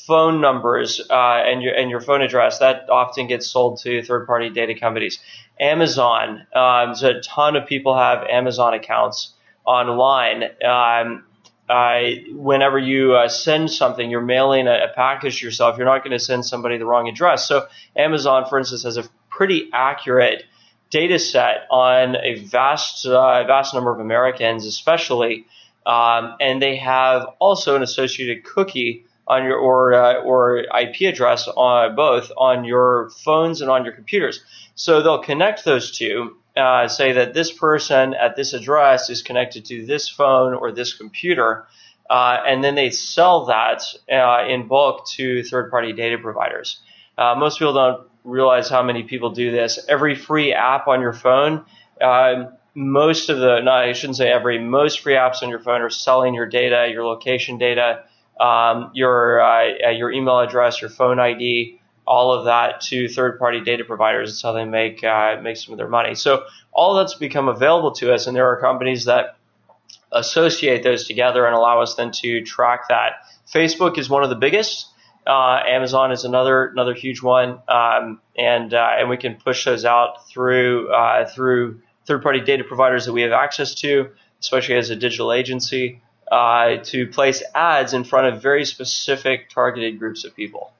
phone 0.07 0.41
numbers 0.41 0.99
uh, 1.09 1.13
and 1.13 1.61
your 1.61 1.73
and 1.73 1.89
your 1.89 2.01
phone 2.01 2.21
address 2.21 2.59
that 2.59 2.89
often 2.89 3.27
gets 3.27 3.47
sold 3.47 3.79
to 3.81 4.01
third 4.03 4.25
party 4.25 4.49
data 4.49 4.73
companies. 4.77 5.19
Amazon, 5.59 6.47
um, 6.55 6.95
so 6.95 7.09
a 7.09 7.21
ton 7.21 7.55
of 7.55 7.67
people 7.67 7.95
have 7.95 8.25
Amazon 8.27 8.73
accounts 8.73 9.33
online. 9.65 10.43
Um, 10.65 11.25
uh, 11.69 12.01
whenever 12.31 12.77
you 12.77 13.13
uh, 13.13 13.29
send 13.29 13.71
something, 13.71 14.09
you're 14.09 14.21
mailing 14.21 14.67
a, 14.67 14.85
a 14.85 14.93
package 14.93 15.41
yourself. 15.41 15.77
You're 15.77 15.85
not 15.85 16.03
going 16.03 16.11
to 16.11 16.19
send 16.19 16.45
somebody 16.45 16.77
the 16.77 16.85
wrong 16.85 17.07
address. 17.07 17.47
So 17.47 17.67
Amazon, 17.95 18.45
for 18.49 18.57
instance, 18.59 18.83
has 18.83 18.97
a 18.97 19.07
pretty 19.29 19.69
accurate 19.71 20.43
data 20.89 21.17
set 21.17 21.65
on 21.71 22.15
a 22.17 22.35
vast 22.45 23.05
uh, 23.05 23.43
vast 23.45 23.73
number 23.73 23.91
of 23.93 23.99
Americans, 23.99 24.65
especially 24.65 25.45
um, 25.85 26.35
and 26.39 26.61
they 26.61 26.75
have 26.77 27.27
also 27.39 27.75
an 27.75 27.83
associated 27.83 28.43
cookie 28.43 29.05
on 29.27 29.43
your 29.43 29.57
or 29.57 29.93
uh, 29.93 30.21
or 30.21 30.59
IP 30.59 31.01
address 31.01 31.47
on 31.47 31.95
both 31.95 32.31
on 32.37 32.65
your 32.65 33.09
phones 33.23 33.61
and 33.61 33.69
on 33.69 33.85
your 33.85 33.93
computers. 33.93 34.43
So 34.75 35.01
they'll 35.01 35.23
connect 35.23 35.65
those 35.65 35.91
two. 35.91 36.37
Uh, 36.55 36.87
say 36.87 37.13
that 37.13 37.33
this 37.33 37.51
person 37.51 38.13
at 38.13 38.35
this 38.35 38.53
address 38.53 39.09
is 39.09 39.23
connected 39.23 39.65
to 39.65 39.85
this 39.85 40.07
phone 40.07 40.53
or 40.53 40.71
this 40.71 40.93
computer, 40.93 41.65
uh, 42.09 42.37
and 42.45 42.63
then 42.63 42.75
they 42.75 42.91
sell 42.91 43.45
that 43.45 43.81
uh, 44.11 44.45
in 44.47 44.67
bulk 44.67 45.07
to 45.07 45.43
third-party 45.43 45.93
data 45.93 46.17
providers. 46.19 46.79
Uh, 47.17 47.33
most 47.35 47.57
people 47.57 47.73
don't 47.73 48.07
realize 48.23 48.69
how 48.69 48.83
many 48.83 49.03
people 49.03 49.31
do 49.31 49.51
this. 49.51 49.79
Every 49.89 50.15
free 50.15 50.53
app 50.53 50.87
on 50.87 51.01
your 51.01 51.13
phone 51.13 51.65
um, 52.01 52.49
most 52.75 53.29
of 53.29 53.39
the, 53.39 53.61
not, 53.61 53.83
I 53.83 53.93
shouldn't 53.93 54.17
say 54.17 54.31
every, 54.31 54.59
most 54.59 55.01
free 55.01 55.13
apps 55.13 55.43
on 55.43 55.49
your 55.49 55.59
phone 55.59 55.81
are 55.81 55.89
selling 55.89 56.33
your 56.33 56.47
data, 56.47 56.89
your 56.91 57.05
location 57.05 57.57
data, 57.57 58.03
um, 58.39 58.91
your 58.93 59.41
uh, 59.41 59.91
your 59.91 60.11
email 60.11 60.39
address, 60.39 60.81
your 60.81 60.89
phone 60.89 61.19
ID, 61.19 61.79
all 62.05 62.33
of 62.33 62.45
that 62.45 62.81
to 62.81 63.07
third-party 63.07 63.61
data 63.61 63.83
providers. 63.83 64.31
That's 64.31 64.41
how 64.41 64.53
they 64.53 64.65
make 64.65 65.03
uh, 65.03 65.39
make 65.41 65.57
some 65.57 65.73
of 65.73 65.77
their 65.77 65.87
money. 65.87 66.15
So 66.15 66.45
all 66.71 66.95
that's 66.95 67.13
become 67.13 67.47
available 67.47 67.91
to 67.93 68.13
us, 68.13 68.27
and 68.27 68.35
there 68.35 68.47
are 68.47 68.59
companies 68.59 69.05
that 69.05 69.37
associate 70.11 70.83
those 70.83 71.07
together 71.07 71.45
and 71.45 71.55
allow 71.55 71.81
us 71.81 71.95
then 71.95 72.11
to 72.11 72.41
track 72.43 72.87
that. 72.89 73.13
Facebook 73.51 73.97
is 73.97 74.09
one 74.09 74.23
of 74.23 74.29
the 74.29 74.35
biggest. 74.35 74.87
Uh, 75.25 75.61
Amazon 75.65 76.11
is 76.11 76.25
another 76.25 76.65
another 76.65 76.93
huge 76.93 77.21
one, 77.21 77.59
um, 77.67 78.19
and 78.37 78.73
uh, 78.73 78.89
and 78.97 79.09
we 79.09 79.17
can 79.17 79.35
push 79.35 79.63
those 79.63 79.85
out 79.85 80.27
through 80.27 80.91
uh, 80.91 81.29
through 81.29 81.81
third-party 82.05 82.41
data 82.41 82.63
providers 82.63 83.05
that 83.05 83.13
we 83.13 83.21
have 83.21 83.31
access 83.31 83.75
to, 83.75 84.09
especially 84.39 84.75
as 84.75 84.89
a 84.89 84.95
digital 84.95 85.31
agency, 85.31 86.01
uh, 86.31 86.77
to 86.83 87.07
place 87.07 87.43
ads 87.53 87.93
in 87.93 88.03
front 88.03 88.27
of 88.27 88.41
very 88.41 88.65
specific 88.65 89.49
targeted 89.49 89.99
groups 89.99 90.25
of 90.25 90.35
people. 90.35 90.71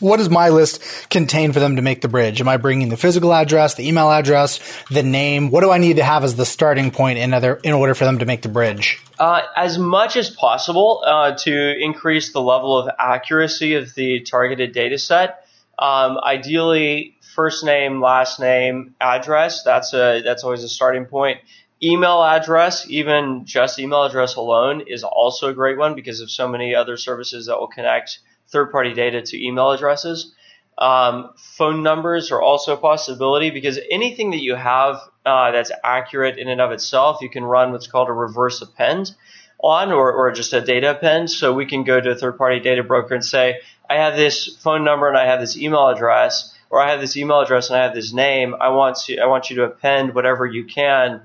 What 0.00 0.16
does 0.16 0.28
my 0.28 0.48
list 0.48 0.82
contain 1.08 1.52
for 1.52 1.60
them 1.60 1.76
to 1.76 1.82
make 1.82 2.00
the 2.00 2.08
bridge? 2.08 2.40
Am 2.40 2.48
I 2.48 2.56
bringing 2.56 2.88
the 2.88 2.96
physical 2.96 3.32
address, 3.32 3.74
the 3.74 3.86
email 3.86 4.10
address, 4.10 4.58
the 4.90 5.04
name? 5.04 5.50
What 5.50 5.60
do 5.62 5.70
I 5.70 5.78
need 5.78 5.96
to 5.96 6.04
have 6.04 6.24
as 6.24 6.34
the 6.34 6.44
starting 6.44 6.90
point 6.90 7.20
in, 7.20 7.32
other, 7.32 7.60
in 7.62 7.72
order 7.72 7.94
for 7.94 8.04
them 8.04 8.18
to 8.18 8.26
make 8.26 8.42
the 8.42 8.48
bridge? 8.48 9.00
Uh, 9.20 9.42
as 9.56 9.78
much 9.78 10.16
as 10.16 10.30
possible 10.30 11.04
uh, 11.06 11.36
to 11.36 11.78
increase 11.80 12.32
the 12.32 12.40
level 12.40 12.76
of 12.76 12.90
accuracy 12.98 13.74
of 13.74 13.94
the 13.94 14.20
targeted 14.20 14.72
data 14.72 14.98
set. 14.98 15.46
Um, 15.78 16.18
ideally, 16.18 17.13
first 17.34 17.64
name, 17.64 18.00
last 18.00 18.40
name, 18.40 18.94
address. 19.00 19.62
That's 19.62 19.92
a 19.92 20.22
that's 20.24 20.44
always 20.44 20.64
a 20.64 20.68
starting 20.68 21.06
point. 21.06 21.40
Email 21.82 22.22
address, 22.22 22.88
even 22.88 23.44
just 23.44 23.78
email 23.78 24.04
address 24.04 24.36
alone, 24.36 24.84
is 24.86 25.04
also 25.04 25.48
a 25.48 25.54
great 25.54 25.76
one 25.76 25.94
because 25.94 26.20
of 26.20 26.30
so 26.30 26.48
many 26.48 26.74
other 26.74 26.96
services 26.96 27.46
that 27.46 27.58
will 27.58 27.68
connect 27.68 28.20
third 28.48 28.70
party 28.70 28.94
data 28.94 29.20
to 29.22 29.44
email 29.44 29.72
addresses. 29.72 30.32
Um, 30.76 31.30
phone 31.36 31.82
numbers 31.82 32.32
are 32.32 32.40
also 32.40 32.74
a 32.74 32.76
possibility 32.76 33.50
because 33.50 33.78
anything 33.90 34.30
that 34.32 34.42
you 34.42 34.54
have 34.54 34.96
uh, 35.24 35.52
that's 35.52 35.70
accurate 35.84 36.38
in 36.38 36.48
and 36.48 36.60
of 36.60 36.72
itself, 36.72 37.18
you 37.20 37.30
can 37.30 37.44
run 37.44 37.72
what's 37.72 37.86
called 37.86 38.08
a 38.08 38.12
reverse 38.12 38.60
append 38.60 39.14
on 39.62 39.92
or, 39.92 40.12
or 40.12 40.32
just 40.32 40.52
a 40.52 40.60
data 40.60 40.90
append. 40.90 41.30
So 41.30 41.52
we 41.52 41.66
can 41.66 41.84
go 41.84 42.00
to 42.00 42.10
a 42.10 42.14
third 42.14 42.38
party 42.38 42.60
data 42.60 42.82
broker 42.82 43.14
and 43.14 43.24
say, 43.24 43.60
I 43.88 43.96
have 43.96 44.16
this 44.16 44.56
phone 44.56 44.84
number 44.84 45.08
and 45.08 45.16
I 45.16 45.26
have 45.26 45.40
this 45.40 45.56
email 45.56 45.88
address 45.88 46.52
or 46.74 46.80
I 46.80 46.90
have 46.90 47.00
this 47.00 47.16
email 47.16 47.38
address 47.38 47.70
and 47.70 47.78
I 47.78 47.84
have 47.84 47.94
this 47.94 48.12
name. 48.12 48.56
I 48.60 48.70
want 48.70 48.96
to 49.06 49.18
I 49.18 49.26
want 49.26 49.48
you 49.48 49.56
to 49.56 49.62
append 49.62 50.12
whatever 50.12 50.44
you 50.44 50.64
can 50.64 51.22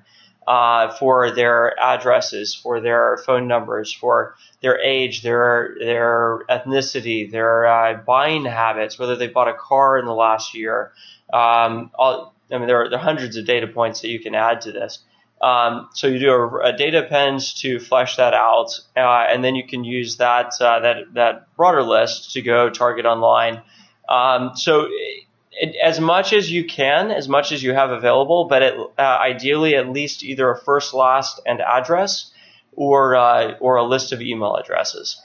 uh, 0.48 0.94
for 0.94 1.32
their 1.32 1.74
addresses, 1.80 2.54
for 2.54 2.80
their 2.82 3.18
phone 3.26 3.48
numbers, 3.48 3.92
for 3.92 4.36
their 4.62 4.80
age, 4.80 5.24
their 5.24 5.76
their 5.80 6.44
ethnicity, 6.52 7.32
their 7.32 7.66
uh, 7.66 7.96
buying 7.96 8.46
habits, 8.46 9.00
whether 9.00 9.16
they 9.16 9.26
bought 9.26 9.48
a 9.48 9.56
car 9.56 9.98
in 9.98 10.06
the 10.06 10.14
last 10.14 10.54
year. 10.54 10.92
Um, 11.34 11.90
all, 11.98 12.36
I 12.52 12.60
mean, 12.60 12.68
there 12.68 12.84
are, 12.84 12.90
there 12.92 13.00
are, 13.00 13.02
hundreds 13.02 13.36
of 13.36 13.48
data 13.48 13.66
points 13.66 14.02
that 14.02 14.10
you 14.10 14.20
can 14.20 14.36
add 14.36 14.62
to 14.62 14.72
this. 14.72 15.00
Um, 15.42 15.90
so 15.96 16.06
you 16.06 16.20
do 16.20 16.32
a, 16.32 16.58
a, 16.66 16.78
data 16.78 17.06
append 17.06 17.42
to 17.62 17.80
flesh 17.80 18.18
that 18.18 18.36
out, 18.36 18.80
uh, 18.96 19.26
and 19.28 19.44
then 19.44 19.56
you 19.56 19.66
can 19.66 19.84
use 19.84 20.18
that 20.18 20.54
uh, 20.62 20.82
that 20.82 21.14
that 21.16 21.56
broader 21.56 21.82
list 21.82 22.34
to 22.34 22.44
go 22.44 22.70
target 22.70 23.08
online. 23.08 23.64
Um, 24.08 24.52
so 24.56 24.88
as 25.84 26.00
much 26.00 26.34
as 26.34 26.52
you 26.52 26.66
can, 26.66 27.12
as 27.12 27.28
much 27.28 27.52
as 27.52 27.64
you 27.64 27.74
have 27.74 27.92
available, 27.92 28.46
but 28.46 28.62
it, 28.62 28.74
uh, 28.98 29.02
ideally 29.02 29.76
at 29.76 29.90
least 29.90 30.24
either 30.24 30.50
a 30.50 30.58
first, 30.58 30.94
last, 30.94 31.42
and 31.46 31.62
address, 31.62 32.32
or 32.74 33.16
uh, 33.16 33.56
or 33.60 33.76
a 33.76 33.84
list 33.84 34.12
of 34.12 34.22
email 34.22 34.56
addresses. 34.56 35.22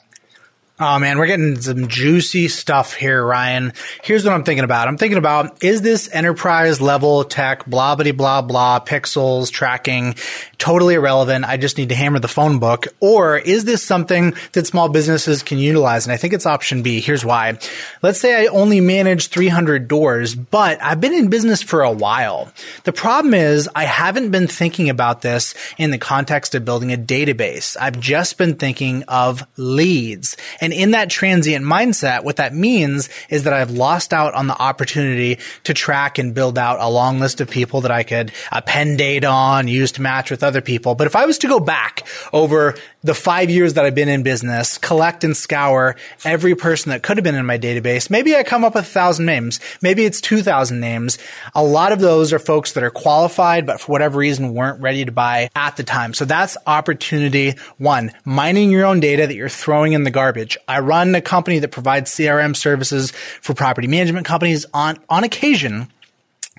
Oh 0.80 0.98
man, 0.98 1.18
we're 1.18 1.28
getting 1.28 1.60
some 1.60 1.86
juicy 1.86 2.48
stuff 2.48 2.94
here, 2.94 3.24
Ryan. 3.24 3.72
Here's 4.02 4.24
what 4.24 4.34
I'm 4.34 4.42
thinking 4.42 4.64
about. 4.64 4.88
I'm 4.88 4.98
thinking 4.98 5.18
about 5.18 5.62
is 5.62 5.82
this 5.82 6.12
enterprise 6.12 6.80
level 6.80 7.22
tech, 7.22 7.64
blah 7.64 7.94
blah 7.94 8.10
blah 8.10 8.42
blah, 8.42 8.80
pixels, 8.80 9.52
tracking, 9.52 10.16
totally 10.58 10.94
irrelevant. 10.94 11.44
I 11.44 11.58
just 11.58 11.78
need 11.78 11.90
to 11.90 11.94
hammer 11.94 12.18
the 12.18 12.26
phone 12.26 12.58
book. 12.58 12.88
Or 12.98 13.38
is 13.38 13.64
this 13.64 13.84
something 13.84 14.34
that 14.50 14.66
small 14.66 14.88
businesses 14.88 15.44
can 15.44 15.58
utilize? 15.58 16.06
And 16.06 16.12
I 16.12 16.16
think 16.16 16.34
it's 16.34 16.44
option 16.44 16.82
B. 16.82 17.00
Here's 17.00 17.24
why. 17.24 17.56
Let's 18.02 18.18
say 18.18 18.42
I 18.42 18.46
only 18.46 18.80
manage 18.80 19.28
300 19.28 19.86
doors, 19.86 20.34
but 20.34 20.82
I've 20.82 21.00
been 21.00 21.14
in 21.14 21.28
business 21.28 21.62
for 21.62 21.82
a 21.82 21.92
while. 21.92 22.52
The 22.82 22.92
problem 22.92 23.32
is 23.32 23.68
I 23.76 23.84
haven't 23.84 24.32
been 24.32 24.48
thinking 24.48 24.90
about 24.90 25.22
this 25.22 25.54
in 25.78 25.92
the 25.92 25.98
context 25.98 26.56
of 26.56 26.64
building 26.64 26.92
a 26.92 26.96
database. 26.96 27.76
I've 27.80 28.00
just 28.00 28.38
been 28.38 28.56
thinking 28.56 29.04
of 29.04 29.46
leads 29.56 30.36
And 30.64 30.72
in 30.72 30.92
that 30.92 31.10
transient 31.10 31.62
mindset, 31.62 32.24
what 32.24 32.36
that 32.36 32.54
means 32.54 33.10
is 33.28 33.42
that 33.42 33.52
I've 33.52 33.70
lost 33.70 34.14
out 34.14 34.32
on 34.32 34.46
the 34.46 34.56
opportunity 34.56 35.38
to 35.64 35.74
track 35.74 36.16
and 36.16 36.32
build 36.32 36.56
out 36.56 36.80
a 36.80 36.88
long 36.88 37.20
list 37.20 37.42
of 37.42 37.50
people 37.50 37.82
that 37.82 37.90
I 37.90 38.02
could 38.02 38.30
uh, 38.50 38.60
append 38.64 38.96
data 38.96 39.26
on, 39.26 39.68
use 39.68 39.92
to 39.92 40.00
match 40.00 40.30
with 40.30 40.42
other 40.42 40.62
people. 40.62 40.94
But 40.94 41.06
if 41.06 41.16
I 41.16 41.26
was 41.26 41.36
to 41.38 41.48
go 41.48 41.60
back 41.60 42.06
over 42.32 42.76
the 43.02 43.14
five 43.14 43.50
years 43.50 43.74
that 43.74 43.84
I've 43.84 43.94
been 43.94 44.08
in 44.08 44.22
business, 44.22 44.78
collect 44.78 45.22
and 45.22 45.36
scour 45.36 45.96
every 46.24 46.54
person 46.54 46.88
that 46.88 47.02
could 47.02 47.18
have 47.18 47.24
been 47.24 47.34
in 47.34 47.44
my 47.44 47.58
database, 47.58 48.08
maybe 48.08 48.34
I 48.34 48.42
come 48.42 48.64
up 48.64 48.74
with 48.74 48.84
a 48.84 48.88
thousand 48.88 49.26
names. 49.26 49.60
Maybe 49.82 50.06
it's 50.06 50.22
2,000 50.22 50.80
names. 50.80 51.18
A 51.54 51.62
lot 51.62 51.92
of 51.92 52.00
those 52.00 52.32
are 52.32 52.38
folks 52.38 52.72
that 52.72 52.82
are 52.82 52.90
qualified, 52.90 53.66
but 53.66 53.82
for 53.82 53.92
whatever 53.92 54.16
reason 54.16 54.54
weren't 54.54 54.80
ready 54.80 55.04
to 55.04 55.12
buy 55.12 55.50
at 55.54 55.76
the 55.76 55.84
time. 55.84 56.14
So 56.14 56.24
that's 56.24 56.56
opportunity 56.66 57.56
one, 57.76 58.12
mining 58.24 58.70
your 58.70 58.86
own 58.86 59.00
data 59.00 59.26
that 59.26 59.34
you're 59.34 59.50
throwing 59.50 59.92
in 59.92 60.04
the 60.04 60.10
garbage. 60.10 60.53
I 60.68 60.80
run 60.80 61.14
a 61.14 61.20
company 61.20 61.59
that 61.61 61.68
provides 61.68 62.11
CRM 62.11 62.57
services 62.57 63.11
for 63.40 63.55
property 63.55 63.86
management 63.86 64.26
companies 64.26 64.66
on, 64.72 64.98
on 65.09 65.24
occasion. 65.24 65.88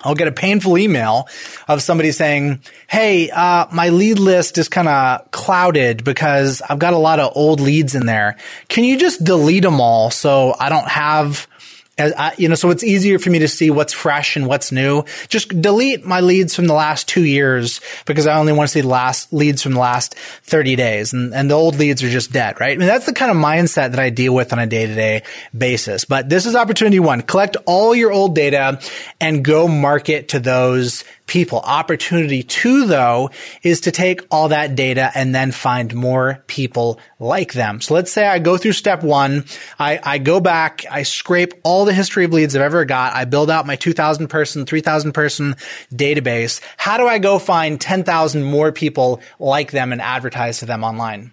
I'll 0.01 0.15
get 0.15 0.27
a 0.27 0.31
painful 0.31 0.77
email 0.77 1.27
of 1.67 1.81
somebody 1.81 2.11
saying, 2.11 2.61
Hey, 2.87 3.29
uh, 3.31 3.67
my 3.71 3.89
lead 3.89 4.19
list 4.19 4.57
is 4.57 4.67
kind 4.67 4.87
of 4.87 5.31
clouded 5.31 6.03
because 6.03 6.61
I've 6.61 6.79
got 6.79 6.93
a 6.93 6.97
lot 6.97 7.19
of 7.19 7.31
old 7.35 7.59
leads 7.59 7.95
in 7.95 8.05
there. 8.05 8.35
Can 8.67 8.83
you 8.83 8.97
just 8.97 9.23
delete 9.23 9.63
them 9.63 9.79
all 9.79 10.11
so 10.11 10.53
I 10.59 10.69
don't 10.69 10.87
have 10.87 11.47
I, 11.97 12.33
you 12.37 12.49
know, 12.49 12.55
so 12.55 12.71
it's 12.71 12.83
easier 12.83 13.19
for 13.19 13.29
me 13.29 13.39
to 13.39 13.47
see 13.47 13.69
what's 13.69 13.93
fresh 13.93 14.35
and 14.35 14.47
what's 14.47 14.69
new. 14.71 15.05
Just 15.29 15.61
delete 15.61 16.05
my 16.05 16.19
leads 16.19 16.53
from 16.53 16.67
the 16.67 16.73
last 16.73 17.07
two 17.07 17.23
years 17.23 17.79
because 18.05 18.27
I 18.27 18.37
only 18.37 18.51
want 18.51 18.67
to 18.67 18.73
see 18.73 18.81
the 18.81 18.89
last 18.89 19.31
leads 19.31 19.61
from 19.61 19.73
the 19.73 19.79
last 19.79 20.13
30 20.15 20.75
days 20.75 21.13
and, 21.13 21.33
and 21.33 21.49
the 21.49 21.55
old 21.55 21.75
leads 21.75 22.03
are 22.03 22.09
just 22.09 22.33
dead, 22.33 22.59
right? 22.59 22.75
I 22.75 22.77
mean, 22.77 22.87
that's 22.87 23.05
the 23.05 23.13
kind 23.13 23.31
of 23.31 23.37
mindset 23.37 23.91
that 23.91 23.99
I 23.99 24.09
deal 24.09 24.35
with 24.35 24.51
on 24.51 24.59
a 24.59 24.67
day 24.67 24.87
to 24.87 24.93
day 24.93 25.23
basis. 25.57 26.03
But 26.03 26.27
this 26.27 26.45
is 26.45 26.53
opportunity 26.55 26.99
one. 26.99 27.21
Collect 27.21 27.55
all 27.65 27.95
your 27.95 28.11
old 28.11 28.35
data 28.35 28.81
and 29.21 29.45
go 29.45 29.69
market 29.69 30.29
to 30.29 30.41
those 30.41 31.05
people. 31.27 31.59
Opportunity 31.59 32.43
two, 32.43 32.85
though, 32.85 33.29
is 33.63 33.81
to 33.81 33.91
take 33.91 34.21
all 34.29 34.49
that 34.49 34.75
data 34.75 35.11
and 35.15 35.33
then 35.33 35.51
find 35.51 35.93
more 35.95 36.43
people 36.47 36.99
like 37.19 37.53
them. 37.53 37.81
So 37.81 37.93
let's 37.93 38.11
say 38.11 38.27
I 38.27 38.39
go 38.39 38.57
through 38.57 38.73
step 38.73 39.03
one. 39.03 39.45
I, 39.79 39.99
I 40.03 40.17
go 40.17 40.39
back, 40.39 40.85
I 40.89 41.03
scrape 41.03 41.53
all 41.63 41.85
the 41.85 41.93
history 41.93 42.25
of 42.25 42.33
leads 42.33 42.55
I've 42.55 42.61
ever 42.61 42.85
got. 42.85 43.15
I 43.15 43.25
build 43.25 43.49
out 43.49 43.65
my 43.65 43.75
2000 43.75 44.27
person, 44.27 44.65
3000 44.65 45.13
person 45.13 45.55
database. 45.93 46.61
How 46.77 46.97
do 46.97 47.07
I 47.07 47.19
go 47.19 47.39
find 47.39 47.79
10,000 47.79 48.43
more 48.43 48.71
people 48.71 49.21
like 49.39 49.71
them 49.71 49.91
and 49.91 50.01
advertise 50.01 50.59
to 50.59 50.65
them 50.65 50.83
online? 50.83 51.31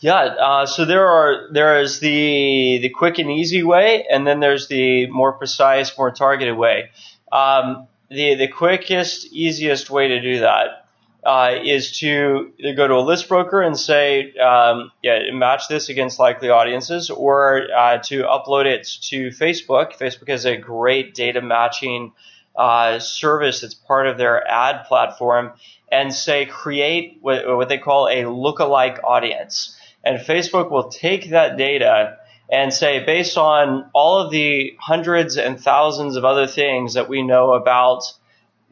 Yeah, 0.00 0.16
uh, 0.16 0.66
so 0.66 0.84
there 0.84 1.06
are 1.06 1.46
there 1.52 1.80
is 1.80 2.00
the 2.00 2.80
the 2.82 2.88
quick 2.88 3.20
and 3.20 3.30
easy 3.30 3.62
way, 3.62 4.04
and 4.10 4.26
then 4.26 4.40
there's 4.40 4.66
the 4.66 5.06
more 5.06 5.32
precise, 5.32 5.96
more 5.96 6.10
targeted 6.10 6.56
way. 6.56 6.90
Um, 7.30 7.86
the 8.12 8.34
the 8.34 8.48
quickest, 8.48 9.26
easiest 9.32 9.90
way 9.90 10.08
to 10.08 10.20
do 10.20 10.40
that 10.40 10.86
uh, 11.24 11.56
is 11.62 11.98
to 11.98 12.52
go 12.76 12.88
to 12.88 12.94
a 12.94 13.00
list 13.00 13.28
broker 13.28 13.62
and 13.62 13.78
say, 13.78 14.34
um, 14.38 14.90
yeah, 15.02 15.30
match 15.32 15.68
this 15.68 15.88
against 15.88 16.18
likely 16.18 16.50
audiences, 16.50 17.10
or 17.10 17.68
uh, 17.76 17.98
to 17.98 18.22
upload 18.22 18.66
it 18.66 18.86
to 19.02 19.28
Facebook. 19.28 19.96
Facebook 19.96 20.28
has 20.28 20.44
a 20.44 20.56
great 20.56 21.14
data 21.14 21.40
matching 21.40 22.12
uh, 22.56 22.98
service 22.98 23.60
that's 23.60 23.74
part 23.74 24.06
of 24.06 24.18
their 24.18 24.46
ad 24.46 24.84
platform, 24.86 25.52
and 25.90 26.12
say 26.12 26.44
create 26.46 27.18
what, 27.20 27.46
what 27.56 27.68
they 27.68 27.78
call 27.78 28.08
a 28.08 28.22
lookalike 28.24 29.02
audience. 29.04 29.78
And 30.04 30.18
Facebook 30.18 30.70
will 30.70 30.88
take 30.88 31.30
that 31.30 31.56
data 31.56 32.18
and 32.52 32.72
say, 32.72 33.02
based 33.02 33.38
on 33.38 33.90
all 33.94 34.20
of 34.20 34.30
the 34.30 34.76
hundreds 34.78 35.38
and 35.38 35.58
thousands 35.58 36.16
of 36.16 36.24
other 36.26 36.46
things 36.46 36.92
that 36.94 37.08
we 37.08 37.22
know 37.22 37.54
about 37.54 38.12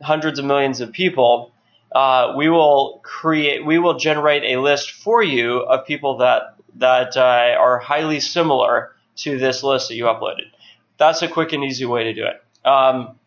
hundreds 0.03 0.39
of 0.39 0.45
millions 0.45 0.83
of 0.83 0.93
people, 0.93 1.51
uh, 1.93 2.35
we 2.37 2.51
will 2.51 3.01
create, 3.03 3.65
we 3.65 3.79
will 3.79 3.95
generate 3.95 4.45
a 4.45 4.61
list 4.61 4.91
for 4.91 5.23
you 5.23 5.61
of 5.61 5.87
people 5.87 6.19
that 6.19 6.55
that 6.77 7.17
uh, 7.17 7.57
are 7.59 7.79
highly 7.79 8.21
similar 8.21 8.95
to 9.17 9.39
this 9.39 9.63
list 9.63 9.89
that 9.89 9.97
you 9.97 10.05
uploaded. 10.05 10.51
That's 10.99 11.23
a 11.23 11.29
quick 11.29 11.53
and 11.55 11.65
easy 11.65 11.87
way 11.87 12.05
to 12.05 12.13
do 12.13 12.27
it. 12.27 12.69
Um, 12.69 13.19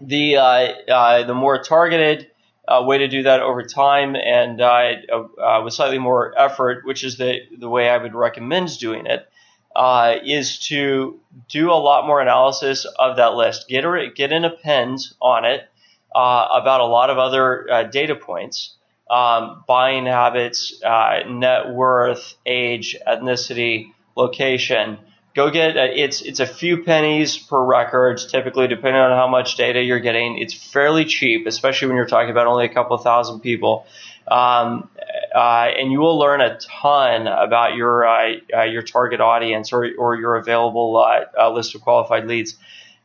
the 0.00 0.36
uh, 0.36 0.42
uh 0.42 1.24
the 1.24 1.34
more 1.34 1.62
targeted 1.62 2.30
uh, 2.66 2.82
way 2.84 2.98
to 2.98 3.06
do 3.06 3.22
that 3.22 3.40
over 3.40 3.62
time 3.62 4.16
and 4.16 4.60
uh, 4.60 5.62
with 5.62 5.72
slightly 5.72 5.98
more 5.98 6.34
effort, 6.36 6.84
which 6.84 7.04
is 7.04 7.16
the 7.16 7.38
the 7.56 7.68
way 7.68 7.88
I 7.88 7.96
would 7.96 8.14
recommend 8.14 8.76
doing 8.78 9.06
it, 9.06 9.28
uh, 9.74 10.16
is 10.24 10.58
to 10.68 11.18
do 11.48 11.70
a 11.70 11.74
lot 11.74 12.06
more 12.06 12.20
analysis 12.20 12.86
of 12.98 13.16
that 13.16 13.34
list. 13.34 13.68
Get 13.68 13.84
a, 13.84 14.10
get 14.14 14.32
an 14.32 14.44
append 14.44 15.00
on 15.20 15.44
it 15.44 15.68
uh, 16.14 16.48
about 16.52 16.80
a 16.80 16.86
lot 16.86 17.10
of 17.10 17.18
other 17.18 17.70
uh, 17.70 17.82
data 17.84 18.14
points, 18.14 18.74
um, 19.10 19.64
buying 19.66 20.06
habits, 20.06 20.80
uh, 20.84 21.20
net 21.28 21.70
worth, 21.70 22.34
age, 22.46 22.96
ethnicity, 23.06 23.92
location. 24.16 24.98
Go 25.34 25.50
get 25.50 25.76
uh, 25.76 25.88
it's 25.92 26.22
it's 26.22 26.38
a 26.38 26.46
few 26.46 26.84
pennies 26.84 27.36
per 27.36 27.60
record, 27.60 28.20
typically 28.30 28.68
depending 28.68 29.02
on 29.02 29.10
how 29.10 29.26
much 29.26 29.56
data 29.56 29.82
you're 29.82 29.98
getting. 29.98 30.38
It's 30.38 30.54
fairly 30.54 31.04
cheap, 31.04 31.48
especially 31.48 31.88
when 31.88 31.96
you're 31.96 32.06
talking 32.06 32.30
about 32.30 32.46
only 32.46 32.66
a 32.66 32.72
couple 32.72 32.96
thousand 32.98 33.40
people. 33.40 33.86
Um, 34.28 34.88
uh, 35.34 35.68
and 35.76 35.90
you 35.90 35.98
will 35.98 36.16
learn 36.16 36.40
a 36.40 36.56
ton 36.58 37.26
about 37.26 37.74
your 37.74 38.06
uh, 38.06 38.34
uh, 38.56 38.62
your 38.62 38.82
target 38.82 39.20
audience 39.20 39.72
or, 39.72 39.90
or 39.98 40.14
your 40.14 40.36
available 40.36 40.96
uh, 40.96 41.24
uh, 41.36 41.50
list 41.50 41.74
of 41.74 41.80
qualified 41.80 42.26
leads, 42.28 42.56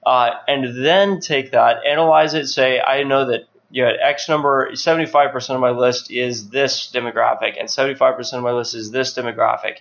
uh, 0.06 0.32
and 0.48 0.86
then 0.86 1.20
take 1.20 1.52
that, 1.52 1.78
analyze 1.88 2.36
it, 2.36 2.46
say 2.46 2.80
I 2.80 3.02
know 3.04 3.26
that 3.26 3.48
you 3.72 3.84
know, 3.84 3.92
X 4.02 4.30
number, 4.30 4.72
75% 4.72 5.50
of 5.56 5.60
my 5.60 5.72
list 5.72 6.12
is 6.12 6.50
this 6.50 6.92
demographic, 6.92 7.60
and 7.60 7.68
75% 7.68 8.34
of 8.34 8.44
my 8.44 8.52
list 8.52 8.76
is 8.76 8.92
this 8.92 9.16
demographic, 9.16 9.78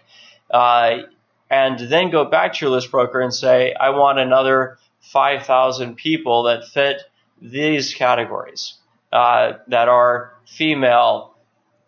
and 1.51 1.79
then 1.79 2.11
go 2.11 2.25
back 2.25 2.55
to 2.55 2.65
your 2.65 2.75
list 2.75 2.91
broker 2.91 3.21
and 3.21 3.33
say 3.33 3.75
I 3.75 3.91
want 3.91 4.19
another 4.19 4.79
5,000 5.01 5.97
people 5.97 6.45
that 6.45 6.67
fit 6.67 7.03
these 7.41 7.95
categories 7.95 8.75
that 9.11 9.89
are 9.89 10.35
female 10.47 11.35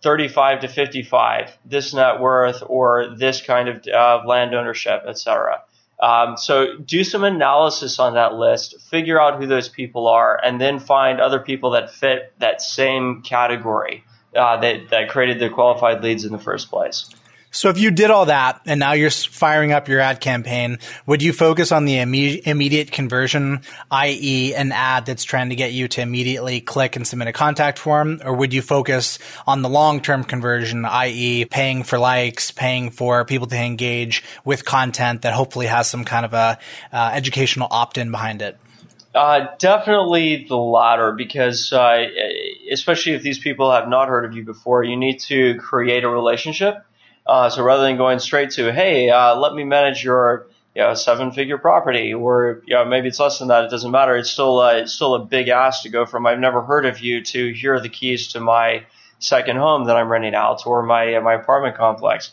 35 0.03 0.61
to 0.61 0.69
55, 0.69 1.59
this 1.65 1.93
net 1.93 2.21
worth 2.21 2.63
or 2.67 3.15
this 3.17 3.43
kind 3.43 3.69
of 3.69 3.87
uh, 3.87 4.23
land 4.27 4.55
ownership, 4.55 5.03
etc. 5.07 5.63
Um, 6.01 6.37
so 6.39 6.79
do 6.79 7.05
some 7.05 7.25
analysis 7.25 7.99
on 7.99 8.15
that 8.15 8.35
list, 8.35 8.81
figure 8.81 9.21
out 9.21 9.39
who 9.39 9.47
those 9.47 9.69
people 9.69 10.09
are, 10.09 10.41
and 10.43 10.61
then 10.61 10.79
find 10.79 11.21
other 11.21 11.39
people 11.39 11.73
that 11.73 11.91
fit 11.91 12.33
that 12.39 12.63
same 12.63 13.21
category 13.23 14.03
uh, 14.35 14.59
that, 14.61 14.89
that 14.91 15.11
created 15.11 15.39
the 15.39 15.51
qualified 15.51 16.03
leads 16.03 16.25
in 16.25 16.33
the 16.33 16.39
first 16.39 16.71
place. 16.71 17.15
So 17.53 17.69
if 17.69 17.79
you 17.79 17.91
did 17.91 18.11
all 18.13 18.27
that 18.27 18.61
and 18.65 18.79
now 18.79 18.93
you're 18.93 19.11
firing 19.11 19.73
up 19.73 19.89
your 19.89 19.99
ad 19.99 20.21
campaign, 20.21 20.79
would 21.07 21.21
you 21.21 21.33
focus 21.33 21.73
on 21.73 21.85
the 21.85 21.97
imme- 21.97 22.47
immediate 22.47 22.93
conversion, 22.93 23.63
i.e. 23.91 24.55
an 24.55 24.71
ad 24.71 25.07
that's 25.07 25.25
trying 25.25 25.49
to 25.49 25.57
get 25.57 25.73
you 25.73 25.89
to 25.89 26.01
immediately 26.01 26.61
click 26.61 26.95
and 26.95 27.05
submit 27.05 27.27
a 27.27 27.33
contact 27.33 27.81
form? 27.81 28.21
Or 28.25 28.33
would 28.35 28.55
you 28.55 28.63
focus 28.63 29.19
on 29.49 29.63
the 29.63 29.69
long-term 29.69 30.25
conversion, 30.25 30.85
i.e. 30.85 31.45
paying 31.45 31.83
for 31.83 31.99
likes, 31.99 32.53
paying 32.53 32.91
for 32.91 33.25
people 33.25 33.49
to 33.49 33.57
engage 33.57 34.23
with 34.45 34.65
content 34.65 35.23
that 35.23 35.33
hopefully 35.33 35.67
has 35.67 35.91
some 35.91 36.05
kind 36.05 36.25
of 36.25 36.33
a 36.33 36.57
uh, 36.93 37.11
educational 37.15 37.67
opt-in 37.73 38.13
behind 38.13 38.43
it? 38.43 38.59
Uh, 39.13 39.49
definitely 39.59 40.47
the 40.49 40.57
latter, 40.57 41.11
because 41.11 41.73
uh, 41.73 42.07
especially 42.71 43.15
if 43.15 43.23
these 43.23 43.41
people 43.41 43.73
have 43.73 43.89
not 43.89 44.07
heard 44.07 44.25
of 44.25 44.37
you 44.37 44.45
before, 44.45 44.85
you 44.85 44.97
need 44.97 45.19
to 45.19 45.57
create 45.57 46.05
a 46.05 46.09
relationship 46.09 46.85
uh, 47.31 47.49
so 47.49 47.63
rather 47.63 47.85
than 47.85 47.97
going 47.97 48.19
straight 48.19 48.51
to, 48.51 48.73
hey, 48.73 49.09
uh, 49.09 49.37
let 49.37 49.55
me 49.55 49.63
manage 49.63 50.03
your 50.03 50.49
you 50.75 50.83
know, 50.83 50.95
seven 50.95 51.31
figure 51.31 51.59
property, 51.59 52.13
or 52.13 52.61
you 52.67 52.75
know, 52.75 52.85
maybe 52.85 53.07
it's 53.07 53.21
less 53.21 53.39
than 53.39 53.49
that, 53.49 53.65
it 53.65 53.71
doesn't 53.71 53.93
matter. 53.93 54.17
It's 54.17 54.31
still 54.31 54.59
uh, 54.59 54.75
it's 54.75 54.93
still 54.93 55.15
a 55.15 55.25
big 55.25 55.47
ask 55.49 55.85
to 55.85 55.91
go 55.91 56.07
from 56.07 56.27
I've 56.27 56.41
never 56.41 56.61
heard 56.61 56.87
of 56.87 56.99
you 56.99 57.23
to 57.23 57.53
here 57.53 57.75
are 57.75 57.81
the 57.81 57.89
keys 57.89 58.29
to 58.33 58.41
my 58.41 58.85
second 59.21 59.59
home 59.59 59.85
that 59.85 59.97
I'm 59.97 60.11
renting 60.11 60.35
out 60.35 60.67
or 60.67 60.83
my 60.83 61.21
my 61.21 61.35
apartment 61.35 61.77
complex. 61.77 62.33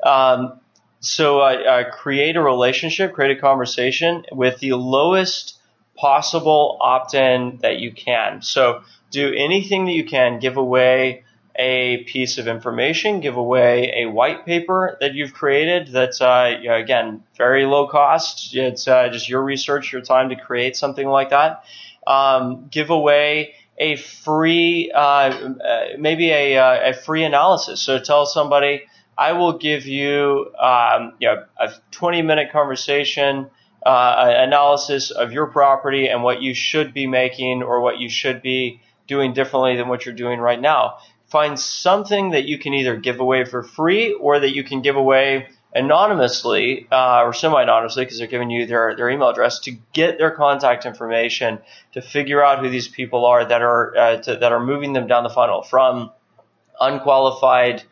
Um, 0.00 0.60
so 1.00 1.40
uh, 1.40 1.44
uh, 1.44 1.90
create 1.90 2.36
a 2.36 2.42
relationship, 2.42 3.14
create 3.14 3.36
a 3.36 3.40
conversation 3.40 4.24
with 4.30 4.60
the 4.60 4.74
lowest 4.74 5.58
possible 5.96 6.78
opt-in 6.80 7.58
that 7.62 7.80
you 7.80 7.90
can. 7.90 8.42
So 8.42 8.82
do 9.10 9.32
anything 9.34 9.86
that 9.86 9.92
you 9.92 10.04
can, 10.04 10.38
give 10.38 10.56
away 10.56 11.24
a 11.58 12.04
piece 12.04 12.38
of 12.38 12.48
information, 12.48 13.20
give 13.20 13.36
away 13.36 14.04
a 14.04 14.06
white 14.06 14.44
paper 14.44 14.96
that 15.00 15.14
you've 15.14 15.32
created 15.32 15.88
that's, 15.88 16.20
uh, 16.20 16.54
again, 16.68 17.22
very 17.36 17.64
low 17.64 17.88
cost. 17.88 18.54
It's 18.54 18.86
uh, 18.86 19.08
just 19.08 19.28
your 19.28 19.42
research, 19.42 19.92
your 19.92 20.02
time 20.02 20.28
to 20.30 20.36
create 20.36 20.76
something 20.76 21.06
like 21.06 21.30
that. 21.30 21.64
Um, 22.06 22.68
give 22.70 22.90
away 22.90 23.54
a 23.78 23.96
free, 23.96 24.90
uh, 24.94 24.98
uh 24.98 25.86
maybe 25.98 26.30
a, 26.30 26.56
uh, 26.56 26.90
a 26.90 26.94
free 26.94 27.24
analysis. 27.24 27.80
So 27.80 27.98
tell 27.98 28.26
somebody, 28.26 28.82
I 29.18 29.32
will 29.32 29.58
give 29.58 29.86
you, 29.86 30.52
um, 30.58 31.14
you 31.18 31.28
know, 31.28 31.44
a 31.58 31.72
20 31.90 32.22
minute 32.22 32.52
conversation, 32.52 33.50
uh, 33.84 34.32
analysis 34.36 35.10
of 35.10 35.32
your 35.32 35.46
property 35.46 36.08
and 36.08 36.22
what 36.22 36.42
you 36.42 36.54
should 36.54 36.92
be 36.92 37.06
making 37.06 37.62
or 37.62 37.80
what 37.80 37.98
you 37.98 38.08
should 38.08 38.42
be 38.42 38.80
doing 39.06 39.32
differently 39.32 39.76
than 39.76 39.88
what 39.88 40.04
you're 40.04 40.14
doing 40.14 40.40
right 40.40 40.60
now. 40.60 40.98
Find 41.28 41.58
something 41.58 42.30
that 42.30 42.44
you 42.44 42.58
can 42.58 42.72
either 42.74 42.96
give 42.96 43.20
away 43.20 43.44
for 43.44 43.62
free 43.62 44.12
or 44.12 44.38
that 44.38 44.54
you 44.54 44.62
can 44.62 44.80
give 44.80 44.96
away 44.96 45.48
anonymously 45.74 46.86
uh, 46.90 47.22
or 47.22 47.34
semi-anonymously 47.34 48.04
because 48.04 48.18
they're 48.18 48.26
giving 48.26 48.48
you 48.48 48.66
their, 48.66 48.96
their 48.96 49.10
email 49.10 49.28
address 49.28 49.58
to 49.60 49.72
get 49.92 50.18
their 50.18 50.30
contact 50.30 50.86
information 50.86 51.58
to 51.92 52.00
figure 52.00 52.42
out 52.42 52.60
who 52.60 52.70
these 52.70 52.88
people 52.88 53.26
are 53.26 53.44
that 53.44 53.60
are 53.60 53.96
uh, 53.96 54.16
to, 54.16 54.36
that 54.36 54.52
are 54.52 54.64
moving 54.64 54.94
them 54.94 55.06
down 55.06 55.22
the 55.22 55.28
funnel 55.28 55.62
from 55.62 56.10
unqualified 56.80 57.82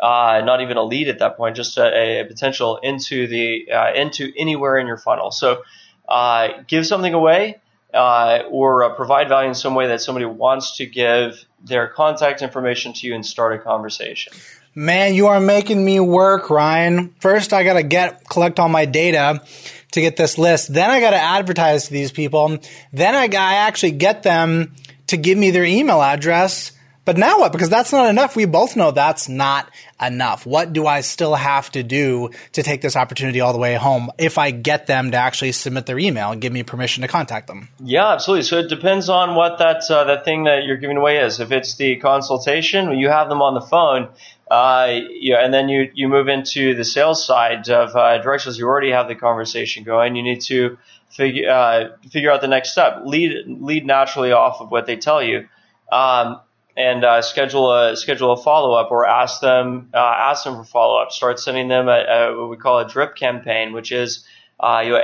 uh, 0.00 0.42
not 0.44 0.60
even 0.60 0.76
a 0.76 0.82
lead 0.82 1.08
at 1.08 1.18
that 1.18 1.36
point 1.36 1.54
just 1.54 1.76
a, 1.76 2.20
a 2.20 2.24
potential 2.24 2.78
into 2.78 3.26
the 3.26 3.70
uh, 3.70 3.92
into 3.92 4.32
anywhere 4.36 4.78
in 4.78 4.86
your 4.86 4.98
funnel. 4.98 5.30
So 5.30 5.62
uh, 6.08 6.48
give 6.66 6.86
something 6.86 7.12
away 7.12 7.60
uh, 7.94 8.42
or 8.50 8.90
provide 8.94 9.28
value 9.28 9.48
in 9.48 9.54
some 9.54 9.74
way 9.74 9.86
that 9.86 10.00
somebody 10.00 10.26
wants 10.26 10.76
to 10.78 10.86
give 10.86 11.44
their 11.62 11.88
contact 11.88 12.42
information 12.42 12.92
to 12.92 13.06
you 13.06 13.14
and 13.14 13.24
start 13.24 13.54
a 13.54 13.58
conversation 13.58 14.32
Man, 14.76 15.14
you 15.14 15.28
are 15.28 15.38
making 15.38 15.84
me 15.84 16.00
work, 16.00 16.50
Ryan. 16.50 17.14
First, 17.20 17.52
I 17.52 17.62
gotta 17.62 17.84
get, 17.84 18.28
collect 18.28 18.58
all 18.58 18.68
my 18.68 18.86
data 18.86 19.40
to 19.92 20.00
get 20.00 20.16
this 20.16 20.36
list. 20.36 20.72
Then 20.72 20.90
I 20.90 20.98
gotta 20.98 21.16
advertise 21.16 21.86
to 21.86 21.92
these 21.92 22.10
people. 22.10 22.58
Then 22.92 23.14
I, 23.14 23.26
I 23.26 23.54
actually 23.54 23.92
get 23.92 24.24
them 24.24 24.74
to 25.06 25.16
give 25.16 25.38
me 25.38 25.52
their 25.52 25.64
email 25.64 26.02
address. 26.02 26.72
But 27.04 27.18
now 27.18 27.40
what? 27.40 27.52
Because 27.52 27.68
that's 27.68 27.92
not 27.92 28.08
enough. 28.08 28.34
We 28.34 28.46
both 28.46 28.76
know 28.76 28.90
that's 28.90 29.28
not 29.28 29.70
enough. 30.00 30.46
What 30.46 30.72
do 30.72 30.86
I 30.86 31.02
still 31.02 31.34
have 31.34 31.70
to 31.72 31.82
do 31.82 32.30
to 32.52 32.62
take 32.62 32.80
this 32.80 32.96
opportunity 32.96 33.40
all 33.40 33.52
the 33.52 33.58
way 33.58 33.74
home 33.74 34.10
if 34.18 34.38
I 34.38 34.50
get 34.50 34.86
them 34.86 35.10
to 35.10 35.16
actually 35.16 35.52
submit 35.52 35.86
their 35.86 35.98
email 35.98 36.32
and 36.32 36.40
give 36.40 36.52
me 36.52 36.62
permission 36.62 37.02
to 37.02 37.08
contact 37.08 37.46
them? 37.46 37.68
Yeah, 37.78 38.12
absolutely. 38.12 38.44
So 38.44 38.58
it 38.58 38.68
depends 38.68 39.08
on 39.08 39.34
what 39.34 39.58
that 39.58 39.82
uh, 39.90 40.04
that 40.04 40.24
thing 40.24 40.44
that 40.44 40.64
you're 40.64 40.78
giving 40.78 40.96
away 40.96 41.18
is. 41.18 41.40
If 41.40 41.52
it's 41.52 41.76
the 41.76 41.96
consultation, 41.96 42.98
you 42.98 43.08
have 43.08 43.28
them 43.28 43.42
on 43.42 43.54
the 43.54 43.60
phone. 43.60 44.08
Uh, 44.50 45.00
yeah, 45.10 45.44
and 45.44 45.52
then 45.52 45.68
you, 45.68 45.90
you 45.94 46.06
move 46.06 46.28
into 46.28 46.74
the 46.74 46.84
sales 46.84 47.24
side 47.26 47.68
of 47.70 47.96
uh, 47.96 48.18
directions. 48.18 48.58
You 48.58 48.66
already 48.66 48.92
have 48.92 49.08
the 49.08 49.14
conversation 49.14 49.84
going. 49.84 50.16
You 50.16 50.22
need 50.22 50.42
to 50.42 50.78
figure 51.08 51.50
uh, 51.50 51.96
figure 52.10 52.30
out 52.30 52.40
the 52.40 52.48
next 52.48 52.72
step. 52.72 53.02
Lead 53.04 53.46
lead 53.46 53.86
naturally 53.86 54.32
off 54.32 54.60
of 54.60 54.70
what 54.70 54.86
they 54.86 54.96
tell 54.96 55.22
you, 55.22 55.48
um, 55.90 56.40
and 56.76 57.04
uh, 57.04 57.22
schedule 57.22 57.72
a 57.72 57.96
schedule 57.96 58.32
a 58.32 58.36
follow 58.36 58.74
up 58.74 58.90
or 58.90 59.06
ask 59.06 59.40
them 59.40 59.90
uh, 59.94 59.98
ask 59.98 60.44
them 60.44 60.56
for 60.56 60.64
follow 60.64 61.00
up. 61.00 61.12
Start 61.12 61.38
sending 61.38 61.68
them 61.68 61.88
a, 61.88 61.92
a, 61.92 62.38
what 62.38 62.50
we 62.50 62.56
call 62.56 62.80
a 62.80 62.88
drip 62.88 63.16
campaign, 63.16 63.72
which 63.72 63.92
is 63.92 64.24
uh, 64.58 64.82
you, 64.84 64.98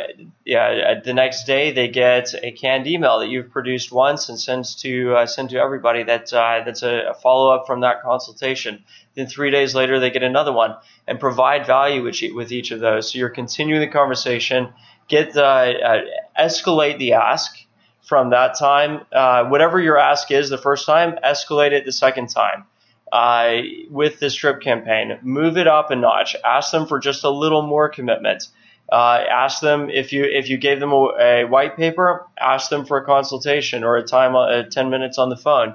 yeah, 0.45 1.01
the 1.05 1.13
next 1.13 1.45
day 1.45 1.73
they 1.73 1.89
get 1.89 2.35
a 2.41 2.53
canned 2.53 2.87
email 2.87 3.19
that 3.19 3.29
you've 3.29 3.51
produced 3.51 3.91
once 3.91 4.29
and 4.29 4.39
sends 4.39 4.77
to 4.77 5.15
uh, 5.15 5.27
send 5.27 5.51
to 5.51 5.59
everybody 5.59 6.05
that 6.05 6.33
uh, 6.33 6.63
that's 6.65 6.83
a, 6.83 7.11
a 7.11 7.15
follow 7.15 7.55
up 7.55 7.67
from 7.67 7.81
that 7.81 8.03
consultation. 8.03 8.85
Then 9.15 9.27
three 9.27 9.51
days 9.51 9.75
later 9.75 9.99
they 9.99 10.11
get 10.11 10.23
another 10.23 10.53
one 10.53 10.77
and 11.07 11.19
provide 11.19 11.67
value 11.67 12.03
with, 12.03 12.17
with 12.33 12.53
each 12.53 12.71
of 12.71 12.81
those. 12.81 13.13
So 13.13 13.19
you're 13.19 13.29
continuing 13.29 13.81
the 13.81 13.89
conversation, 13.89 14.73
get 15.09 15.33
the 15.35 15.45
uh, 15.45 16.01
escalate 16.39 16.99
the 16.99 17.15
ask 17.15 17.53
from 18.03 18.31
that 18.31 18.59
time. 18.59 19.03
Uh, 19.13 19.45
whatever 19.45 19.81
your 19.81 19.99
ask 19.99 20.31
is 20.31 20.51
the 20.51 20.59
first 20.59 20.87
time, 20.87 21.19
escalate 21.25 21.73
it 21.73 21.85
the 21.85 21.93
second 21.93 22.29
time. 22.29 22.65
Uh, 23.13 23.63
with 23.91 24.21
this 24.21 24.35
drip 24.35 24.61
campaign, 24.61 25.19
move 25.23 25.57
it 25.57 25.67
up 25.67 25.91
a 25.91 25.97
notch. 25.97 26.37
Ask 26.45 26.71
them 26.71 26.87
for 26.87 27.01
just 27.01 27.25
a 27.25 27.31
little 27.31 27.63
more 27.63 27.89
commitment 27.89 28.45
uh, 28.91 29.25
ask 29.31 29.61
them 29.61 29.89
if 29.89 30.13
you 30.13 30.25
if 30.25 30.49
you 30.49 30.59
gave 30.59 30.81
them 30.81 30.93
a, 30.93 31.09
a, 31.21 31.45
white 31.45 31.77
paper, 31.77 32.27
ask 32.39 32.71
them 32.71 32.85
for 32.85 32.99
a 32.99 33.05
consultation 33.05 33.85
or 33.85 33.97
a 33.97 34.03
time 34.03 34.35
uh, 34.35 34.65
10 34.65 34.91
minutes 34.91 35.17
on 35.17 35.29
the 35.29 35.37
phone, 35.37 35.75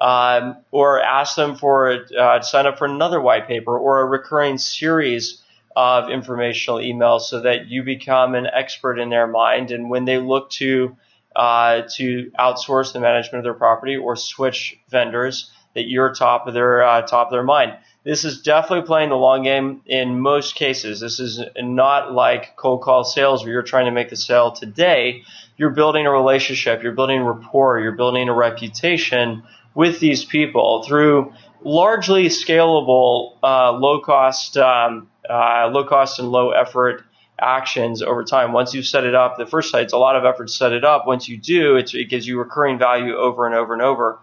um, 0.00 0.56
or 0.72 1.00
ask 1.00 1.36
them 1.36 1.54
for 1.54 2.04
uh, 2.18 2.40
sign 2.40 2.66
up 2.66 2.78
for 2.78 2.86
another 2.86 3.20
white 3.20 3.46
paper 3.46 3.78
or 3.78 4.00
a 4.00 4.04
recurring 4.04 4.58
series 4.58 5.42
of 5.76 6.10
informational 6.10 6.78
emails 6.78 7.22
so 7.22 7.40
that 7.40 7.68
you 7.68 7.84
become 7.84 8.34
an 8.34 8.46
expert 8.46 8.98
in 8.98 9.10
their 9.10 9.28
mind. 9.28 9.70
And 9.70 9.88
when 9.88 10.04
they 10.04 10.18
look 10.18 10.50
to 10.52 10.96
uh, 11.36 11.82
to 11.96 12.30
outsource 12.38 12.92
the 12.92 13.00
management 13.00 13.38
of 13.38 13.44
their 13.44 13.54
property 13.54 13.96
or 13.96 14.16
switch 14.16 14.78
vendors, 14.88 15.50
that 15.74 15.86
you're 15.86 16.12
top 16.14 16.46
of 16.46 16.54
their 16.54 16.82
uh, 16.82 17.02
top 17.02 17.28
of 17.28 17.32
their 17.32 17.44
mind 17.44 17.76
this 18.06 18.24
is 18.24 18.40
definitely 18.40 18.86
playing 18.86 19.08
the 19.08 19.16
long 19.16 19.42
game 19.42 19.82
in 19.84 20.20
most 20.20 20.54
cases. 20.54 21.00
This 21.00 21.18
is 21.18 21.42
not 21.58 22.12
like 22.12 22.54
cold 22.54 22.82
call 22.82 23.02
sales 23.02 23.42
where 23.42 23.52
you're 23.52 23.64
trying 23.64 23.86
to 23.86 23.90
make 23.90 24.10
the 24.10 24.16
sale 24.16 24.52
today. 24.52 25.24
You're 25.56 25.70
building 25.70 26.06
a 26.06 26.12
relationship, 26.12 26.84
you're 26.84 26.92
building 26.92 27.20
rapport, 27.22 27.80
you're 27.80 27.96
building 27.96 28.28
a 28.28 28.32
reputation 28.32 29.42
with 29.74 29.98
these 29.98 30.24
people 30.24 30.84
through 30.84 31.32
largely 31.64 32.26
scalable, 32.26 33.38
uh, 33.42 33.72
low 33.72 34.00
cost, 34.00 34.56
um, 34.56 35.08
uh, 35.28 35.68
low 35.72 35.82
cost 35.82 36.20
and 36.20 36.30
low 36.30 36.52
effort 36.52 37.02
actions 37.38 38.02
over 38.02 38.24
time. 38.24 38.52
Once 38.52 38.74
you 38.74 38.82
set 38.82 39.04
it 39.04 39.14
up, 39.14 39.36
the 39.36 39.46
first 39.46 39.70
site, 39.70 39.84
it's 39.84 39.92
a 39.92 39.98
lot 39.98 40.16
of 40.16 40.24
effort 40.24 40.46
to 40.46 40.52
set 40.52 40.72
it 40.72 40.84
up. 40.84 41.06
Once 41.06 41.28
you 41.28 41.36
do, 41.36 41.76
it 41.76 41.92
gives 42.08 42.26
you 42.26 42.38
recurring 42.38 42.78
value 42.78 43.14
over 43.14 43.46
and 43.46 43.54
over 43.54 43.72
and 43.72 43.82
over. 43.82 44.18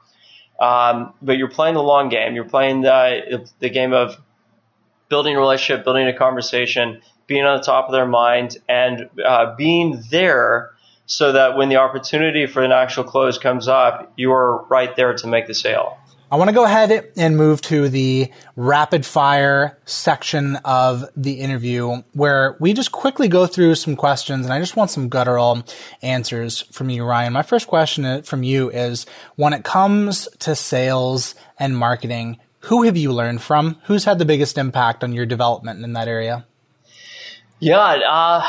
Um, 0.60 1.14
but 1.22 1.38
you're 1.38 1.50
playing 1.50 1.76
the 1.76 1.84
long 1.84 2.10
game. 2.10 2.36
You're 2.36 2.46
playing 2.46 2.82
the, 2.82 3.50
the 3.60 3.70
game 3.70 3.94
of 3.94 4.18
building 5.10 5.36
a 5.36 5.40
relationship, 5.40 5.84
building 5.84 6.08
a 6.08 6.14
conversation, 6.18 7.02
being 7.28 7.44
on 7.44 7.58
the 7.58 7.64
top 7.64 7.86
of 7.86 7.92
their 7.92 8.06
mind, 8.06 8.58
and 8.68 9.10
uh, 9.24 9.56
being 9.56 10.02
there 10.10 10.72
so 11.06 11.34
that 11.34 11.58
when 11.58 11.70
the 11.70 11.78
opportunity 11.78 12.46
for 12.46 12.64
an 12.64 12.72
actual 12.72 13.04
close 13.04 13.38
comes 13.38 13.68
up, 13.68 14.14
you 14.16 14.32
are 14.32 14.64
right 14.66 14.96
there 14.96 15.14
to 15.14 15.28
make 15.28 15.48
the 15.48 15.54
sale. 15.54 15.98
I 16.34 16.36
want 16.36 16.50
to 16.50 16.56
go 16.56 16.64
ahead 16.64 17.12
and 17.16 17.38
move 17.38 17.62
to 17.62 17.90
the 17.90 18.32
rapid 18.56 19.06
fire 19.06 19.78
section 19.86 20.56
of 20.66 21.06
the 21.16 21.34
interview 21.34 22.02
where 22.14 22.58
we 22.60 22.74
just 22.74 22.92
quickly 22.92 23.28
go 23.28 23.46
through 23.46 23.76
some 23.76 23.96
questions 23.96 24.44
and 24.44 24.52
I 24.52 24.60
just 24.60 24.76
want 24.76 24.90
some 24.90 25.10
guttural 25.10 25.62
answers 26.02 26.62
from 26.72 26.90
you, 26.90 27.06
Ryan. 27.06 27.34
My 27.34 27.44
first 27.44 27.68
question 27.68 28.24
from 28.24 28.42
you 28.42 28.72
is 28.72 29.06
when 29.36 29.54
it 29.54 29.64
comes 29.64 30.28
to 30.40 30.56
sales 30.56 31.36
and 31.60 31.78
marketing, 31.78 32.40
who 32.62 32.82
have 32.82 32.98
you 32.98 33.14
learned 33.14 33.44
from? 33.44 33.80
Who's 33.84 34.06
had 34.06 34.18
the 34.18 34.26
biggest 34.26 34.58
impact 34.58 35.04
on 35.04 35.14
your 35.14 35.28
development 35.28 35.84
in 35.84 35.94
that 35.94 36.08
area? 36.08 36.48
Yeah, 37.60 37.78
uh, 37.78 38.44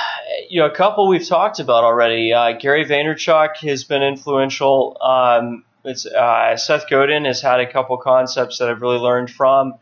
you 0.48 0.60
know, 0.60 0.66
a 0.68 0.74
couple 0.74 1.06
we've 1.06 1.28
talked 1.28 1.60
about 1.60 1.84
already. 1.84 2.32
Uh, 2.32 2.52
Gary 2.52 2.86
Vaynerchuk 2.86 3.58
has 3.58 3.84
been 3.84 4.02
influential. 4.02 4.96
Um, 5.02 5.64
it's 5.84 6.06
uh, 6.06 6.56
Seth 6.56 6.88
Godin 6.88 7.24
has 7.26 7.40
had 7.40 7.60
a 7.60 7.70
couple 7.70 7.96
concepts 7.98 8.58
that 8.58 8.70
I've 8.70 8.80
really 8.80 8.98
learned 8.98 9.30
from. 9.30 9.74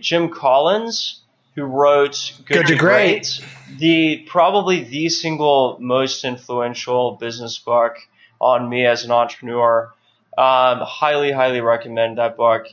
Jim 0.00 0.30
Collins, 0.30 1.20
who 1.54 1.64
wrote 1.64 2.32
Good, 2.46 2.54
Good 2.54 2.66
to, 2.68 2.76
Great, 2.76 3.40
Great, 3.40 3.78
the 3.78 4.24
probably 4.26 4.84
the 4.84 5.08
single 5.08 5.76
most 5.80 6.24
influential 6.24 7.16
business 7.20 7.58
book 7.58 7.96
on 8.40 8.68
me 8.68 8.86
as 8.86 9.04
an 9.04 9.10
entrepreneur. 9.10 9.92
Um, 10.38 10.80
highly, 10.80 11.32
highly 11.32 11.60
recommend 11.60 12.18
that 12.18 12.36
book. 12.36 12.66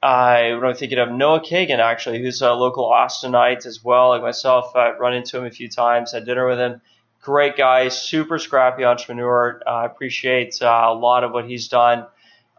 I 0.00 0.54
when 0.54 0.64
I'm 0.64 0.76
thinking 0.76 0.98
of 0.98 1.10
Noah 1.10 1.40
Kagan, 1.40 1.80
actually, 1.80 2.22
who's 2.22 2.40
a 2.40 2.52
local 2.52 2.88
Austinite 2.88 3.66
as 3.66 3.82
well, 3.82 4.10
like 4.10 4.22
myself. 4.22 4.76
I've 4.76 5.00
run 5.00 5.14
into 5.14 5.38
him 5.38 5.44
a 5.44 5.50
few 5.50 5.68
times, 5.68 6.12
had 6.12 6.24
dinner 6.24 6.46
with 6.46 6.58
him. 6.58 6.80
Great 7.20 7.56
guy, 7.56 7.88
super 7.88 8.38
scrappy 8.38 8.84
entrepreneur. 8.84 9.60
I 9.66 9.82
uh, 9.82 9.86
appreciate 9.86 10.62
uh, 10.62 10.84
a 10.86 10.94
lot 10.94 11.24
of 11.24 11.32
what 11.32 11.46
he's 11.46 11.66
done 11.66 12.06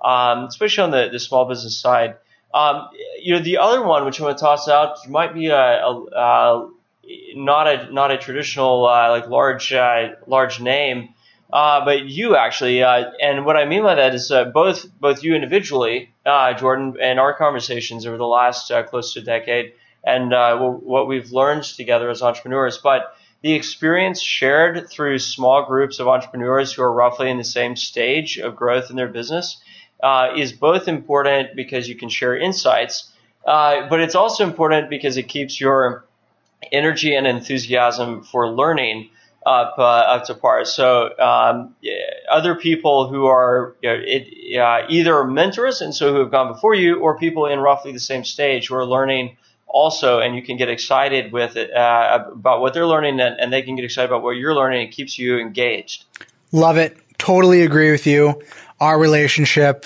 um, 0.01 0.45
especially 0.45 0.83
on 0.83 0.91
the, 0.91 1.09
the 1.11 1.19
small 1.19 1.45
business 1.45 1.77
side. 1.77 2.15
Um, 2.53 2.89
you 3.21 3.33
know, 3.33 3.41
the 3.41 3.57
other 3.57 3.83
one, 3.83 4.05
which 4.05 4.19
I'm 4.19 4.25
going 4.25 4.35
to 4.35 4.39
toss 4.39 4.67
out, 4.67 5.07
might 5.07 5.33
be 5.33 5.47
a, 5.47 5.57
a, 5.57 6.05
a 6.15 6.69
not 7.35 7.67
a 7.67 7.93
not 7.93 8.11
a 8.11 8.17
traditional 8.17 8.87
uh, 8.87 9.09
like 9.09 9.27
large 9.27 9.71
uh, 9.71 10.15
large 10.25 10.59
name, 10.59 11.09
uh, 11.51 11.85
but 11.85 12.05
you 12.05 12.35
actually. 12.35 12.81
Uh, 12.81 13.11
and 13.21 13.45
what 13.45 13.55
I 13.55 13.65
mean 13.65 13.83
by 13.83 13.95
that 13.95 14.15
is 14.15 14.31
uh, 14.31 14.45
both 14.45 14.87
both 14.99 15.23
you 15.23 15.35
individually, 15.35 16.11
uh, 16.25 16.53
Jordan, 16.53 16.97
and 16.99 17.19
our 17.19 17.33
conversations 17.33 18.05
over 18.05 18.17
the 18.17 18.25
last 18.25 18.71
close 18.87 19.13
to 19.13 19.19
a 19.19 19.23
decade, 19.23 19.73
and 20.03 20.31
what 20.31 21.07
we've 21.07 21.31
learned 21.31 21.63
together 21.63 22.09
as 22.09 22.23
entrepreneurs, 22.23 22.79
but 22.79 23.15
the 23.41 23.53
experience 23.53 24.21
shared 24.21 24.89
through 24.89 25.17
small 25.19 25.65
groups 25.65 25.99
of 25.99 26.07
entrepreneurs 26.07 26.73
who 26.73 26.81
are 26.81 26.91
roughly 26.91 27.29
in 27.29 27.37
the 27.37 27.43
same 27.43 27.75
stage 27.75 28.37
of 28.37 28.55
growth 28.55 28.89
in 28.89 28.97
their 28.97 29.07
business 29.07 29.61
uh, 30.01 30.33
is 30.35 30.53
both 30.53 30.87
important 30.87 31.55
because 31.55 31.89
you 31.89 31.95
can 31.95 32.09
share 32.09 32.37
insights, 32.37 33.11
uh, 33.45 33.87
but 33.89 33.99
it's 33.99 34.15
also 34.15 34.43
important 34.43 34.89
because 34.89 35.17
it 35.17 35.23
keeps 35.23 35.59
your 35.59 36.05
energy 36.71 37.15
and 37.15 37.27
enthusiasm 37.27 38.23
for 38.23 38.49
learning 38.49 39.09
up 39.45 39.75
uh, 39.77 39.83
up 39.83 40.25
to 40.25 40.35
par. 40.35 40.65
So 40.65 41.17
um, 41.17 41.75
other 42.29 42.55
people 42.55 43.07
who 43.07 43.25
are 43.25 43.75
you 43.81 43.89
know, 43.89 44.01
it, 44.05 44.89
either 44.89 45.23
mentors 45.23 45.81
and 45.81 45.95
so 45.95 46.13
who 46.13 46.19
have 46.19 46.31
gone 46.31 46.51
before 46.53 46.75
you, 46.75 46.99
or 46.99 47.17
people 47.17 47.45
in 47.45 47.59
roughly 47.59 47.91
the 47.91 47.99
same 47.99 48.23
stage 48.23 48.67
who 48.67 48.75
are 48.75 48.85
learning 48.85 49.37
also, 49.67 50.19
and 50.19 50.35
you 50.35 50.41
can 50.41 50.57
get 50.57 50.69
excited 50.69 51.31
with 51.31 51.55
it 51.55 51.71
uh, 51.73 52.25
about 52.31 52.59
what 52.59 52.73
they're 52.73 52.87
learning, 52.87 53.19
and, 53.19 53.39
and 53.39 53.53
they 53.53 53.61
can 53.61 53.75
get 53.75 53.85
excited 53.85 54.09
about 54.09 54.23
what 54.23 54.31
you're 54.31 54.55
learning. 54.55 54.87
It 54.87 54.91
keeps 54.91 55.17
you 55.17 55.37
engaged. 55.37 56.05
Love 56.51 56.77
it. 56.77 56.97
Totally 57.29 57.61
agree 57.61 57.91
with 57.91 58.07
you. 58.07 58.41
Our 58.79 58.97
relationship 58.97 59.85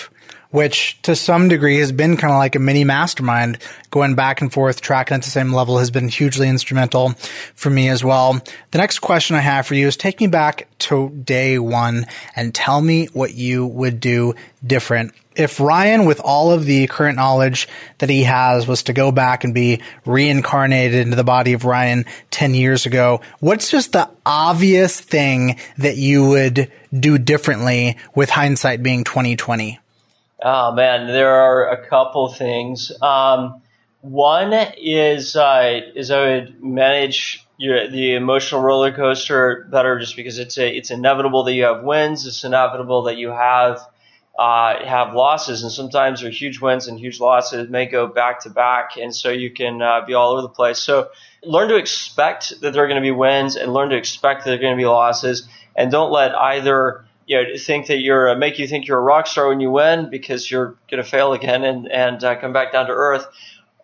which 0.54 0.96
to 1.02 1.16
some 1.16 1.48
degree 1.48 1.78
has 1.78 1.90
been 1.90 2.16
kind 2.16 2.32
of 2.32 2.38
like 2.38 2.54
a 2.54 2.60
mini 2.60 2.84
mastermind 2.84 3.58
going 3.90 4.14
back 4.14 4.40
and 4.40 4.52
forth, 4.52 4.80
tracking 4.80 5.16
at 5.16 5.24
the 5.24 5.28
same 5.28 5.52
level 5.52 5.78
has 5.78 5.90
been 5.90 6.06
hugely 6.06 6.48
instrumental 6.48 7.12
for 7.56 7.70
me 7.70 7.88
as 7.88 8.04
well. 8.04 8.40
The 8.70 8.78
next 8.78 9.00
question 9.00 9.34
I 9.34 9.40
have 9.40 9.66
for 9.66 9.74
you 9.74 9.88
is 9.88 9.96
take 9.96 10.20
me 10.20 10.28
back 10.28 10.68
to 10.78 11.08
day 11.10 11.58
one 11.58 12.06
and 12.36 12.54
tell 12.54 12.80
me 12.80 13.06
what 13.06 13.34
you 13.34 13.66
would 13.66 13.98
do 13.98 14.36
different. 14.64 15.12
If 15.34 15.58
Ryan, 15.58 16.04
with 16.04 16.20
all 16.20 16.52
of 16.52 16.64
the 16.64 16.86
current 16.86 17.16
knowledge 17.16 17.66
that 17.98 18.08
he 18.08 18.22
has, 18.22 18.68
was 18.68 18.84
to 18.84 18.92
go 18.92 19.10
back 19.10 19.42
and 19.42 19.54
be 19.54 19.82
reincarnated 20.06 21.00
into 21.00 21.16
the 21.16 21.24
body 21.24 21.54
of 21.54 21.64
Ryan 21.64 22.04
10 22.30 22.54
years 22.54 22.86
ago, 22.86 23.22
what's 23.40 23.72
just 23.72 23.90
the 23.90 24.08
obvious 24.24 25.00
thing 25.00 25.58
that 25.78 25.96
you 25.96 26.28
would 26.28 26.70
do 26.96 27.18
differently 27.18 27.96
with 28.14 28.30
hindsight 28.30 28.84
being 28.84 29.02
2020? 29.02 29.80
Oh 30.46 30.72
man, 30.72 31.06
there 31.06 31.30
are 31.30 31.70
a 31.70 31.88
couple 31.88 32.28
things. 32.28 32.92
Um, 33.00 33.62
one 34.02 34.52
is 34.76 35.36
uh, 35.36 35.80
is 35.94 36.10
I 36.10 36.20
would 36.20 36.62
manage 36.62 37.42
your, 37.56 37.88
the 37.88 38.14
emotional 38.14 38.60
roller 38.60 38.92
coaster 38.92 39.66
better, 39.70 39.98
just 39.98 40.16
because 40.16 40.38
it's 40.38 40.58
a, 40.58 40.68
it's 40.68 40.90
inevitable 40.90 41.44
that 41.44 41.54
you 41.54 41.64
have 41.64 41.82
wins. 41.82 42.26
It's 42.26 42.44
inevitable 42.44 43.04
that 43.04 43.16
you 43.16 43.30
have 43.30 43.80
uh, 44.38 44.84
have 44.84 45.14
losses, 45.14 45.62
and 45.62 45.72
sometimes 45.72 46.20
there 46.20 46.28
are 46.28 46.32
huge 46.32 46.60
wins 46.60 46.88
and 46.88 47.00
huge 47.00 47.20
losses 47.20 47.70
may 47.70 47.86
go 47.86 48.06
back 48.06 48.40
to 48.40 48.50
back, 48.50 48.98
and 48.98 49.16
so 49.16 49.30
you 49.30 49.50
can 49.50 49.80
uh, 49.80 50.04
be 50.06 50.12
all 50.12 50.32
over 50.32 50.42
the 50.42 50.50
place. 50.50 50.78
So 50.78 51.08
learn 51.42 51.70
to 51.70 51.76
expect 51.76 52.60
that 52.60 52.74
there 52.74 52.84
are 52.84 52.88
going 52.88 53.00
to 53.00 53.06
be 53.06 53.12
wins, 53.12 53.56
and 53.56 53.72
learn 53.72 53.88
to 53.88 53.96
expect 53.96 54.44
that 54.44 54.50
there 54.50 54.58
are 54.58 54.60
going 54.60 54.76
to 54.76 54.82
be 54.82 54.84
losses, 54.84 55.48
and 55.74 55.90
don't 55.90 56.12
let 56.12 56.34
either 56.34 57.06
you 57.26 57.36
know, 57.36 57.56
think 57.56 57.86
that 57.86 57.98
you're 57.98 58.30
uh, 58.30 58.34
make 58.34 58.58
you 58.58 58.66
think 58.66 58.86
you're 58.86 58.98
a 58.98 59.02
rock 59.02 59.26
star 59.26 59.48
when 59.48 59.60
you 59.60 59.70
win 59.70 60.10
because 60.10 60.50
you're 60.50 60.76
going 60.90 61.02
to 61.02 61.08
fail 61.08 61.32
again 61.32 61.64
and 61.64 61.90
and 61.90 62.22
uh, 62.22 62.38
come 62.38 62.52
back 62.52 62.72
down 62.72 62.86
to 62.86 62.92
earth, 62.92 63.26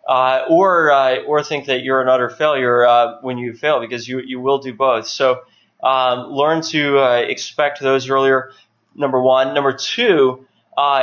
uh, 0.07 0.45
or 0.49 0.91
uh, 0.91 1.17
or 1.23 1.43
think 1.43 1.65
that 1.65 1.83
you're 1.83 2.01
an 2.01 2.07
utter 2.07 2.29
failure 2.29 2.85
uh, 2.85 3.19
when 3.21 3.37
you 3.37 3.53
fail 3.53 3.79
because 3.79 4.07
you 4.07 4.19
you 4.19 4.39
will 4.39 4.59
do 4.59 4.73
both. 4.73 5.07
So 5.07 5.41
um, 5.83 6.31
learn 6.31 6.61
to 6.63 6.99
uh, 6.99 7.15
expect 7.17 7.81
those 7.81 8.09
earlier. 8.09 8.51
Number 8.93 9.21
one, 9.21 9.53
number 9.53 9.73
two 9.73 10.45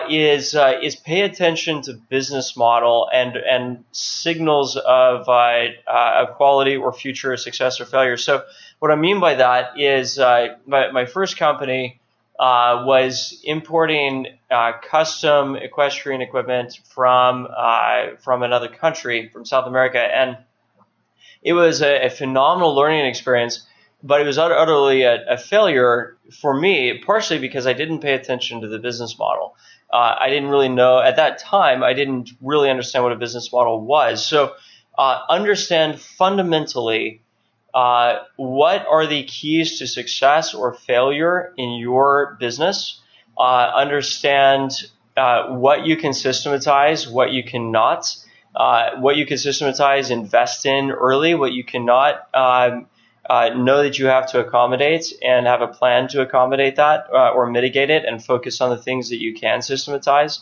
is 0.09 0.55
is 0.55 0.97
pay 0.97 1.23
attention 1.23 1.83
to 1.83 1.95
business 1.95 2.57
model 2.57 3.09
and 3.13 3.37
and 3.37 3.85
signals 3.93 4.77
of 4.77 5.29
of 5.29 6.35
quality 6.37 6.77
or 6.77 6.93
future 6.93 7.37
success 7.37 7.81
or 7.81 7.85
failure. 7.85 8.17
So 8.17 8.43
what 8.79 8.93
I 8.93 8.97
mean 8.97 9.19
by 9.19 9.35
that 9.35 9.81
is 9.81 10.19
my 10.19 10.57
my 10.67 11.07
first 11.07 11.37
company 11.37 11.99
uh, 12.39 12.85
was 12.87 13.41
importing 13.43 14.27
uh, 14.51 14.73
custom 14.89 15.57
equestrian 15.57 16.21
equipment 16.21 16.79
from 16.85 17.49
uh, 17.55 18.17
from 18.21 18.43
another 18.43 18.69
country, 18.69 19.29
from 19.33 19.45
South 19.45 19.67
America, 19.67 19.99
and 19.99 20.39
it 21.43 21.53
was 21.53 21.83
a, 21.83 22.07
a 22.07 22.11
phenomenal 22.11 22.75
learning 22.75 23.07
experience. 23.07 23.67
But 24.01 24.21
it 24.21 24.25
was 24.25 24.39
utterly 24.39 25.03
a, 25.03 25.25
a, 25.31 25.37
failure 25.37 26.17
for 26.41 26.55
me, 26.55 27.03
partially 27.05 27.41
because 27.41 27.67
I 27.67 27.73
didn't 27.73 27.99
pay 27.99 28.15
attention 28.15 28.61
to 28.61 28.69
the 28.69 28.79
business 28.79 29.19
model. 29.19 29.57
Uh, 29.93 30.15
I 30.21 30.29
didn't 30.29 30.51
really 30.51 30.69
know 30.69 31.01
at 31.01 31.17
that 31.17 31.41
time. 31.41 31.83
I 31.83 31.95
didn't 31.95 32.31
really 32.41 32.71
understand 32.71 33.03
what 33.03 33.13
a 33.13 33.17
business 33.17 33.53
model 33.53 33.81
was. 33.81 34.25
So 34.25 34.53
uh, 34.97 35.19
understand 35.29 36.01
fundamentally 36.01 37.23
uh, 37.79 38.25
what 38.35 38.85
are 38.91 39.07
the 39.07 39.23
keys 39.23 39.79
to 39.79 39.87
success 39.87 40.53
or 40.53 40.75
failure 40.75 41.55
in 41.57 41.75
your 41.75 42.37
business? 42.41 43.01
Uh, 43.39 43.71
understand 43.73 44.73
uh, 45.17 45.47
what 45.51 45.87
you 45.87 45.97
can 45.97 46.13
systematize, 46.13 47.07
what 47.07 47.31
you 47.31 47.45
cannot, 47.45 48.17
uh, 48.57 48.97
what 48.97 49.15
you 49.17 49.25
can 49.25 49.39
systematize, 49.39 50.11
invest 50.11 50.67
in 50.67 50.91
early, 50.91 51.37
what 51.37 51.53
you 51.53 51.63
cannot. 51.63 52.27
Um, 52.35 52.89
uh, 53.31 53.51
know 53.51 53.85
that 53.85 53.97
you 53.97 54.07
have 54.07 54.29
to 54.33 54.41
accommodate 54.41 55.13
and 55.23 55.47
have 55.47 55.63
a 55.63 55.69
plan 55.69 56.09
to 56.09 56.21
accommodate 56.21 56.75
that 56.77 57.07
or 57.13 57.49
mitigate 57.49 57.91
it 57.91 58.05
and 58.05 58.25
focus 58.25 58.61
on 58.61 58.71
the 58.71 58.79
things 58.79 59.11
that 59.11 59.21
you 59.21 59.35
can 59.35 59.63
systematize 59.63 60.41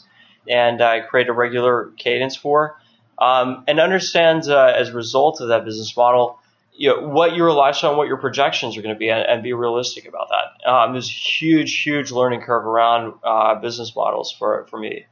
and 0.48 0.80
create 1.10 1.28
a 1.28 1.34
regular 1.34 1.90
cadence 1.98 2.34
for. 2.34 2.78
Um, 3.18 3.64
and 3.66 3.78
understand 3.78 4.48
as 4.48 4.88
a 4.88 4.92
result 4.94 5.42
of 5.42 5.48
that 5.48 5.66
business 5.66 5.94
model 5.94 6.38
you 6.76 6.88
know, 6.88 7.08
what 7.08 7.34
your 7.34 7.52
lifestyle 7.52 7.90
and 7.90 7.98
what 7.98 8.08
your 8.08 8.18
projections 8.18 8.76
are 8.76 8.82
going 8.82 8.94
to 8.94 8.98
be 8.98 9.08
and, 9.08 9.20
and 9.26 9.42
be 9.42 9.52
realistic 9.52 10.06
about 10.06 10.28
that. 10.28 10.70
Um, 10.70 10.92
there's 10.92 11.10
huge, 11.10 11.82
huge 11.82 12.10
learning 12.10 12.42
curve 12.42 12.64
around 12.64 13.14
uh, 13.24 13.54
business 13.56 13.94
models 13.96 14.34
for, 14.38 14.66
for 14.68 14.78
me. 14.78 15.06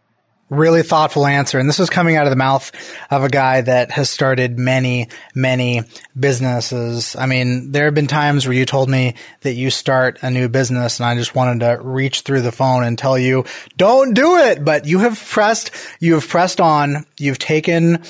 Really 0.50 0.82
thoughtful 0.82 1.26
answer. 1.26 1.58
And 1.58 1.66
this 1.66 1.80
is 1.80 1.88
coming 1.88 2.16
out 2.16 2.26
of 2.26 2.30
the 2.30 2.36
mouth 2.36 2.70
of 3.10 3.24
a 3.24 3.30
guy 3.30 3.62
that 3.62 3.90
has 3.92 4.10
started 4.10 4.58
many, 4.58 5.08
many 5.34 5.82
businesses. 6.18 7.16
I 7.16 7.24
mean, 7.24 7.72
there 7.72 7.86
have 7.86 7.94
been 7.94 8.06
times 8.06 8.46
where 8.46 8.54
you 8.54 8.66
told 8.66 8.90
me 8.90 9.14
that 9.40 9.54
you 9.54 9.70
start 9.70 10.18
a 10.20 10.30
new 10.30 10.50
business 10.50 11.00
and 11.00 11.06
I 11.06 11.14
just 11.14 11.34
wanted 11.34 11.60
to 11.60 11.82
reach 11.82 12.20
through 12.20 12.42
the 12.42 12.52
phone 12.52 12.84
and 12.84 12.98
tell 12.98 13.18
you, 13.18 13.46
don't 13.78 14.12
do 14.12 14.36
it. 14.36 14.62
But 14.62 14.84
you 14.84 14.98
have 14.98 15.18
pressed, 15.18 15.70
you 15.98 16.12
have 16.12 16.28
pressed 16.28 16.60
on, 16.60 17.06
you've 17.18 17.38
taken 17.38 18.02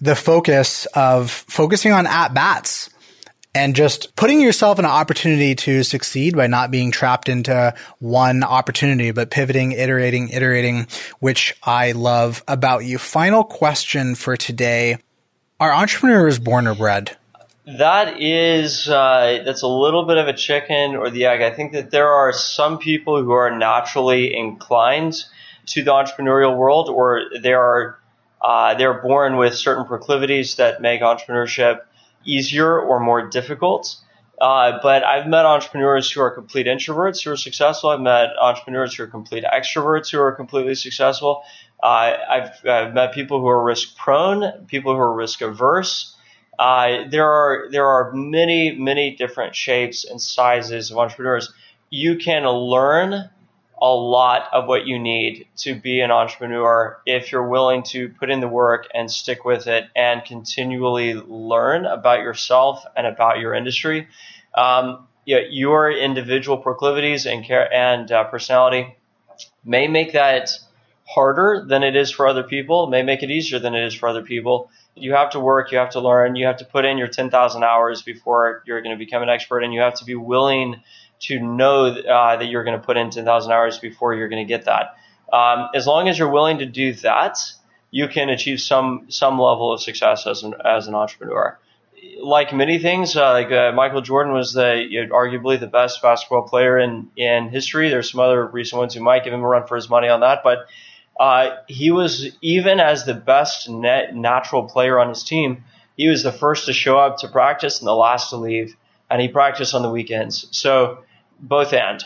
the 0.00 0.14
focus 0.14 0.86
of 0.94 1.30
focusing 1.30 1.92
on 1.92 2.06
at 2.06 2.34
bats 2.34 2.90
and 3.54 3.74
just 3.74 4.14
putting 4.14 4.40
yourself 4.40 4.78
in 4.78 4.84
an 4.84 4.90
opportunity 4.90 5.54
to 5.54 5.82
succeed 5.82 6.36
by 6.36 6.46
not 6.46 6.70
being 6.70 6.90
trapped 6.90 7.28
into 7.28 7.74
one 7.98 8.44
opportunity, 8.44 9.10
but 9.10 9.30
pivoting, 9.30 9.72
iterating, 9.72 10.28
iterating, 10.28 10.86
which 11.18 11.56
I 11.62 11.92
love 11.92 12.44
about 12.46 12.84
you. 12.84 12.98
Final 12.98 13.42
question 13.42 14.14
for 14.14 14.36
today. 14.36 14.98
Are 15.58 15.72
entrepreneurs 15.72 16.38
born 16.38 16.68
or 16.68 16.74
bred? 16.74 17.16
That 17.66 18.20
is, 18.20 18.88
uh, 18.88 19.42
that's 19.44 19.62
a 19.62 19.66
little 19.66 20.06
bit 20.06 20.18
of 20.18 20.28
a 20.28 20.32
chicken 20.32 20.94
or 20.94 21.10
the 21.10 21.26
egg. 21.26 21.42
I 21.42 21.50
think 21.50 21.72
that 21.72 21.90
there 21.90 22.08
are 22.08 22.32
some 22.32 22.78
people 22.78 23.22
who 23.22 23.32
are 23.32 23.50
naturally 23.50 24.34
inclined 24.36 25.16
to 25.66 25.82
the 25.82 25.90
entrepreneurial 25.90 26.56
world, 26.56 26.88
or 26.88 27.22
there 27.42 27.60
are 27.60 27.98
uh, 28.40 28.74
they're 28.74 29.00
born 29.02 29.36
with 29.36 29.54
certain 29.54 29.84
proclivities 29.84 30.56
that 30.56 30.80
make 30.80 31.00
entrepreneurship 31.00 31.80
easier 32.24 32.78
or 32.78 33.00
more 33.00 33.28
difficult. 33.28 33.96
Uh, 34.40 34.78
but 34.82 35.02
I've 35.02 35.26
met 35.26 35.46
entrepreneurs 35.46 36.10
who 36.10 36.20
are 36.20 36.30
complete 36.30 36.66
introverts 36.66 37.24
who 37.24 37.32
are 37.32 37.36
successful. 37.36 37.90
I've 37.90 38.00
met 38.00 38.30
entrepreneurs 38.40 38.94
who 38.94 39.02
are 39.02 39.08
complete 39.08 39.44
extroverts 39.44 40.12
who 40.12 40.20
are 40.20 40.32
completely 40.32 40.76
successful. 40.76 41.42
Uh, 41.82 42.14
I've, 42.28 42.66
I've, 42.66 42.94
met 42.94 43.12
people 43.12 43.40
who 43.40 43.48
are 43.48 43.62
risk 43.62 43.96
prone, 43.96 44.66
people 44.66 44.94
who 44.94 45.00
are 45.00 45.12
risk 45.12 45.40
averse. 45.40 46.14
Uh, 46.56 47.08
there 47.08 47.28
are 47.28 47.68
there 47.70 47.86
are 47.86 48.12
many 48.12 48.76
many 48.76 49.14
different 49.14 49.54
shapes 49.54 50.04
and 50.04 50.20
sizes 50.20 50.90
of 50.90 50.98
entrepreneurs. 50.98 51.52
You 51.90 52.16
can 52.16 52.44
learn 52.44 53.30
a 53.80 53.88
lot 53.88 54.48
of 54.52 54.66
what 54.66 54.86
you 54.86 54.98
need 54.98 55.46
to 55.56 55.74
be 55.74 56.00
an 56.00 56.10
entrepreneur 56.10 57.00
if 57.06 57.30
you're 57.30 57.46
willing 57.46 57.82
to 57.84 58.08
put 58.08 58.30
in 58.30 58.40
the 58.40 58.48
work 58.48 58.88
and 58.94 59.10
stick 59.10 59.44
with 59.44 59.66
it 59.66 59.84
and 59.94 60.24
continually 60.24 61.14
learn 61.14 61.86
about 61.86 62.20
yourself 62.20 62.84
and 62.96 63.06
about 63.06 63.38
your 63.38 63.54
industry. 63.54 64.08
Um, 64.54 65.06
yeah, 65.24 65.40
your 65.50 65.90
individual 65.90 66.58
proclivities 66.58 67.26
and 67.26 67.44
care 67.44 67.72
and 67.72 68.10
uh, 68.10 68.24
personality 68.24 68.96
may 69.64 69.86
make 69.86 70.12
that 70.12 70.50
harder 71.06 71.64
than 71.66 71.82
it 71.82 71.96
is 71.96 72.10
for 72.10 72.26
other 72.26 72.42
people, 72.42 72.86
may 72.86 73.02
make 73.02 73.22
it 73.22 73.30
easier 73.30 73.58
than 73.58 73.74
it 73.74 73.86
is 73.86 73.94
for 73.94 74.08
other 74.08 74.22
people. 74.22 74.70
You 74.94 75.14
have 75.14 75.30
to 75.30 75.40
work, 75.40 75.70
you 75.70 75.78
have 75.78 75.90
to 75.90 76.00
learn, 76.00 76.36
you 76.36 76.46
have 76.46 76.58
to 76.58 76.64
put 76.64 76.84
in 76.84 76.98
your 76.98 77.08
10,000 77.08 77.62
hours 77.62 78.02
before 78.02 78.62
you're 78.66 78.82
going 78.82 78.98
to 78.98 79.02
become 79.02 79.22
an 79.22 79.28
expert, 79.28 79.60
and 79.60 79.72
you 79.72 79.80
have 79.80 79.94
to 79.94 80.04
be 80.04 80.14
willing 80.14 80.82
to 81.20 81.40
know 81.40 81.86
uh, 81.86 82.36
that 82.36 82.46
you're 82.46 82.64
going 82.64 82.78
to 82.78 82.84
put 82.84 82.96
in 82.96 83.10
10,000 83.10 83.52
hours 83.52 83.78
before 83.78 84.14
you're 84.14 84.28
going 84.28 84.46
to 84.46 84.48
get 84.48 84.64
that. 84.66 84.96
Um, 85.32 85.68
as 85.74 85.86
long 85.86 86.08
as 86.08 86.18
you're 86.18 86.30
willing 86.30 86.58
to 86.58 86.66
do 86.66 86.94
that, 86.94 87.38
you 87.90 88.08
can 88.08 88.28
achieve 88.28 88.60
some 88.60 89.06
some 89.08 89.38
level 89.38 89.72
of 89.72 89.80
success 89.80 90.26
as 90.26 90.42
an 90.42 90.54
as 90.64 90.88
an 90.88 90.94
entrepreneur. 90.94 91.58
Like 92.20 92.52
many 92.52 92.78
things, 92.78 93.16
uh, 93.16 93.32
like 93.32 93.50
uh, 93.50 93.72
Michael 93.72 94.00
Jordan 94.00 94.32
was 94.32 94.52
the 94.52 94.86
you 94.88 95.06
know, 95.06 95.14
arguably 95.14 95.58
the 95.58 95.66
best 95.66 96.00
basketball 96.02 96.42
player 96.42 96.78
in 96.78 97.10
in 97.16 97.48
history. 97.48 97.88
There's 97.88 98.10
some 98.10 98.20
other 98.20 98.46
recent 98.46 98.78
ones 98.78 98.94
who 98.94 99.00
might 99.00 99.24
give 99.24 99.32
him 99.32 99.42
a 99.42 99.48
run 99.48 99.66
for 99.66 99.76
his 99.76 99.88
money 99.88 100.08
on 100.08 100.20
that, 100.20 100.40
but 100.42 100.68
uh, 101.18 101.56
he 101.66 101.90
was 101.90 102.30
even 102.40 102.78
as 102.80 103.04
the 103.04 103.14
best 103.14 103.68
net 103.68 104.14
natural 104.14 104.64
player 104.64 104.98
on 104.98 105.08
his 105.08 105.24
team. 105.24 105.64
He 105.96 106.08
was 106.08 106.22
the 106.22 106.30
first 106.30 106.66
to 106.66 106.72
show 106.72 106.98
up 106.98 107.18
to 107.18 107.28
practice 107.28 107.80
and 107.80 107.88
the 107.88 107.94
last 107.94 108.30
to 108.30 108.36
leave, 108.36 108.76
and 109.10 109.20
he 109.20 109.28
practiced 109.28 109.74
on 109.74 109.82
the 109.82 109.90
weekends. 109.90 110.46
So 110.52 110.98
both 111.38 111.72
end. 111.72 112.04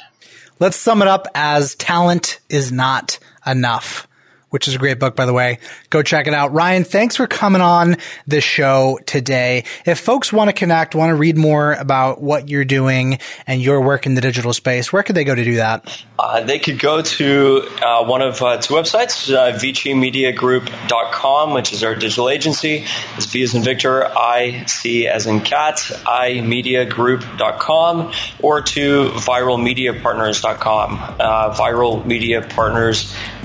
Let's 0.59 0.77
sum 0.77 1.03
it 1.03 1.09
up 1.09 1.27
as 1.35 1.75
talent 1.75 2.41
is 2.49 2.71
not 2.71 3.19
enough. 3.47 4.07
Which 4.53 4.69
is 4.69 4.75
a 4.75 4.79
great 4.79 4.99
book, 4.99 5.17
by 5.17 5.25
the 5.25 5.33
way. 5.33 5.59
Go 5.89 6.03
check 6.03 6.27
it 6.27 6.35
out. 6.35 6.53
Ryan, 6.53 6.85
thanks 6.85 7.17
for 7.17 7.27
coming 7.27 7.63
on 7.63 7.97
the 8.27 8.43
show 8.43 8.99
today. 9.07 9.65
If 9.87 9.99
folks 9.99 10.31
want 10.31 10.49
to 10.49 10.53
connect, 10.53 10.95
want 10.95 11.09
to 11.09 11.15
read 11.15 11.39
more 11.39 11.73
about 11.73 12.21
what 12.21 12.51
you're 12.51 12.67
doing 12.67 13.19
and 13.47 13.63
your 13.63 13.81
work 13.81 14.05
in 14.05 14.15
the 14.15 14.21
digital 14.21 14.53
space, 14.53 14.93
where 14.93 15.03
could 15.03 15.17
they 15.17 15.25
go 15.25 15.35
to 15.35 15.43
do 15.43 15.57
that? 15.57 16.05
Uh, 16.19 16.43
they 16.43 16.59
could 16.59 16.79
go 16.79 17.01
to 17.01 17.67
uh, 17.83 18.05
one 18.05 18.21
of 18.21 18.43
uh, 18.43 18.59
two 18.59 18.75
websites, 18.75 19.35
uh, 19.35 19.53
vicimediagroup.com, 19.59 21.55
which 21.55 21.73
is 21.73 21.83
our 21.83 21.95
digital 21.95 22.29
agency. 22.29 22.85
It's 23.17 23.25
V 23.27 23.43
as 23.43 23.55
in 23.55 23.63
Victor, 23.63 24.07
I, 24.07 24.67
C 24.67 25.09
as 25.09 25.27
in 25.27 25.41
cat, 25.41 25.77
imediagroup.com, 25.77 28.13
or 28.41 28.61
to 28.61 29.09
viralmediapartners.com, 29.09 31.17
uh, 31.19 31.57
viralmediapartners.com, 31.57 33.42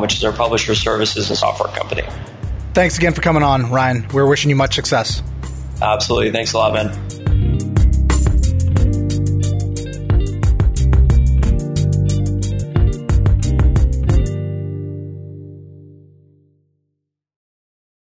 which 0.00 0.14
is 0.14 0.24
our 0.24 0.32
publisher 0.32 0.74
services 0.74 1.28
and 1.28 1.38
software 1.38 1.72
company. 1.74 2.02
Thanks 2.74 2.98
again 2.98 3.14
for 3.14 3.22
coming 3.22 3.42
on, 3.42 3.70
Ryan. 3.70 4.06
We're 4.12 4.26
wishing 4.26 4.50
you 4.50 4.56
much 4.56 4.74
success. 4.74 5.22
Absolutely. 5.80 6.32
Thanks 6.32 6.52
a 6.52 6.58
lot, 6.58 6.74
man. 6.74 7.87